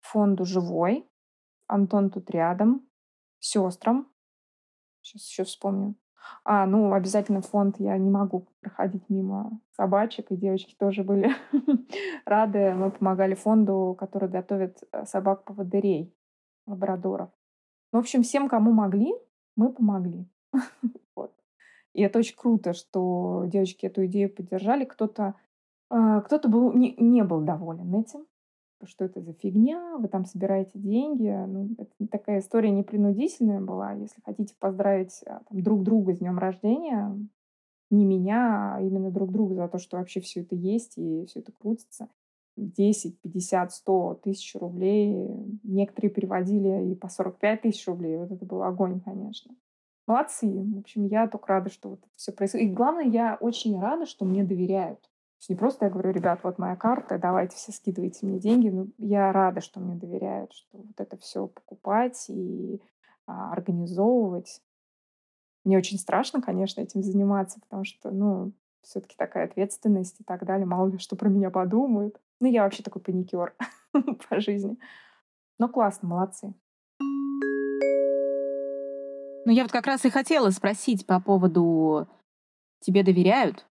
фонду 0.02 0.45
«Живой». 0.45 1.10
Антон 1.67 2.10
тут 2.10 2.30
рядом. 2.30 2.88
Сестрам. 3.39 4.08
Сейчас 5.02 5.28
еще 5.28 5.43
вспомню. 5.43 5.95
А, 6.43 6.65
ну, 6.65 6.93
обязательно 6.93 7.41
фонд. 7.41 7.80
Я 7.80 7.97
не 7.97 8.10
могу 8.10 8.47
проходить 8.62 9.10
мимо 9.10 9.60
собачек, 9.71 10.32
и 10.32 10.38
девочки 10.38 10.76
тоже 10.78 11.04
были 11.04 11.32
рады. 12.26 12.73
Мы 12.73 12.91
помогали 12.91 13.34
фонду, 13.34 13.95
который 13.99 14.30
готовит 14.30 14.84
э, 14.91 15.06
собак-поводырей, 15.06 16.15
лабрадоров. 16.65 17.30
Ну, 17.91 17.99
в 17.99 18.02
общем, 18.02 18.23
всем, 18.23 18.47
кому 18.49 18.71
могли, 18.71 19.13
мы 19.56 19.71
помогли. 19.71 20.30
И 21.93 22.01
это 22.01 22.19
очень 22.19 22.36
круто, 22.36 22.73
что 22.73 23.43
девочки 23.47 23.86
эту 23.86 24.06
идею 24.06 24.34
поддержали. 24.34 24.86
Кто-то 24.86 25.36
э, 25.91 26.21
кто-то 26.25 26.49
был, 26.49 26.73
не, 26.73 26.95
не 26.97 27.23
был 27.23 27.41
доволен 27.41 27.93
этим. 27.95 28.25
Что 28.86 29.06
это 29.06 29.21
за 29.21 29.34
фигня? 29.34 29.97
Вы 29.97 30.08
там 30.08 30.25
собираете 30.25 30.77
деньги. 30.77 31.29
Ну, 31.47 31.69
это 31.77 31.91
такая 32.10 32.39
история 32.39 32.71
непринудительная 32.71 33.62
была. 33.62 33.93
Если 33.93 34.19
хотите 34.25 34.56
поздравить 34.60 35.21
а, 35.25 35.41
там, 35.47 35.62
друг 35.62 35.84
друга 35.84 36.13
с 36.13 36.17
днем 36.17 36.38
рождения, 36.38 37.15
не 37.89 38.06
меня, 38.06 38.75
а 38.75 38.82
именно 38.82 39.12
друг 39.12 39.32
друга 39.32 39.56
за 39.56 39.67
то, 39.67 39.77
что 39.77 39.97
вообще 39.97 40.19
все 40.19 40.41
это 40.41 40.56
есть 40.56 40.97
и 40.97 41.25
все 41.27 41.39
это 41.39 41.51
крутится. 41.51 42.10
10, 42.56 43.21
50, 43.21 43.71
100 43.71 44.19
тысяч 44.23 44.56
рублей. 44.56 45.27
Некоторые 45.63 46.12
переводили 46.12 46.91
и 46.91 46.95
по 46.95 47.08
45 47.08 47.62
тысяч 47.62 47.88
рублей. 47.88 48.17
Вот 48.17 48.32
это 48.32 48.45
был 48.45 48.63
огонь, 48.63 48.99
конечно. 48.99 49.56
Молодцы. 50.05 50.47
В 50.47 50.79
общем, 50.79 51.05
я 51.05 51.27
только 51.27 51.47
рада, 51.47 51.69
что 51.69 51.89
вот 51.89 51.99
это 51.99 52.09
все 52.15 52.31
происходит. 52.33 52.67
И 52.67 52.73
главное, 52.73 53.05
я 53.05 53.37
очень 53.39 53.79
рада, 53.79 54.05
что 54.05 54.25
мне 54.25 54.43
доверяют. 54.43 55.01
То 55.01 55.07
есть 55.39 55.49
не 55.49 55.55
просто 55.55 55.85
я 55.85 55.91
говорю, 55.91 56.11
ребят, 56.11 56.39
вот 56.43 56.57
моя 56.57 56.75
карта, 56.75 57.17
давайте 57.17 57.55
все 57.55 57.71
скидывайте 57.71 58.25
мне 58.25 58.39
деньги. 58.39 58.69
Ну, 58.69 58.89
я 58.97 59.31
рада, 59.31 59.61
что 59.61 59.79
мне 59.79 59.95
доверяют, 59.95 60.53
что 60.53 60.77
вот 60.77 60.99
это 60.99 61.17
все 61.17 61.47
покупать 61.47 62.25
и 62.29 62.81
а, 63.25 63.51
организовывать. 63.53 64.61
Мне 65.63 65.77
очень 65.77 65.97
страшно, 65.97 66.41
конечно, 66.41 66.81
этим 66.81 67.01
заниматься, 67.03 67.61
потому 67.61 67.85
что, 67.85 68.11
ну, 68.11 68.51
все-таки 68.81 69.15
такая 69.17 69.45
ответственность 69.45 70.19
и 70.19 70.23
так 70.25 70.45
далее. 70.45 70.65
Мало 70.65 70.89
ли, 70.89 70.97
что 70.97 71.15
про 71.15 71.29
меня 71.29 71.49
подумают. 71.49 72.19
Ну, 72.41 72.47
я 72.47 72.63
вообще 72.63 72.83
такой 72.83 73.01
паникер 73.01 73.55
по 74.29 74.39
жизни. 74.41 74.77
Но 75.57 75.69
классно, 75.69 76.09
молодцы. 76.09 76.53
Ну, 79.45 79.51
я 79.51 79.63
вот 79.63 79.71
как 79.71 79.88
раз 79.88 80.06
и 80.06 80.10
хотела 80.10 80.49
спросить 80.51 81.06
по 81.06 81.19
поводу 81.19 82.08
«тебе 82.79 83.03
доверяют?» 83.03 83.65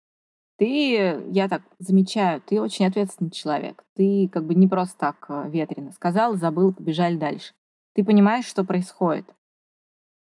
Ты, 0.57 1.23
я 1.31 1.47
так 1.47 1.61
замечаю, 1.79 2.41
ты 2.41 2.59
очень 2.61 2.85
ответственный 2.85 3.31
человек. 3.31 3.81
Ты 3.95 4.29
как 4.31 4.45
бы 4.45 4.55
не 4.55 4.67
просто 4.67 4.97
так 4.97 5.25
э, 5.29 5.49
ветрено 5.49 5.93
сказал, 5.93 6.35
забыл, 6.35 6.73
побежали 6.73 7.15
дальше. 7.15 7.53
Ты 7.95 8.03
понимаешь, 8.03 8.45
что 8.45 8.65
происходит. 8.65 9.25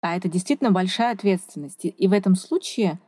А 0.01 0.15
это 0.15 0.29
действительно 0.29 0.71
большая 0.71 1.13
ответственность. 1.13 1.83
И- 1.85 2.07
в 2.07 2.13
этом 2.13 2.35
случае, 2.35 2.99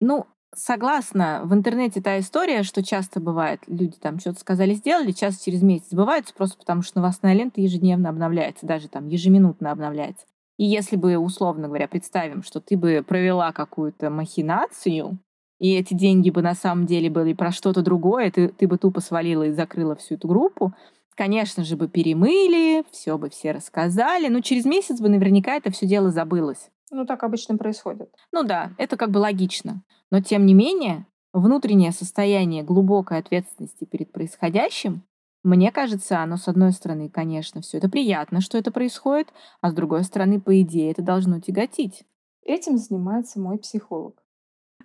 ну, 0.00 0.26
согласна, 0.54 1.42
в 1.44 1.52
интернете 1.52 2.00
та 2.00 2.18
история, 2.18 2.62
что 2.62 2.82
часто 2.82 3.20
бывает, 3.20 3.60
люди 3.66 3.98
там 3.98 4.18
что-то 4.18 4.40
сказали, 4.40 4.72
сделали, 4.72 5.12
часто 5.12 5.44
через 5.44 5.60
месяц 5.62 5.90
забываются, 5.90 6.32
просто 6.34 6.56
потому 6.56 6.80
что 6.80 6.98
новостная 6.98 7.34
лента 7.34 7.60
ежедневно 7.60 8.08
обновляется, 8.08 8.64
даже 8.66 8.88
там 8.88 9.08
ежеминутно 9.08 9.70
обновляется. 9.70 10.24
И 10.56 10.64
если 10.64 10.96
бы, 10.96 11.16
условно 11.18 11.66
говоря, 11.66 11.88
представим, 11.88 12.42
что 12.42 12.60
ты 12.60 12.76
бы 12.76 13.04
провела 13.06 13.52
какую-то 13.52 14.10
махинацию, 14.10 15.18
и 15.58 15.74
эти 15.74 15.94
деньги 15.94 16.30
бы 16.30 16.42
на 16.42 16.54
самом 16.54 16.86
деле 16.86 17.10
были 17.10 17.32
про 17.32 17.52
что-то 17.52 17.82
другое, 17.82 18.30
ты, 18.30 18.48
ты 18.48 18.68
бы 18.68 18.78
тупо 18.78 19.00
свалила 19.00 19.44
и 19.44 19.52
закрыла 19.52 19.96
всю 19.96 20.14
эту 20.14 20.28
группу, 20.28 20.72
конечно 21.14 21.64
же 21.64 21.76
бы 21.76 21.88
перемыли, 21.88 22.84
все 22.90 23.18
бы 23.18 23.30
все 23.30 23.52
рассказали, 23.52 24.28
но 24.28 24.40
через 24.40 24.64
месяц 24.64 25.00
бы 25.00 25.08
наверняка 25.08 25.54
это 25.54 25.70
все 25.70 25.86
дело 25.86 26.10
забылось. 26.10 26.70
Ну, 26.90 27.06
так 27.06 27.22
обычно 27.24 27.56
происходит. 27.56 28.08
Ну 28.30 28.44
да, 28.44 28.72
это 28.78 28.96
как 28.96 29.10
бы 29.10 29.18
логично. 29.18 29.82
Но 30.10 30.20
тем 30.20 30.46
не 30.46 30.54
менее, 30.54 31.06
внутреннее 31.32 31.92
состояние 31.92 32.62
глубокой 32.62 33.18
ответственности 33.18 33.84
перед 33.84 34.12
происходящим, 34.12 35.02
мне 35.44 35.70
кажется, 35.70 36.20
оно, 36.20 36.36
с 36.36 36.48
одной 36.48 36.72
стороны, 36.72 37.08
конечно, 37.10 37.60
все 37.60 37.78
это 37.78 37.88
приятно, 37.90 38.40
что 38.40 38.58
это 38.58 38.72
происходит, 38.72 39.28
а 39.60 39.70
с 39.70 39.74
другой 39.74 40.02
стороны, 40.02 40.40
по 40.40 40.60
идее, 40.62 40.90
это 40.90 41.02
должно 41.02 41.38
тяготить. 41.38 42.04
Этим 42.42 42.78
занимается 42.78 43.38
мой 43.38 43.58
психолог. 43.58 44.24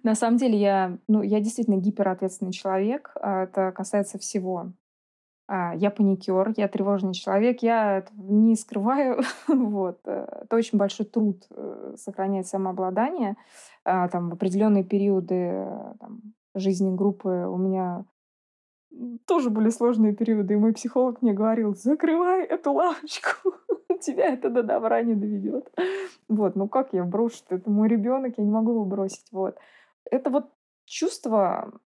На 0.03 0.15
самом 0.15 0.37
деле 0.37 0.57
я, 0.59 0.97
ну, 1.07 1.21
я 1.21 1.39
действительно 1.39 1.77
гиперответственный 1.77 2.51
человек. 2.51 3.11
а 3.21 3.43
Это 3.43 3.71
касается 3.71 4.17
всего. 4.17 4.71
А, 5.47 5.73
Я 5.75 5.91
паникер, 5.91 6.53
я 6.57 6.67
тревожный 6.67 7.13
человек, 7.13 7.63
я 7.63 8.05
не 8.13 8.55
скрываю. 8.55 9.21
вот. 9.47 9.99
э, 10.05 10.25
Это 10.43 10.55
очень 10.55 10.77
большой 10.77 11.05
труд 11.05 11.43
э, 11.49 11.95
сохранять 11.97 12.47
самообладание. 12.47 13.35
А, 13.83 14.07
Там 14.09 14.29
в 14.29 14.33
определенные 14.33 14.83
периоды 14.83 15.35
э, 15.35 15.93
там, 15.99 16.21
жизни 16.55 16.95
группы 16.95 17.29
у 17.29 17.57
меня 17.57 18.05
тоже 19.25 19.49
были 19.49 19.69
сложные 19.69 20.15
периоды, 20.15 20.53
и 20.53 20.57
мой 20.57 20.73
психолог 20.73 21.21
мне 21.21 21.33
говорил, 21.33 21.75
закрывай 21.75 22.43
эту 22.43 22.73
лавочку, 22.73 23.53
тебя 24.01 24.33
это 24.33 24.49
до 24.49 24.63
добра 24.63 25.01
не 25.03 25.15
доведет. 25.15 25.71
Вот, 26.27 26.55
ну 26.55 26.67
как 26.67 26.93
я 26.93 27.03
брошу? 27.03 27.43
Это 27.49 27.69
мой 27.69 27.87
ребенок, 27.87 28.35
я 28.37 28.43
не 28.43 28.51
могу 28.51 28.71
его 28.71 28.85
бросить. 28.85 29.31
Вот. 29.31 29.57
Это 30.09 30.29
вот 30.29 30.51
чувство 30.85 31.79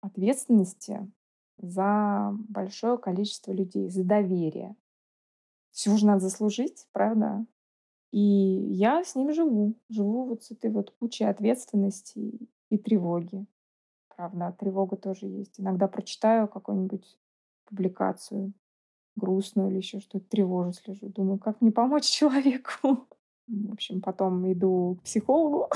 ответственности 0.00 1.10
за 1.58 2.36
большое 2.48 2.98
количество 2.98 3.52
людей, 3.52 3.88
за 3.88 4.04
доверие. 4.04 4.76
Все 5.70 5.96
же 5.96 6.06
надо 6.06 6.20
заслужить, 6.20 6.86
правда? 6.92 7.46
И 8.10 8.20
я 8.20 9.04
с 9.04 9.14
ним 9.14 9.32
живу. 9.32 9.74
Живу 9.88 10.26
вот 10.26 10.44
с 10.44 10.50
этой 10.50 10.70
вот 10.70 10.90
кучей 10.90 11.24
ответственности 11.24 12.48
и 12.68 12.78
тревоги. 12.78 13.46
Правда, 14.22 14.54
тревога 14.56 14.96
тоже 14.96 15.26
есть. 15.26 15.58
Иногда 15.58 15.88
прочитаю 15.88 16.46
какую-нибудь 16.46 17.18
публикацию 17.64 18.52
грустную 19.16 19.68
или 19.70 19.78
еще 19.78 19.98
что-то, 19.98 20.24
тревожусь, 20.24 20.80
лежу. 20.86 21.08
Думаю, 21.08 21.40
как 21.40 21.60
мне 21.60 21.72
помочь 21.72 22.04
человеку? 22.18 23.08
В 23.48 23.72
общем, 23.72 24.00
потом 24.00 24.52
иду 24.52 24.98
к 25.00 25.02
психологу. 25.02 25.68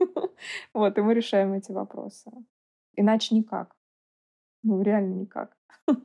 Вот, 0.74 0.98
и 0.98 1.00
мы 1.00 1.14
решаем 1.14 1.52
эти 1.52 1.70
вопросы. 1.70 2.30
Иначе 2.96 3.36
никак. 3.36 3.76
Ну, 4.64 4.82
реально 4.82 5.14
никак. 5.14 5.56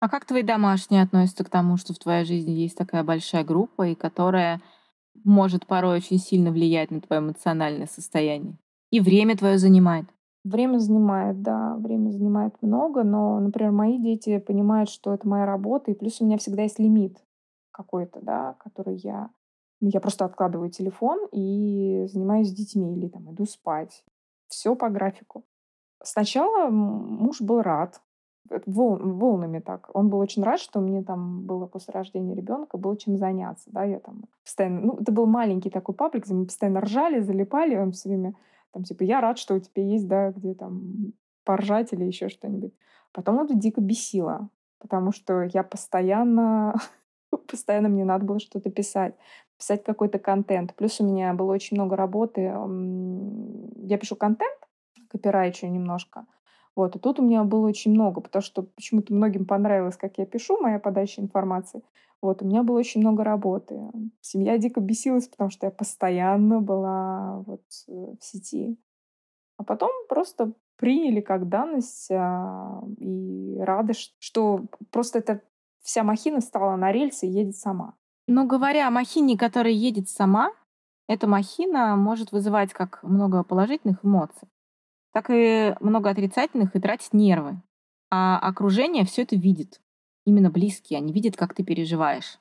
А 0.00 0.08
как 0.08 0.26
твои 0.26 0.42
домашние 0.42 1.02
относятся 1.02 1.44
к 1.44 1.48
тому, 1.48 1.78
что 1.78 1.94
в 1.94 1.98
твоей 1.98 2.26
жизни 2.26 2.50
есть 2.50 2.76
такая 2.76 3.02
большая 3.04 3.42
группа, 3.42 3.88
и 3.88 3.94
которая 3.94 4.60
может 5.22 5.66
порой 5.66 5.96
очень 5.96 6.18
сильно 6.18 6.50
влиять 6.50 6.90
на 6.90 7.00
твое 7.00 7.20
эмоциональное 7.20 7.86
состояние? 7.86 8.56
И 8.90 9.00
время 9.00 9.36
твое 9.36 9.58
занимает. 9.58 10.06
Время 10.44 10.78
занимает, 10.78 11.40
да, 11.42 11.76
время 11.76 12.10
занимает 12.10 12.54
много, 12.60 13.02
но, 13.02 13.40
например, 13.40 13.72
мои 13.72 13.98
дети 13.98 14.38
понимают, 14.38 14.90
что 14.90 15.14
это 15.14 15.26
моя 15.26 15.46
работа, 15.46 15.90
и 15.90 15.94
плюс 15.94 16.20
у 16.20 16.26
меня 16.26 16.36
всегда 16.36 16.62
есть 16.62 16.78
лимит 16.78 17.16
какой-то, 17.70 18.20
да, 18.20 18.54
который 18.60 18.96
я... 18.96 19.30
ну, 19.80 19.88
Я 19.88 20.00
просто 20.00 20.26
откладываю 20.26 20.70
телефон 20.70 21.26
и 21.32 22.06
занимаюсь 22.12 22.48
с 22.48 22.54
детьми 22.54 22.94
или 22.94 23.08
там 23.08 23.32
иду 23.32 23.46
спать. 23.46 24.04
Все 24.48 24.76
по 24.76 24.90
графику. 24.90 25.44
Сначала 26.02 26.68
муж 26.68 27.40
был 27.40 27.62
рад, 27.62 28.02
волнами 28.66 29.58
так. 29.60 29.90
Он 29.94 30.08
был 30.08 30.18
очень 30.18 30.42
рад, 30.42 30.60
что 30.60 30.80
мне 30.80 31.02
там 31.02 31.42
было 31.42 31.66
после 31.66 31.92
рождения 31.92 32.34
ребенка, 32.34 32.76
было 32.76 32.96
чем 32.96 33.16
заняться, 33.16 33.70
да, 33.70 33.84
я 33.84 34.00
там 34.00 34.24
постоянно, 34.44 34.80
ну, 34.80 34.98
это 35.00 35.12
был 35.12 35.26
маленький 35.26 35.70
такой 35.70 35.94
паблик, 35.94 36.24
где 36.24 36.34
мы 36.34 36.46
постоянно 36.46 36.80
ржали, 36.80 37.20
залипали, 37.20 37.76
он 37.76 37.92
все 37.92 38.08
время 38.08 38.34
там, 38.72 38.82
типа, 38.82 39.02
я 39.04 39.20
рад, 39.20 39.38
что 39.38 39.54
у 39.54 39.60
тебя 39.60 39.82
есть, 39.82 40.08
да, 40.08 40.30
где 40.32 40.54
там 40.54 41.12
поржать 41.44 41.92
или 41.92 42.04
еще 42.04 42.28
что-нибудь. 42.28 42.72
Потом 43.12 43.40
это 43.40 43.54
дико 43.54 43.80
бесило, 43.80 44.48
потому 44.78 45.12
что 45.12 45.42
я 45.42 45.62
постоянно 45.62 46.74
Постоянно 47.46 47.88
мне 47.88 48.04
надо 48.04 48.24
было 48.24 48.38
что-то 48.38 48.70
писать, 48.70 49.14
писать 49.58 49.84
какой-то 49.84 50.18
контент. 50.18 50.74
Плюс 50.74 51.00
у 51.00 51.04
меня 51.04 51.32
было 51.34 51.52
очень 51.52 51.76
много 51.76 51.96
работы. 51.96 52.52
Я 53.76 53.98
пишу 53.98 54.16
контент, 54.16 54.58
копирайчу 55.08 55.66
немножко. 55.66 56.26
Вот, 56.76 56.96
и 56.96 56.98
тут 56.98 57.20
у 57.20 57.22
меня 57.22 57.44
было 57.44 57.68
очень 57.68 57.92
много, 57.92 58.20
потому 58.20 58.42
что 58.42 58.62
почему-то 58.62 59.14
многим 59.14 59.46
понравилось, 59.46 59.96
как 59.96 60.18
я 60.18 60.26
пишу, 60.26 60.60
моя 60.60 60.78
подача 60.78 61.20
информации. 61.20 61.82
Вот, 62.20 62.42
у 62.42 62.46
меня 62.46 62.62
было 62.62 62.78
очень 62.78 63.00
много 63.00 63.22
работы. 63.22 63.80
Семья 64.20 64.58
дико 64.58 64.80
бесилась, 64.80 65.28
потому 65.28 65.50
что 65.50 65.66
я 65.66 65.70
постоянно 65.70 66.60
была 66.60 67.42
вот 67.46 67.62
э, 67.88 67.92
в 67.92 68.24
сети. 68.24 68.78
А 69.56 69.62
потом 69.62 69.90
просто 70.08 70.52
приняли 70.76 71.20
как 71.20 71.48
данность 71.48 72.10
а, 72.10 72.82
и 72.98 73.58
рады, 73.60 73.92
что 74.18 74.64
просто 74.90 75.20
эта 75.20 75.42
вся 75.82 76.02
махина 76.02 76.40
стала 76.40 76.76
на 76.76 76.90
рельсы 76.90 77.26
и 77.26 77.30
едет 77.30 77.56
сама. 77.56 77.94
Но 78.26 78.46
говоря 78.46 78.88
о 78.88 78.90
махине, 78.90 79.36
которая 79.36 79.72
едет 79.72 80.08
сама, 80.08 80.50
эта 81.06 81.26
махина 81.26 81.94
может 81.96 82.32
вызывать 82.32 82.72
как 82.72 83.02
много 83.02 83.44
положительных 83.44 84.04
эмоций, 84.04 84.48
так 85.14 85.30
и 85.30 85.74
много 85.80 86.10
отрицательных 86.10 86.74
и 86.74 86.80
тратить 86.80 87.14
нервы. 87.14 87.62
А 88.10 88.38
окружение 88.38 89.04
все 89.04 89.22
это 89.22 89.36
видит. 89.36 89.80
Именно 90.26 90.50
близкие, 90.50 90.98
они 90.98 91.12
видят, 91.12 91.36
как 91.36 91.54
ты 91.54 91.62
переживаешь. 91.62 92.38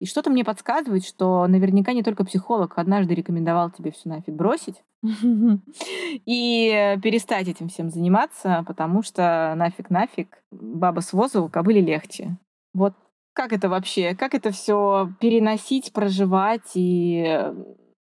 И 0.00 0.06
что-то 0.06 0.30
мне 0.30 0.44
подсказывает, 0.44 1.04
что 1.04 1.46
наверняка 1.46 1.92
не 1.92 2.02
только 2.02 2.24
психолог 2.24 2.78
однажды 2.78 3.14
рекомендовал 3.14 3.70
тебе 3.70 3.90
все 3.90 4.08
нафиг 4.08 4.34
бросить 4.34 4.82
и 5.02 6.98
перестать 7.02 7.48
этим 7.48 7.68
всем 7.68 7.90
заниматься, 7.90 8.64
потому 8.66 9.02
что 9.02 9.54
нафиг-нафиг 9.56 10.42
баба 10.50 11.00
с 11.00 11.12
возу 11.12 11.48
кобыле 11.48 11.80
легче. 11.80 12.36
Вот 12.74 12.94
как 13.32 13.52
это 13.52 13.68
вообще? 13.68 14.14
Как 14.14 14.34
это 14.34 14.50
все 14.50 15.10
переносить, 15.20 15.92
проживать 15.92 16.72
и... 16.74 17.52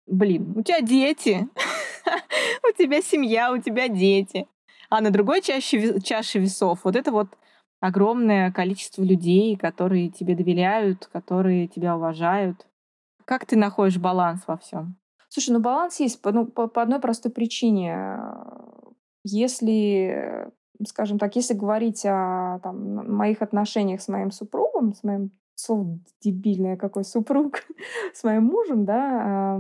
Блин, 0.06 0.54
у 0.56 0.64
тебя 0.64 0.82
дети, 0.82 1.48
у 2.70 2.78
тебя 2.78 3.02
семья, 3.02 3.54
у 3.54 3.58
тебя 3.58 3.88
дети. 3.88 4.48
А 4.90 5.02
на 5.02 5.12
другой 5.12 5.42
чаще, 5.42 6.00
чаше 6.02 6.40
весов 6.40 6.82
вот 6.84 6.96
это 6.96 7.12
вот 7.12 7.28
огромное 7.80 8.52
количество 8.52 9.02
людей, 9.02 9.56
которые 9.56 10.10
тебе 10.10 10.36
доверяют, 10.36 11.08
которые 11.08 11.68
тебя 11.68 11.96
уважают. 11.96 12.68
Как 13.26 13.46
ты 13.46 13.58
находишь 13.58 13.98
баланс 13.98 14.44
во 14.48 14.58
всем? 14.58 14.98
Слушай, 15.30 15.52
ну 15.52 15.60
баланс 15.60 16.00
есть 16.00 16.22
по, 16.22 16.32
ну, 16.32 16.46
по, 16.46 16.68
по 16.68 16.82
одной 16.82 17.00
простой 17.00 17.32
причине. 17.32 18.20
Если, 19.24 20.48
скажем 20.88 21.18
так, 21.18 21.36
если 21.36 21.54
говорить 21.54 22.06
о 22.06 22.60
там, 22.62 23.16
моих 23.16 23.42
отношениях 23.42 24.02
с 24.02 24.10
моим 24.10 24.32
супругом, 24.32 24.94
с 24.94 25.04
моим 25.04 25.32
слово 25.56 26.00
дебильное 26.22 26.78
какой 26.78 27.04
супруг, 27.04 27.64
с 28.14 28.24
моим 28.24 28.46
мужем, 28.46 28.86
да, 28.86 29.60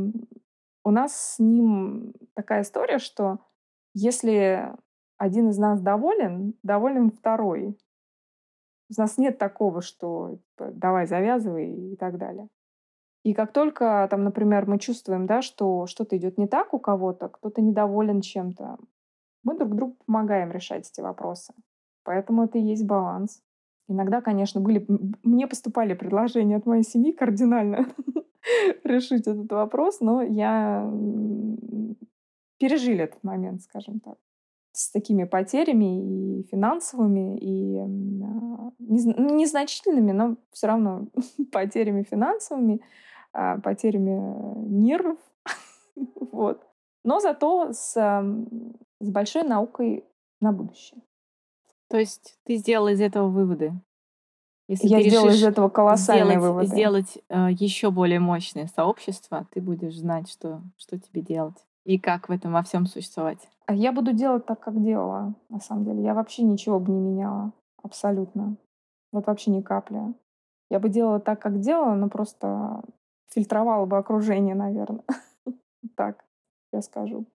у 0.84 0.92
нас 0.92 1.36
с 1.36 1.40
ним 1.40 2.14
такая 2.36 2.62
история, 2.62 3.00
что 3.00 3.40
если 3.94 4.74
один 5.18 5.50
из 5.50 5.58
нас 5.58 5.82
доволен, 5.82 6.56
доволен 6.64 7.12
второй. 7.12 7.78
У 8.90 9.02
нас 9.02 9.18
нет 9.18 9.38
такого, 9.38 9.82
что 9.82 10.38
типа, 10.38 10.72
давай 10.74 11.08
завязывай 11.08 11.94
и 11.94 11.96
так 11.96 12.18
далее. 12.18 12.50
И 13.24 13.34
как 13.34 13.54
только, 13.54 14.06
там, 14.12 14.26
например, 14.26 14.68
мы 14.68 14.80
чувствуем, 14.80 15.26
да, 15.26 15.42
что 15.42 15.88
что-то 15.88 16.18
идет 16.18 16.38
не 16.38 16.48
так 16.48 16.74
у 16.74 16.80
кого-то, 16.80 17.30
кто-то 17.30 17.62
недоволен 17.62 18.20
чем-то, 18.20 18.78
мы 19.44 19.58
друг 19.58 19.76
другу 19.76 19.98
помогаем 20.06 20.52
решать 20.52 20.90
эти 20.90 21.00
вопросы. 21.00 21.54
Поэтому 22.04 22.44
это 22.44 22.58
и 22.58 22.62
есть 22.62 22.86
баланс. 22.86 23.42
Иногда, 23.94 24.22
конечно, 24.22 24.60
были... 24.60 24.86
Мне 25.24 25.48
поступали 25.48 25.94
предложения 25.94 26.58
от 26.58 26.66
моей 26.66 26.84
семьи 26.84 27.12
кардинально 27.12 27.88
решить 28.84 29.28
этот 29.28 29.52
вопрос, 29.52 30.00
но 30.02 30.22
я 30.24 30.92
пережили 32.58 33.04
этот 33.04 33.24
момент, 33.24 33.62
скажем 33.62 34.00
так 34.00 34.18
с 34.74 34.90
такими 34.90 35.24
потерями 35.24 36.40
и 36.40 36.44
финансовыми, 36.50 37.38
и 37.38 37.78
а, 37.78 38.72
ну, 38.80 39.36
незначительными, 39.36 40.12
но 40.12 40.36
все 40.52 40.68
равно 40.68 41.08
потерями 41.52 42.02
финансовыми, 42.04 42.82
а, 43.34 43.60
потерями 43.60 44.20
нервов. 44.68 45.20
вот. 45.96 46.66
Но 47.04 47.20
зато 47.20 47.72
с, 47.72 47.94
с 47.94 49.10
большой 49.10 49.44
наукой 49.44 50.06
на 50.42 50.52
будущее. 50.52 51.02
То 51.94 52.00
есть 52.00 52.40
ты 52.44 52.56
сделала 52.56 52.88
из 52.88 53.02
этого 53.02 53.28
выводы? 53.28 53.72
Если 54.68 54.88
Я 54.88 55.04
сделала 55.04 55.30
из 55.30 55.44
этого 55.44 55.70
колоссальные 55.70 56.40
сделать, 56.40 56.42
выводы. 56.42 56.66
Сделать 56.66 57.18
э, 57.30 57.50
еще 57.52 57.92
более 57.92 58.20
мощное 58.20 58.66
сообщество, 58.66 59.46
ты 59.52 59.62
будешь 59.62 59.96
знать, 60.00 60.28
что, 60.28 60.64
что 60.76 60.98
тебе 60.98 61.22
делать 61.22 61.64
и 61.86 62.00
как 62.00 62.30
в 62.30 62.32
этом 62.32 62.52
во 62.52 62.64
всем 62.64 62.88
существовать. 62.88 63.48
А 63.68 63.76
я 63.76 63.92
буду 63.92 64.12
делать 64.12 64.48
так, 64.48 64.60
как 64.60 64.82
делала, 64.82 65.36
на 65.50 65.60
самом 65.60 65.86
деле. 65.86 66.02
Я 66.02 66.16
вообще 66.16 66.42
ничего 66.42 66.80
бы 66.80 66.92
не 66.92 67.00
меняла. 67.00 67.54
Абсолютно. 67.84 68.58
Вот 69.12 69.28
вообще 69.28 69.52
ни 69.52 69.62
капли. 69.62 70.02
Я 70.72 70.80
бы 70.80 70.90
делала 70.90 71.20
так, 71.20 71.40
как 71.44 71.60
делала, 71.60 71.94
но 71.94 72.10
просто 72.10 72.82
фильтровала 73.28 73.86
бы 73.86 74.00
окружение, 74.00 74.56
наверное. 74.56 75.04
Так, 75.96 76.26
я 76.72 76.82
скажу. 76.82 77.28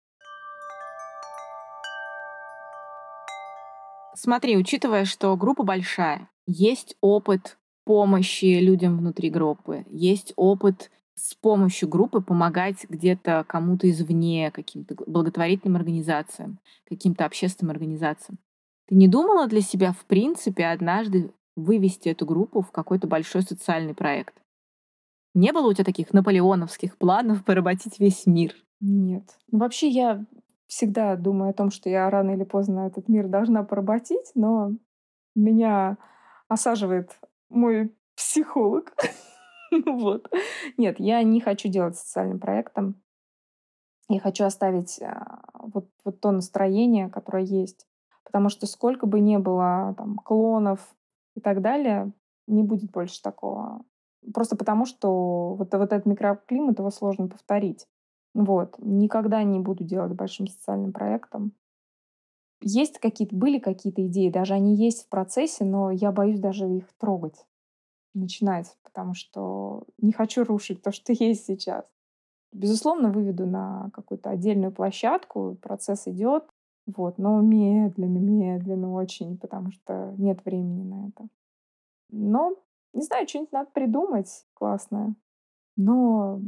Смотри, 4.21 4.57
учитывая, 4.57 5.05
что 5.05 5.37
группа 5.37 5.63
большая, 5.63 6.29
есть 6.45 6.97
опыт 7.01 7.57
помощи 7.85 8.59
людям 8.59 8.99
внутри 8.99 9.31
группы, 9.31 9.87
есть 9.91 10.33
опыт 10.35 10.91
с 11.15 11.35
помощью 11.37 11.89
группы 11.89 12.21
помогать 12.21 12.85
где-то 12.89 13.45
кому-то 13.47 13.89
извне, 13.89 14.51
каким-то 14.51 14.97
благотворительным 15.07 15.77
организациям, 15.77 16.59
каким-то 16.89 17.27
общественным 17.27 17.71
организациям. 17.71 18.39
Ты 18.89 18.97
не 18.97 19.07
думала 19.07 19.47
для 19.47 19.61
себя, 19.61 19.93
в 19.93 20.05
принципе, 20.05 20.67
однажды 20.67 21.31
вывести 21.55 22.09
эту 22.09 22.27
группу 22.27 22.61
в 22.61 22.73
какой-то 22.73 23.07
большой 23.07 23.43
социальный 23.43 23.95
проект? 23.95 24.35
Не 25.35 25.53
было 25.53 25.69
у 25.69 25.73
тебя 25.73 25.85
таких 25.85 26.13
наполеоновских 26.13 26.99
планов 26.99 27.45
поработить 27.45 28.01
весь 28.01 28.27
мир? 28.27 28.57
Нет. 28.81 29.39
Ну, 29.53 29.61
вообще 29.61 29.87
я 29.87 30.25
всегда 30.69 31.17
думаю 31.17 31.51
о 31.51 31.55
том, 31.55 31.71
что 31.71 31.91
я 31.91 32.09
рано 32.09 32.31
или 32.31 32.45
поздно 32.45 32.87
этот 32.87 33.09
мир 33.09 33.27
должна 33.27 33.65
поработить, 33.65 34.31
но 34.35 34.73
меня 35.35 35.97
осаживает 36.47 37.19
мой 37.49 37.95
психолог. 38.15 38.95
Вот. 39.85 40.33
Нет, 40.79 40.99
я 40.99 41.23
не 41.23 41.43
хочу 41.43 41.69
делать 41.69 41.95
социальным 41.95 42.41
проектом. 42.41 43.03
Я 44.09 44.19
хочу 44.19 44.45
оставить 44.45 44.99
а, 45.03 45.43
вот, 45.53 45.91
вот 46.07 46.23
то 46.23 46.31
настроение, 46.31 47.11
которое 47.11 47.45
есть. 47.45 47.87
Потому 48.25 48.49
что 48.49 48.67
сколько 48.67 49.05
бы 49.07 49.21
ни 49.21 49.37
было 49.37 49.95
там, 49.99 50.17
клонов 50.17 50.81
и 51.37 51.41
так 51.43 51.61
далее, 51.61 52.13
не 52.47 52.63
будет 52.63 52.91
больше 52.91 53.21
такого. 53.21 53.85
Просто 54.33 54.57
потому, 54.57 54.87
что 54.87 55.55
вот, 55.55 55.71
вот 55.75 55.93
этот 55.93 56.07
микроклимат, 56.07 56.79
его 56.79 56.91
сложно 56.91 57.29
повторить. 57.29 57.87
Вот. 58.39 58.77
Никогда 58.79 59.43
не 59.43 59.59
буду 59.59 59.83
делать 59.83 60.13
большим 60.13 60.47
социальным 60.47 60.93
проектом. 60.93 61.55
Есть 62.61 63.01
какие-то, 63.01 63.35
были 63.35 63.59
какие-то 63.59 64.07
идеи, 64.07 64.31
даже 64.31 64.55
они 64.55 64.77
есть 64.77 65.05
в 65.05 65.09
процессе, 65.09 65.65
но 65.65 65.91
я 65.91 66.13
боюсь 66.13 66.39
даже 66.39 66.69
их 66.69 66.93
трогать 66.99 67.45
начинать, 68.15 68.77
потому 68.85 69.15
что 69.15 69.83
не 69.99 70.13
хочу 70.13 70.45
рушить 70.45 70.83
то, 70.83 70.93
что 70.93 71.13
есть 71.19 71.47
сейчас. 71.47 71.85
Безусловно, 72.53 73.11
выведу 73.11 73.45
на 73.45 73.91
какую-то 73.93 74.31
отдельную 74.31 74.71
площадку, 74.71 75.57
процесс 75.61 76.07
идет, 76.07 76.45
вот, 76.87 77.19
но 77.19 77.41
медленно, 77.41 78.19
медленно 78.19 78.93
очень, 78.93 79.37
потому 79.37 79.73
что 79.73 80.15
нет 80.17 80.45
времени 80.45 80.85
на 80.85 81.09
это. 81.09 81.29
Но, 82.11 82.55
не 82.93 83.03
знаю, 83.03 83.27
что-нибудь 83.27 83.53
надо 83.53 83.71
придумать 83.73 84.47
классное. 84.55 85.17
Но 85.77 86.41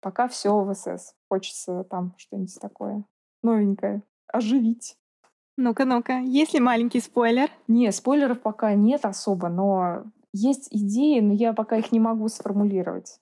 пока 0.00 0.28
все 0.28 0.62
в 0.62 0.74
СС. 0.74 1.14
Хочется 1.28 1.84
там 1.84 2.14
что-нибудь 2.16 2.58
такое 2.60 3.04
новенькое 3.42 4.02
оживить. 4.26 4.96
Ну-ка, 5.56 5.84
ну-ка, 5.84 6.18
есть 6.18 6.54
ли 6.54 6.60
маленький 6.60 7.00
спойлер? 7.00 7.50
Не, 7.66 7.90
спойлеров 7.90 8.40
пока 8.40 8.74
нет 8.74 9.04
особо, 9.04 9.48
но 9.48 10.04
есть 10.32 10.68
идеи, 10.70 11.20
но 11.20 11.32
я 11.32 11.52
пока 11.52 11.76
их 11.76 11.90
не 11.90 11.98
могу 11.98 12.28
сформулировать. 12.28 13.20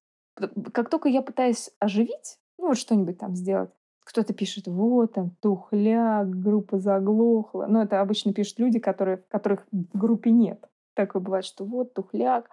Как 0.73 0.91
только 0.91 1.09
я 1.09 1.23
пытаюсь 1.23 1.71
оживить, 1.79 2.39
ну 2.59 2.69
вот 2.69 2.79
что-нибудь 2.79 3.19
там 3.19 3.35
сделать, 3.35 3.71
кто-то 4.07 4.35
пишет, 4.35 4.69
вот 4.69 5.15
там 5.15 5.31
тухляк, 5.41 6.31
группа 6.31 6.79
заглохла. 6.79 7.67
Но 7.69 7.83
это 7.83 8.01
обычно 8.01 8.33
пишут 8.33 8.61
люди, 8.61 8.79
которые, 8.79 9.17
которых 9.29 9.67
в 9.73 9.99
группе 9.99 10.31
нет. 10.31 10.65
Такое 10.95 11.21
бывает, 11.21 11.45
что 11.45 11.65
вот 11.65 11.93
тухляк. 11.93 12.49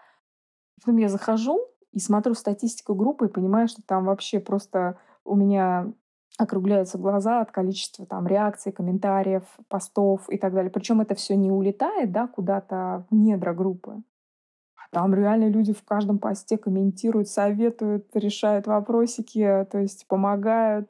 Потом 0.79 0.97
я 0.97 1.09
захожу 1.09 1.59
и 1.93 1.99
смотрю 1.99 2.33
статистику 2.33 2.95
группы 2.95 3.27
и 3.27 3.29
понимаю, 3.29 3.67
что 3.67 3.81
там 3.85 4.05
вообще 4.05 4.39
просто 4.39 4.97
у 5.23 5.35
меня 5.35 5.93
округляются 6.37 6.97
глаза 6.97 7.41
от 7.41 7.51
количества 7.51 8.05
там 8.07 8.25
реакций, 8.25 8.71
комментариев, 8.71 9.43
постов 9.67 10.27
и 10.29 10.37
так 10.37 10.53
далее. 10.53 10.71
Причем 10.71 11.01
это 11.01 11.13
все 11.13 11.35
не 11.35 11.51
улетает 11.51 12.11
да, 12.11 12.27
куда-то 12.27 13.05
в 13.09 13.15
недра 13.15 13.53
группы 13.53 14.01
Там 14.91 15.13
реально 15.13 15.49
люди 15.49 15.73
в 15.73 15.83
каждом 15.83 16.17
посте 16.17 16.57
комментируют, 16.57 17.27
советуют, 17.27 18.07
решают 18.15 18.65
вопросики, 18.65 19.67
то 19.71 19.77
есть 19.77 20.07
помогают, 20.07 20.89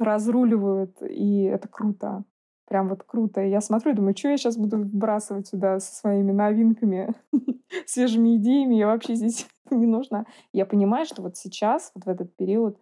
разруливают, 0.00 1.00
и 1.02 1.44
это 1.44 1.68
круто. 1.68 2.24
Прям 2.66 2.88
вот 2.88 3.04
круто. 3.04 3.42
И 3.42 3.50
я 3.50 3.60
смотрю 3.60 3.92
и 3.92 3.94
думаю, 3.94 4.16
что 4.16 4.28
я 4.28 4.36
сейчас 4.36 4.56
буду 4.56 4.78
вбрасывать 4.78 5.46
сюда 5.46 5.78
со 5.78 5.94
своими 5.94 6.32
новинками, 6.32 7.14
свежими 7.86 8.36
идеями, 8.36 8.76
я 8.76 8.86
вообще 8.88 9.14
здесь 9.14 9.46
не 9.74 9.86
нужна. 9.86 10.26
Я 10.52 10.66
понимаю, 10.66 11.06
что 11.06 11.22
вот 11.22 11.36
сейчас, 11.36 11.92
вот 11.94 12.04
в 12.04 12.08
этот 12.08 12.34
период, 12.36 12.78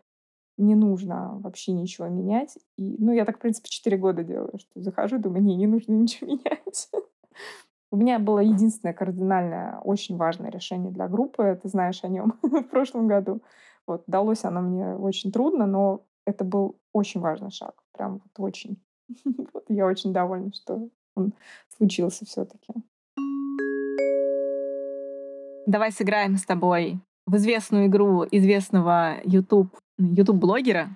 не 0.57 0.75
нужно 0.75 1.39
вообще 1.41 1.73
ничего 1.73 2.09
менять. 2.09 2.59
И, 2.77 2.97
ну, 2.99 3.13
я 3.13 3.25
так, 3.25 3.39
в 3.39 3.41
принципе, 3.41 3.69
4 3.71 3.97
года 3.97 4.23
делаю, 4.23 4.59
что 4.59 4.81
захожу 4.81 5.19
думаю, 5.19 5.43
не, 5.43 5.57
не 5.57 5.67
нужно 5.67 5.93
ничего 5.95 6.33
менять. 6.33 6.91
У 7.93 7.97
меня 7.97 8.19
было 8.19 8.39
единственное 8.39 8.95
кардинальное, 8.95 9.79
очень 9.81 10.17
важное 10.17 10.51
решение 10.51 10.93
для 10.93 11.09
группы. 11.09 11.59
Ты 11.61 11.69
знаешь 11.69 12.05
о 12.05 12.09
нем 12.09 12.39
в 12.43 12.63
прошлом 12.65 13.09
году. 13.09 13.43
Вот, 13.87 14.05
далось 14.07 14.45
оно 14.45 14.61
мне 14.61 14.95
очень 14.95 15.33
трудно, 15.33 15.67
но 15.67 16.05
это 16.25 16.45
был 16.45 16.79
очень 16.93 17.21
важный 17.21 17.51
шаг. 17.51 17.75
Прям 17.93 18.21
вот 18.23 18.45
очень. 18.45 18.81
Я 19.69 19.87
очень 19.87 20.13
довольна, 20.13 20.53
что 20.53 20.89
он 21.17 21.33
случился 21.77 22.25
все-таки. 22.25 22.73
Давай 25.71 25.93
сыграем 25.93 26.37
с 26.37 26.45
тобой 26.45 26.99
в 27.27 27.37
известную 27.37 27.87
игру 27.87 28.25
известного 28.29 29.21
YouTube, 29.23 29.73
YouTube-блогера 29.99 30.89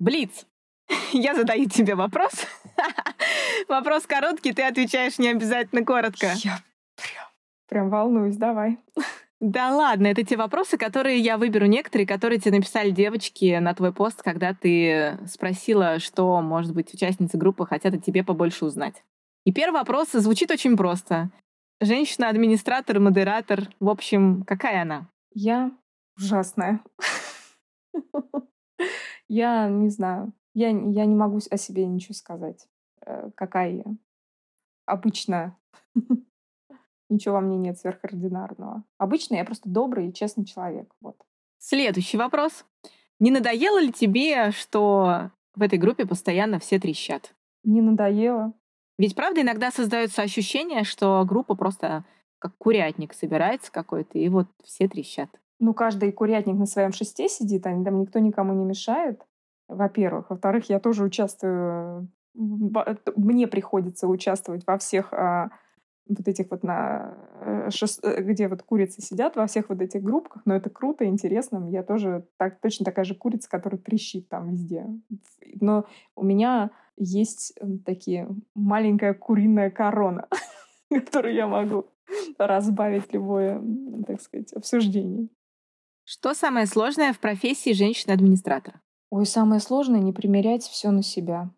Блиц. 0.00 0.44
Я 1.12 1.36
задаю 1.36 1.66
тебе 1.66 1.94
вопрос. 1.94 2.32
Вопрос 3.68 4.06
короткий, 4.08 4.52
ты 4.52 4.62
отвечаешь 4.62 5.20
не 5.20 5.28
обязательно 5.28 5.84
коротко. 5.84 6.32
Я 6.38 6.58
прям, 6.96 7.28
прям 7.68 7.90
волнуюсь, 7.90 8.36
давай. 8.36 8.78
Да 9.40 9.72
ладно, 9.72 10.08
это 10.08 10.24
те 10.24 10.36
вопросы, 10.36 10.76
которые 10.76 11.20
я 11.20 11.38
выберу 11.38 11.66
некоторые, 11.66 12.08
которые 12.08 12.40
тебе 12.40 12.56
написали 12.56 12.90
девочки 12.90 13.58
на 13.60 13.72
твой 13.72 13.92
пост, 13.92 14.20
когда 14.20 14.52
ты 14.52 15.16
спросила, 15.28 16.00
что, 16.00 16.40
может 16.40 16.74
быть, 16.74 16.92
участницы 16.92 17.38
группы 17.38 17.64
хотят 17.66 17.94
о 17.94 17.98
тебе 17.98 18.24
побольше 18.24 18.64
узнать. 18.64 19.04
И 19.44 19.52
первый 19.52 19.74
вопрос 19.74 20.10
звучит 20.10 20.50
очень 20.50 20.76
просто. 20.76 21.30
Женщина-администратор, 21.80 22.98
модератор, 22.98 23.68
в 23.78 23.88
общем, 23.88 24.42
какая 24.44 24.82
она? 24.82 25.08
Я 25.32 25.70
ужасная. 26.16 26.82
Я 29.28 29.68
не 29.68 29.88
знаю. 29.88 30.32
Я, 30.54 30.70
я 30.70 31.04
не 31.04 31.14
могу 31.14 31.38
о 31.50 31.56
себе 31.56 31.86
ничего 31.86 32.14
сказать. 32.14 32.66
Э, 33.06 33.30
какая 33.36 33.72
я. 33.72 33.84
Обычная. 34.86 35.56
Ничего 37.10 37.34
во 37.34 37.40
мне 37.40 37.56
нет 37.56 37.78
сверхординарного. 37.78 38.82
Обычно 38.98 39.36
я 39.36 39.44
просто 39.44 39.68
добрый 39.68 40.08
и 40.08 40.12
честный 40.14 40.44
человек. 40.44 40.92
Вот. 41.00 41.16
Следующий 41.58 42.16
вопрос. 42.16 42.64
Не 43.20 43.30
надоело 43.30 43.80
ли 43.80 43.92
тебе, 43.92 44.50
что 44.50 45.30
в 45.54 45.62
этой 45.62 45.78
группе 45.78 46.06
постоянно 46.06 46.58
все 46.58 46.80
трещат? 46.80 47.34
Не 47.62 47.82
надоело. 47.82 48.52
Ведь, 48.98 49.14
правда, 49.14 49.42
иногда 49.42 49.70
создается 49.70 50.22
ощущение, 50.22 50.84
что 50.84 51.24
группа 51.24 51.54
просто 51.54 52.04
как 52.38 52.56
курятник 52.58 53.14
собирается 53.14 53.72
какой-то, 53.72 54.18
и 54.18 54.28
вот 54.28 54.46
все 54.64 54.88
трещат. 54.88 55.28
Ну, 55.60 55.74
каждый 55.74 56.12
курятник 56.12 56.56
на 56.56 56.66
своем 56.66 56.92
шесте 56.92 57.28
сидит, 57.28 57.66
а 57.66 57.70
там 57.70 58.00
никто 58.00 58.18
никому 58.18 58.54
не 58.54 58.64
мешает, 58.64 59.20
во-первых. 59.68 60.30
Во-вторых, 60.30 60.68
я 60.68 60.78
тоже 60.78 61.04
участвую, 61.04 62.08
мне 62.34 63.48
приходится 63.48 64.06
участвовать 64.06 64.64
во 64.66 64.78
всех 64.78 65.12
а, 65.12 65.50
вот 66.08 66.26
этих 66.26 66.50
вот 66.50 66.62
на 66.62 67.14
э, 67.40 67.70
шест... 67.70 68.04
Э, 68.04 68.22
где 68.22 68.48
вот 68.48 68.62
курицы 68.62 69.02
сидят 69.02 69.36
во 69.36 69.46
всех 69.46 69.68
вот 69.68 69.80
этих 69.80 70.02
группках, 70.02 70.42
но 70.44 70.54
это 70.54 70.70
круто, 70.70 71.04
интересно. 71.04 71.68
Я 71.70 71.82
тоже 71.82 72.26
так, 72.36 72.60
точно 72.60 72.84
такая 72.84 73.04
же 73.04 73.14
курица, 73.14 73.48
которая 73.48 73.80
трещит 73.80 74.28
там 74.28 74.50
везде. 74.50 74.86
Но 75.60 75.84
у 76.16 76.24
меня 76.24 76.70
есть 76.96 77.58
такие 77.84 78.28
маленькая 78.54 79.14
куриная 79.14 79.70
корона, 79.70 80.28
которую 80.90 81.34
я 81.34 81.46
могу 81.46 81.86
разбавить 82.38 83.12
любое, 83.12 83.62
так 84.06 84.20
сказать, 84.20 84.52
обсуждение. 84.52 85.28
Что 86.04 86.32
самое 86.32 86.66
сложное 86.66 87.12
в 87.12 87.18
профессии 87.18 87.72
женщины-администратора? 87.72 88.80
Ой, 89.10 89.26
самое 89.26 89.60
сложное 89.60 90.00
не 90.00 90.12
примерять 90.12 90.62
все 90.62 90.90
на 90.90 91.02
себя 91.02 91.50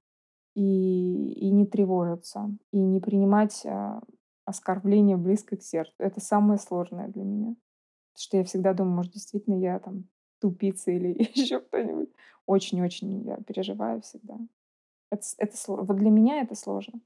и, 0.55 1.33
и 1.33 1.51
не 1.51 1.67
тревожиться, 1.67 2.51
и 2.73 2.79
не 2.79 3.01
принимать 3.01 3.65
а, 3.65 4.01
оскорбление 4.45 5.17
близко 5.17 5.57
к 5.57 5.63
сердцу. 5.63 5.95
Это 5.99 6.21
самое 6.21 6.59
сложное 6.59 7.09
для 7.09 7.25
меня. 7.25 7.55
Потому 8.13 8.23
что 8.23 8.37
я 8.37 8.45
всегда 8.45 8.75
думаю, 8.75 8.97
может, 8.97 9.13
действительно 9.13 9.55
я 9.55 9.79
там 9.79 10.05
тупица 10.41 10.91
или 10.91 11.09
еще 11.35 11.61
кто-нибудь. 11.61 12.11
Очень-очень 12.47 13.23
я 13.23 13.37
переживаю 13.37 14.03
всегда. 14.03 14.39
Это, 15.11 15.23
это, 15.39 15.57
вот 15.69 15.97
для 15.97 16.11
меня 16.11 16.41
это 16.43 16.55
сложно. 16.55 17.01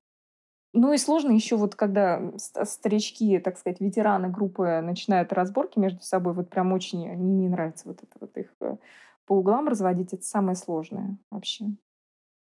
Ну 0.73 0.93
и 0.93 0.99
сложно 0.99 1.31
еще 1.31 1.57
вот, 1.57 1.77
когда 1.77 2.33
старички, 2.37 3.39
так 3.39 3.59
сказать, 3.59 3.81
ветераны 3.81 4.29
группы 4.29 4.81
начинают 4.83 5.33
разборки 5.33 5.79
между 5.79 6.03
собой, 6.03 6.33
вот 6.35 6.51
прям 6.51 6.73
очень 6.73 7.01
не, 7.01 7.15
не 7.15 7.49
нравится 7.49 7.87
вот 7.87 8.03
это 8.03 8.19
вот 8.21 8.37
их 8.37 8.53
э, 8.61 8.77
по 9.25 9.35
углам 9.35 9.69
разводить, 9.69 10.13
это 10.13 10.25
самое 10.25 10.57
сложное 10.57 11.17
вообще. 11.31 11.67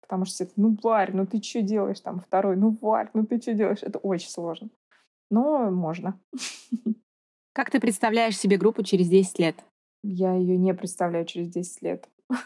Потому 0.01 0.23
что 0.23 0.45
это, 0.45 0.53
ну, 0.55 0.77
Варь, 0.81 1.11
ну 1.13 1.25
ты 1.25 1.41
что 1.41 1.61
делаешь 1.61 1.99
там? 1.99 2.21
Второй, 2.21 2.55
ну, 2.55 2.77
Варь, 2.79 3.09
ну 3.13 3.25
ты 3.25 3.41
что 3.41 3.53
делаешь? 3.53 3.83
Это 3.83 3.99
очень 3.99 4.29
сложно 4.29 4.69
но 5.31 5.71
можно. 5.71 6.19
Как 7.53 7.71
ты 7.71 7.79
представляешь 7.79 8.37
себе 8.37 8.57
группу 8.57 8.83
через 8.83 9.09
10 9.09 9.39
лет? 9.39 9.55
Я 10.03 10.33
ее 10.33 10.57
не 10.57 10.73
представляю 10.73 11.25
через 11.25 11.49
10 11.49 11.81
лет. 11.81 12.09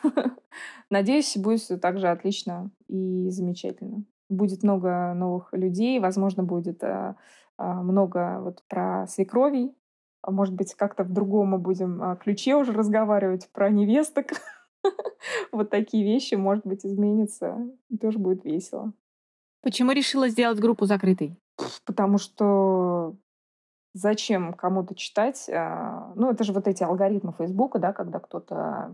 Надеюсь, 0.90 1.36
будет 1.38 1.60
все 1.60 1.78
так 1.78 2.00
же 2.00 2.08
отлично 2.08 2.72
и 2.88 3.30
замечательно. 3.30 4.04
Будет 4.30 4.64
много 4.64 5.14
новых 5.14 5.54
людей, 5.54 6.00
возможно, 6.00 6.44
будет 6.44 6.84
а, 6.84 7.18
а, 7.58 7.84
много 7.84 8.40
вот 8.42 8.64
про 8.68 9.06
свекровей. 9.08 9.76
А 10.22 10.32
может 10.32 10.56
быть, 10.56 10.74
как-то 10.74 11.04
в 11.04 11.14
другом 11.14 11.50
мы 11.50 11.60
будем 11.60 12.02
а, 12.02 12.16
ключе 12.16 12.56
уже 12.56 12.72
разговаривать 12.72 13.50
про 13.52 13.70
невесток. 13.70 14.28
вот 15.52 15.70
такие 15.70 16.04
вещи, 16.04 16.36
может 16.36 16.66
быть, 16.66 16.86
изменятся, 16.86 17.58
и 17.90 17.98
тоже 17.98 18.18
будет 18.18 18.44
весело. 18.44 18.94
Почему 19.62 19.92
решила 19.92 20.30
сделать 20.30 20.60
группу 20.60 20.86
закрытой? 20.86 21.38
Потому 21.86 22.18
что 22.18 23.16
зачем 23.94 24.54
кому-то 24.54 24.96
читать? 24.96 25.50
А, 25.50 26.12
ну, 26.16 26.32
это 26.32 26.44
же 26.44 26.54
вот 26.54 26.68
эти 26.68 26.84
алгоритмы 26.84 27.34
Фейсбука, 27.38 27.80
да, 27.80 27.94
когда 27.94 28.20
кто-то 28.20 28.94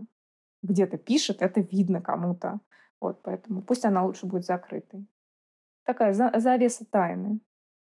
где-то 0.62 0.96
пишет, 0.96 1.42
это 1.42 1.60
видно 1.60 2.00
кому-то. 2.00 2.60
Вот, 3.00 3.20
поэтому 3.22 3.62
пусть 3.62 3.84
она 3.84 4.04
лучше 4.04 4.26
будет 4.26 4.44
закрытой. 4.44 5.06
Такая 5.84 6.12
за 6.12 6.32
завеса 6.36 6.84
тайны. 6.88 7.40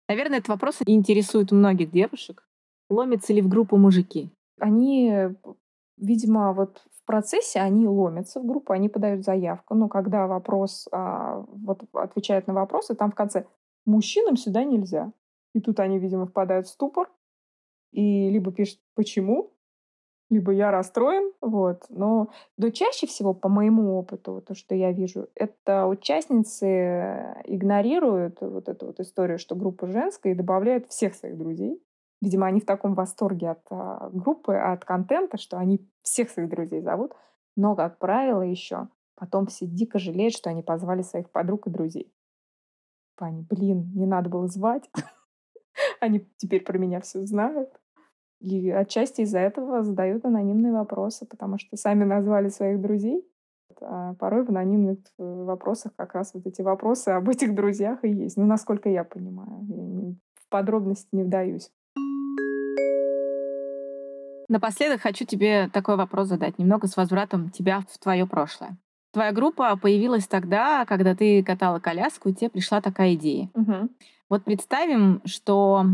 Наверное, 0.08 0.38
этот 0.38 0.48
вопрос 0.48 0.78
интересует 0.86 1.52
многих 1.52 1.90
девушек. 1.90 2.46
Ломятся 2.88 3.32
ли 3.32 3.42
в 3.42 3.48
группу 3.48 3.76
мужики? 3.76 4.30
Они, 4.58 5.28
видимо, 5.98 6.52
вот 6.52 6.82
в 7.04 7.06
процессе 7.06 7.60
они 7.60 7.86
ломятся 7.86 8.40
в 8.40 8.46
группу, 8.46 8.72
они 8.72 8.88
подают 8.88 9.24
заявку. 9.24 9.74
Но 9.74 9.88
когда 9.88 10.26
вопрос, 10.26 10.88
а, 10.90 11.44
вот 11.48 11.84
отвечают 11.92 12.46
на 12.46 12.54
вопросы, 12.54 12.94
там 12.94 13.10
в 13.10 13.14
конце 13.14 13.46
Мужчинам 13.86 14.36
сюда 14.36 14.64
нельзя. 14.64 15.12
И 15.54 15.60
тут 15.60 15.80
они, 15.80 15.98
видимо, 15.98 16.26
впадают 16.26 16.66
в 16.66 16.70
ступор 16.70 17.08
и 17.92 18.28
либо 18.28 18.52
пишут 18.52 18.80
«почему?», 18.94 19.52
либо 20.30 20.52
«я 20.52 20.72
расстроен», 20.72 21.32
вот. 21.40 21.84
Но, 21.90 22.30
но 22.56 22.70
чаще 22.70 23.06
всего, 23.06 23.34
по 23.34 23.48
моему 23.48 23.96
опыту, 23.96 24.42
то, 24.44 24.54
что 24.54 24.74
я 24.74 24.90
вижу, 24.90 25.28
это 25.36 25.86
участницы 25.86 27.36
игнорируют 27.44 28.38
вот 28.40 28.68
эту 28.68 28.86
вот 28.86 29.00
историю, 29.00 29.38
что 29.38 29.54
группа 29.54 29.86
женская, 29.86 30.32
и 30.32 30.36
добавляют 30.36 30.88
всех 30.88 31.14
своих 31.14 31.38
друзей. 31.38 31.80
Видимо, 32.20 32.46
они 32.46 32.60
в 32.60 32.66
таком 32.66 32.94
восторге 32.94 33.50
от 33.50 33.60
а, 33.70 34.08
группы, 34.12 34.54
от 34.54 34.84
контента, 34.84 35.36
что 35.36 35.58
они 35.58 35.86
всех 36.02 36.30
своих 36.30 36.48
друзей 36.48 36.80
зовут. 36.80 37.12
Но, 37.54 37.76
как 37.76 37.98
правило, 37.98 38.42
еще 38.42 38.88
потом 39.14 39.46
все 39.46 39.66
дико 39.66 39.98
жалеют, 39.98 40.34
что 40.34 40.50
они 40.50 40.62
позвали 40.62 41.02
своих 41.02 41.30
подруг 41.30 41.66
и 41.66 41.70
друзей. 41.70 42.12
Пани, 43.16 43.46
блин, 43.48 43.92
не 43.94 44.06
надо 44.06 44.28
было 44.28 44.48
звать. 44.48 44.90
Они 46.00 46.26
теперь 46.36 46.62
про 46.62 46.78
меня 46.78 47.00
все 47.00 47.24
знают. 47.24 47.70
И 48.40 48.70
отчасти 48.70 49.22
из-за 49.22 49.38
этого 49.38 49.82
задают 49.82 50.24
анонимные 50.24 50.72
вопросы, 50.72 51.26
потому 51.26 51.58
что 51.58 51.76
сами 51.76 52.04
назвали 52.04 52.48
своих 52.48 52.80
друзей. 52.80 53.26
А 53.80 54.14
порой 54.14 54.44
в 54.44 54.50
анонимных 54.50 54.98
э, 55.18 55.22
вопросах 55.44 55.92
как 55.96 56.14
раз 56.14 56.34
вот 56.34 56.46
эти 56.46 56.62
вопросы 56.62 57.08
об 57.08 57.28
этих 57.28 57.54
друзьях 57.54 58.04
и 58.04 58.10
есть. 58.10 58.36
Ну, 58.36 58.44
насколько 58.44 58.88
я 58.88 59.04
понимаю. 59.04 59.64
Я 59.68 60.14
в 60.34 60.48
подробности 60.48 61.08
не 61.12 61.22
вдаюсь. 61.22 61.70
Напоследок 64.48 65.00
хочу 65.00 65.24
тебе 65.24 65.70
такой 65.72 65.96
вопрос 65.96 66.28
задать, 66.28 66.58
немного 66.58 66.86
с 66.86 66.96
возвратом 66.96 67.50
тебя 67.50 67.80
в 67.88 67.98
твое 67.98 68.26
прошлое. 68.26 68.76
Твоя 69.14 69.30
группа 69.30 69.76
появилась 69.76 70.26
тогда, 70.26 70.84
когда 70.86 71.14
ты 71.14 71.44
катала 71.44 71.78
коляску, 71.78 72.28
и 72.28 72.34
тебе 72.34 72.50
пришла 72.50 72.80
такая 72.80 73.14
идея. 73.14 73.48
Мгм. 73.54 73.90
Вот 74.28 74.42
представим, 74.42 75.22
что 75.24 75.86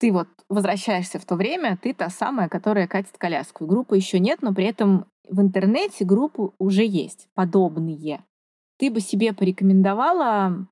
ты 0.00 0.10
вот 0.10 0.26
возвращаешься 0.48 1.20
в 1.20 1.24
то 1.24 1.36
время, 1.36 1.78
ты 1.80 1.94
та 1.94 2.10
самая, 2.10 2.48
которая 2.48 2.88
катит 2.88 3.16
коляску. 3.18 3.64
И 3.64 3.68
группы 3.68 3.96
еще 3.96 4.18
нет, 4.18 4.42
но 4.42 4.52
при 4.52 4.64
этом 4.64 5.06
в 5.28 5.40
интернете 5.40 6.04
группы 6.04 6.50
уже 6.58 6.84
есть, 6.84 7.28
подобные. 7.34 8.24
Ты 8.78 8.90
бы 8.90 8.98
себе 8.98 9.32
порекомендовала 9.32 10.66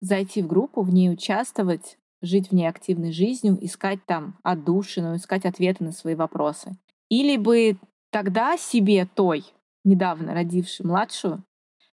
зайти 0.00 0.40
в 0.40 0.46
группу, 0.46 0.82
в 0.82 0.94
ней 0.94 1.10
участвовать, 1.10 1.98
жить 2.22 2.50
в 2.50 2.52
ней 2.52 2.68
активной 2.68 3.10
жизнью, 3.10 3.58
искать 3.60 3.98
там 4.06 4.38
отдушину, 4.44 5.16
искать 5.16 5.46
ответы 5.46 5.82
на 5.82 5.90
свои 5.90 6.14
вопросы. 6.14 6.76
Или 7.08 7.36
бы 7.36 7.76
тогда 8.10 8.56
себе 8.56 9.08
той, 9.16 9.44
недавно 9.84 10.34
родившей 10.34 10.86
младшую, 10.86 11.44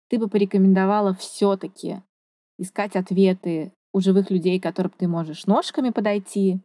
ты 0.07 0.17
бы 0.17 0.27
порекомендовала 0.27 1.13
все-таки 1.13 2.01
искать 2.57 2.95
ответы 2.95 3.73
у 3.91 3.99
живых 3.99 4.29
людей, 4.29 4.59
к 4.59 4.63
которым 4.63 4.91
ты 4.97 5.07
можешь 5.07 5.45
ножками 5.45 5.89
подойти, 5.89 6.61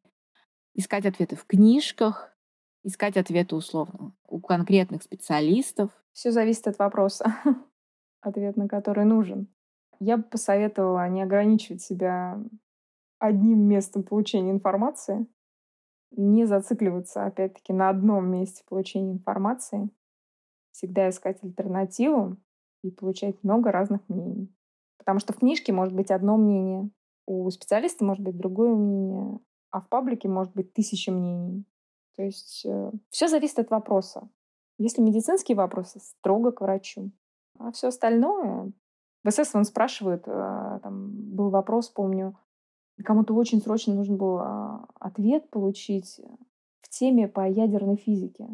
искать 0.74 1.06
ответы 1.06 1.36
в 1.36 1.44
книжках, 1.46 2.36
искать 2.82 3.16
ответы 3.16 3.56
условно 3.56 4.14
у 4.28 4.40
конкретных 4.40 5.02
специалистов. 5.02 5.90
Все 6.12 6.30
зависит 6.30 6.66
от 6.68 6.78
вопроса, 6.78 7.34
ответ 8.20 8.56
на 8.56 8.68
который 8.68 9.04
нужен. 9.04 9.48
Я 10.00 10.16
бы 10.16 10.24
посоветовала 10.24 11.08
не 11.08 11.22
ограничивать 11.22 11.82
себя 11.82 12.38
одним 13.18 13.60
местом 13.60 14.02
получения 14.02 14.50
информации, 14.50 15.26
не 16.10 16.46
зацикливаться, 16.46 17.24
опять-таки, 17.24 17.72
на 17.72 17.88
одном 17.88 18.30
месте 18.30 18.64
получения 18.68 19.12
информации, 19.12 19.90
всегда 20.74 21.08
искать 21.08 21.42
альтернативу 21.42 22.36
и 22.82 22.90
получать 22.90 23.42
много 23.42 23.70
разных 23.70 24.00
мнений. 24.08 24.52
Потому 24.98 25.20
что 25.20 25.32
в 25.32 25.38
книжке 25.38 25.72
может 25.72 25.94
быть 25.94 26.10
одно 26.10 26.36
мнение, 26.36 26.90
у 27.26 27.48
специалиста 27.50 28.04
может 28.04 28.22
быть 28.22 28.36
другое 28.36 28.74
мнение, 28.74 29.38
а 29.70 29.80
в 29.80 29.88
паблике 29.88 30.28
может 30.28 30.52
быть 30.52 30.72
тысяча 30.74 31.12
мнений. 31.12 31.64
То 32.16 32.22
есть 32.22 32.66
э, 32.66 32.90
все 33.10 33.28
зависит 33.28 33.60
от 33.60 33.70
вопроса. 33.70 34.28
Если 34.78 35.00
медицинские 35.00 35.56
вопросы, 35.56 36.00
строго 36.00 36.52
к 36.52 36.60
врачу. 36.60 37.10
А 37.58 37.72
все 37.72 37.88
остальное... 37.88 38.72
В 39.22 39.30
СС 39.30 39.54
он 39.54 39.64
спрашивает, 39.64 40.24
э, 40.26 40.80
там 40.82 41.10
был 41.34 41.48
вопрос, 41.50 41.88
помню, 41.88 42.36
кому-то 43.02 43.34
очень 43.34 43.62
срочно 43.62 43.94
нужен 43.94 44.16
был 44.16 44.38
э, 44.38 44.78
ответ 45.00 45.48
получить 45.50 46.20
в 46.82 46.88
теме 46.90 47.26
по 47.26 47.48
ядерной 47.48 47.96
физике. 47.96 48.48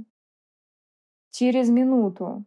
Через 1.41 1.71
минуту 1.71 2.45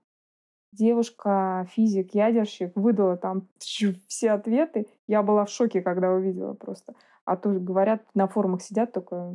девушка, 0.72 1.66
физик, 1.72 2.14
ядерщик 2.14 2.76
выдала 2.76 3.18
там 3.18 3.48
все 4.08 4.30
ответы. 4.30 4.86
Я 5.08 5.24
была 5.24 5.46
в 5.46 5.50
шоке, 5.50 5.82
когда 5.82 6.12
увидела 6.12 6.54
просто. 6.54 6.94
А 7.26 7.36
то 7.36 7.50
говорят, 7.50 8.06
на 8.14 8.28
форумах 8.28 8.62
сидят 8.62 8.94
только 8.94 9.34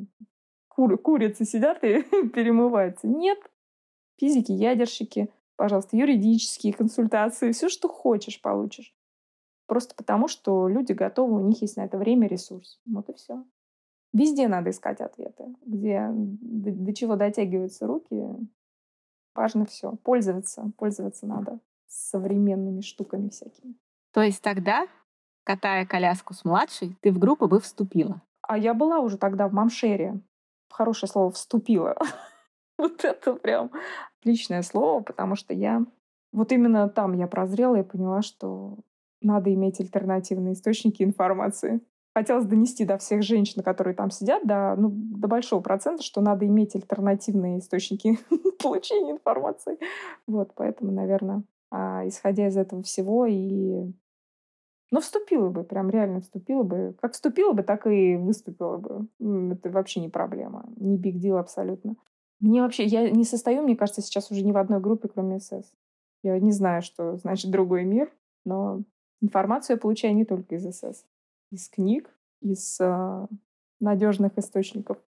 кур, 0.69 0.97
курицы 0.97 1.45
сидят 1.45 1.83
и 1.83 2.03
перемываются. 2.29 3.09
Нет. 3.09 3.39
Физики, 4.21 4.53
ядерщики, 4.53 5.29
пожалуйста, 5.57 5.97
юридические 5.97 6.73
консультации, 6.73 7.51
все, 7.51 7.69
что 7.69 7.89
хочешь, 7.89 8.41
получишь. 8.41 8.95
Просто 9.67 9.97
потому, 9.97 10.29
что 10.29 10.69
люди 10.69 10.93
готовы, 10.93 11.43
у 11.43 11.45
них 11.45 11.63
есть 11.63 11.77
на 11.77 11.85
это 11.85 11.99
время, 11.99 12.29
ресурс. 12.29 12.79
Вот 12.87 13.09
и 13.09 13.15
все. 13.15 13.45
Везде 14.13 14.47
надо 14.47 14.71
искать 14.71 15.01
ответы, 15.01 15.47
где 15.67 16.11
до, 16.13 16.71
до 16.71 16.95
чего 16.95 17.17
дотягиваются 17.17 17.89
руки, 17.89 18.25
важно 19.39 19.65
все. 19.65 19.93
Пользоваться, 20.03 20.73
пользоваться 20.77 21.27
надо 21.27 21.61
современными 21.87 22.81
штуками 22.81 23.29
всякими. 23.29 23.75
То 24.13 24.23
есть 24.23 24.43
тогда, 24.43 24.89
катая 25.45 25.87
коляску 25.87 26.35
с 26.35 26.45
младшей, 26.45 26.97
ты 27.01 27.13
в 27.13 27.19
группу 27.19 27.47
бы 27.47 27.61
вступила? 27.61 28.21
А 28.43 28.59
я 28.59 28.75
была 28.75 28.99
уже 28.99 29.17
тогда 29.17 29.47
в 29.47 29.53
Мамшере. 29.53 30.21
Хорошее 30.71 31.09
слово 31.09 31.31
«вступила». 31.31 31.97
Вот 32.79 33.05
это 33.05 33.35
прям 33.35 33.73
отличное 34.21 34.63
слово, 34.63 35.03
потому 35.03 35.35
что 35.35 35.53
я... 35.53 35.85
Вот 36.33 36.53
именно 36.53 36.89
там 36.89 37.13
я 37.13 37.27
прозрела 37.27 37.75
и 37.75 37.83
поняла, 37.83 38.23
что 38.23 38.77
надо 39.21 39.53
иметь 39.53 39.81
альтернативные 39.81 40.53
источники 40.53 41.03
информации 41.03 41.81
хотелось 42.19 42.47
донести 42.47 42.85
до 42.85 42.99
всех 42.99 43.23
женщин, 43.23 43.63
которые 43.63 43.95
там 43.95 44.11
сидят, 44.11 44.45
до, 44.45 44.75
ну, 44.77 44.91
до 44.93 45.29
большого 45.29 45.61
процента, 45.61 46.03
что 46.03 46.21
надо 46.21 46.47
иметь 46.47 46.75
альтернативные 46.75 47.61
источники 47.61 48.19
получения 48.63 49.13
информации. 49.13 49.79
Вот, 50.27 50.53
поэтому, 50.55 50.91
наверное, 50.91 51.45
а, 51.71 52.03
исходя 52.07 52.49
из 52.49 52.57
этого 52.57 52.83
всего 52.83 53.27
и 53.27 53.93
ну, 54.91 55.01
вступила 55.01 55.51
бы, 55.51 55.63
прям 55.65 55.91
реально 55.91 56.21
вступила 56.21 56.63
бы. 56.65 56.97
Как 57.01 57.13
вступила 57.13 57.53
бы, 57.53 57.63
так 57.63 57.87
и 57.87 58.17
выступила 58.17 58.79
бы. 58.79 59.07
Это 59.53 59.71
вообще 59.71 60.01
не 60.01 60.09
проблема. 60.09 60.65
Не 60.77 60.97
биг 60.97 61.19
дел 61.19 61.37
абсолютно. 61.37 61.95
Мне 62.41 62.63
вообще, 62.63 62.85
я 62.85 63.11
не 63.11 63.25
состою, 63.25 63.63
мне 63.63 63.77
кажется, 63.77 64.01
сейчас 64.01 64.31
уже 64.31 64.45
ни 64.45 64.51
в 64.51 64.57
одной 64.57 64.81
группе, 64.81 65.09
кроме 65.09 65.39
СС. 65.39 65.73
Я 66.23 66.39
не 66.41 66.53
знаю, 66.53 66.83
что 66.83 67.17
значит 67.17 67.51
другой 67.51 67.85
мир, 67.85 68.11
но 68.45 68.83
информацию 69.21 69.77
я 69.77 69.81
получаю 69.81 70.17
не 70.17 70.25
только 70.25 70.57
из 70.57 70.65
СС 70.65 71.05
из 71.51 71.69
книг, 71.69 72.11
из 72.41 72.79
э, 72.81 73.27
надежных 73.81 74.37
источников. 74.37 74.99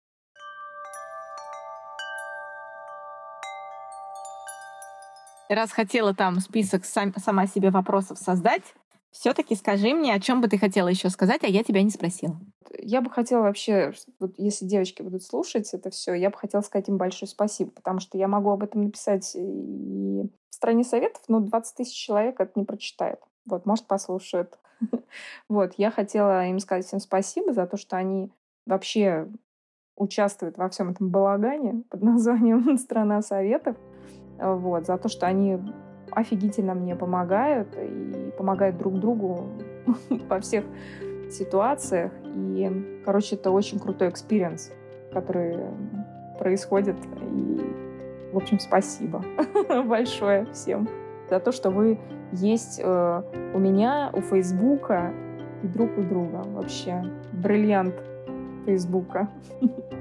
Раз 5.48 5.72
хотела 5.72 6.14
там 6.14 6.38
список 6.38 6.84
сам, 6.84 7.12
сама 7.16 7.46
себе 7.46 7.70
вопросов 7.70 8.18
создать, 8.18 8.62
все-таки 9.10 9.56
скажи 9.56 9.92
мне, 9.92 10.14
о 10.14 10.20
чем 10.20 10.40
бы 10.40 10.48
ты 10.48 10.56
хотела 10.58 10.88
еще 10.88 11.10
сказать, 11.10 11.42
а 11.42 11.48
я 11.48 11.64
тебя 11.64 11.82
не 11.82 11.90
спросила. 11.90 12.38
Я 12.78 13.00
бы 13.00 13.10
хотела 13.10 13.42
вообще, 13.42 13.92
вот 14.20 14.34
если 14.38 14.64
девочки 14.64 15.02
будут 15.02 15.24
слушать 15.24 15.74
это 15.74 15.90
все, 15.90 16.14
я 16.14 16.30
бы 16.30 16.36
хотела 16.36 16.60
сказать 16.60 16.88
им 16.88 16.96
большое 16.96 17.28
спасибо, 17.28 17.72
потому 17.72 17.98
что 17.98 18.16
я 18.16 18.28
могу 18.28 18.50
об 18.50 18.62
этом 18.62 18.84
написать 18.84 19.32
и 19.34 20.22
в 20.50 20.54
стране 20.54 20.84
советов, 20.84 21.22
но 21.26 21.40
20 21.40 21.76
тысяч 21.76 21.96
человек 21.96 22.38
это 22.38 22.52
не 22.54 22.64
прочитает. 22.64 23.18
Вот, 23.50 23.66
может, 23.66 23.86
послушают. 23.86 24.58
Вот, 25.48 25.74
я 25.76 25.90
хотела 25.90 26.46
им 26.46 26.58
сказать 26.58 26.86
всем 26.86 27.00
спасибо 27.00 27.52
за 27.52 27.66
то, 27.66 27.76
что 27.76 27.96
они 27.96 28.32
вообще 28.66 29.28
участвуют 29.96 30.56
во 30.56 30.68
всем 30.68 30.90
этом 30.90 31.10
балагане 31.10 31.82
под 31.90 32.02
названием 32.02 32.78
«Страна 32.78 33.20
Советов». 33.22 33.76
Вот, 34.38 34.86
за 34.86 34.96
то, 34.96 35.08
что 35.08 35.26
они 35.26 35.58
офигительно 36.10 36.74
мне 36.74 36.96
помогают 36.96 37.68
и 37.76 38.32
помогают 38.38 38.78
друг 38.78 38.98
другу 38.98 39.48
во 40.08 40.40
всех 40.40 40.64
ситуациях. 41.30 42.12
И, 42.24 43.02
короче, 43.04 43.36
это 43.36 43.50
очень 43.50 43.78
крутой 43.78 44.08
experience, 44.08 44.72
который 45.12 45.58
происходит. 46.38 46.96
И, 47.20 48.30
в 48.32 48.36
общем, 48.36 48.58
спасибо 48.58 49.22
большое 49.84 50.46
всем 50.46 50.88
за 51.30 51.40
то, 51.40 51.52
что 51.52 51.70
вы 51.70 51.98
есть 52.32 52.80
э, 52.82 53.22
у 53.54 53.58
меня, 53.58 54.10
у 54.12 54.20
Фейсбука 54.20 55.12
и 55.62 55.66
друг 55.66 55.96
у 55.96 56.02
друга. 56.02 56.42
Вообще 56.52 57.04
бриллиант 57.32 57.94
Фейсбука. 58.66 59.28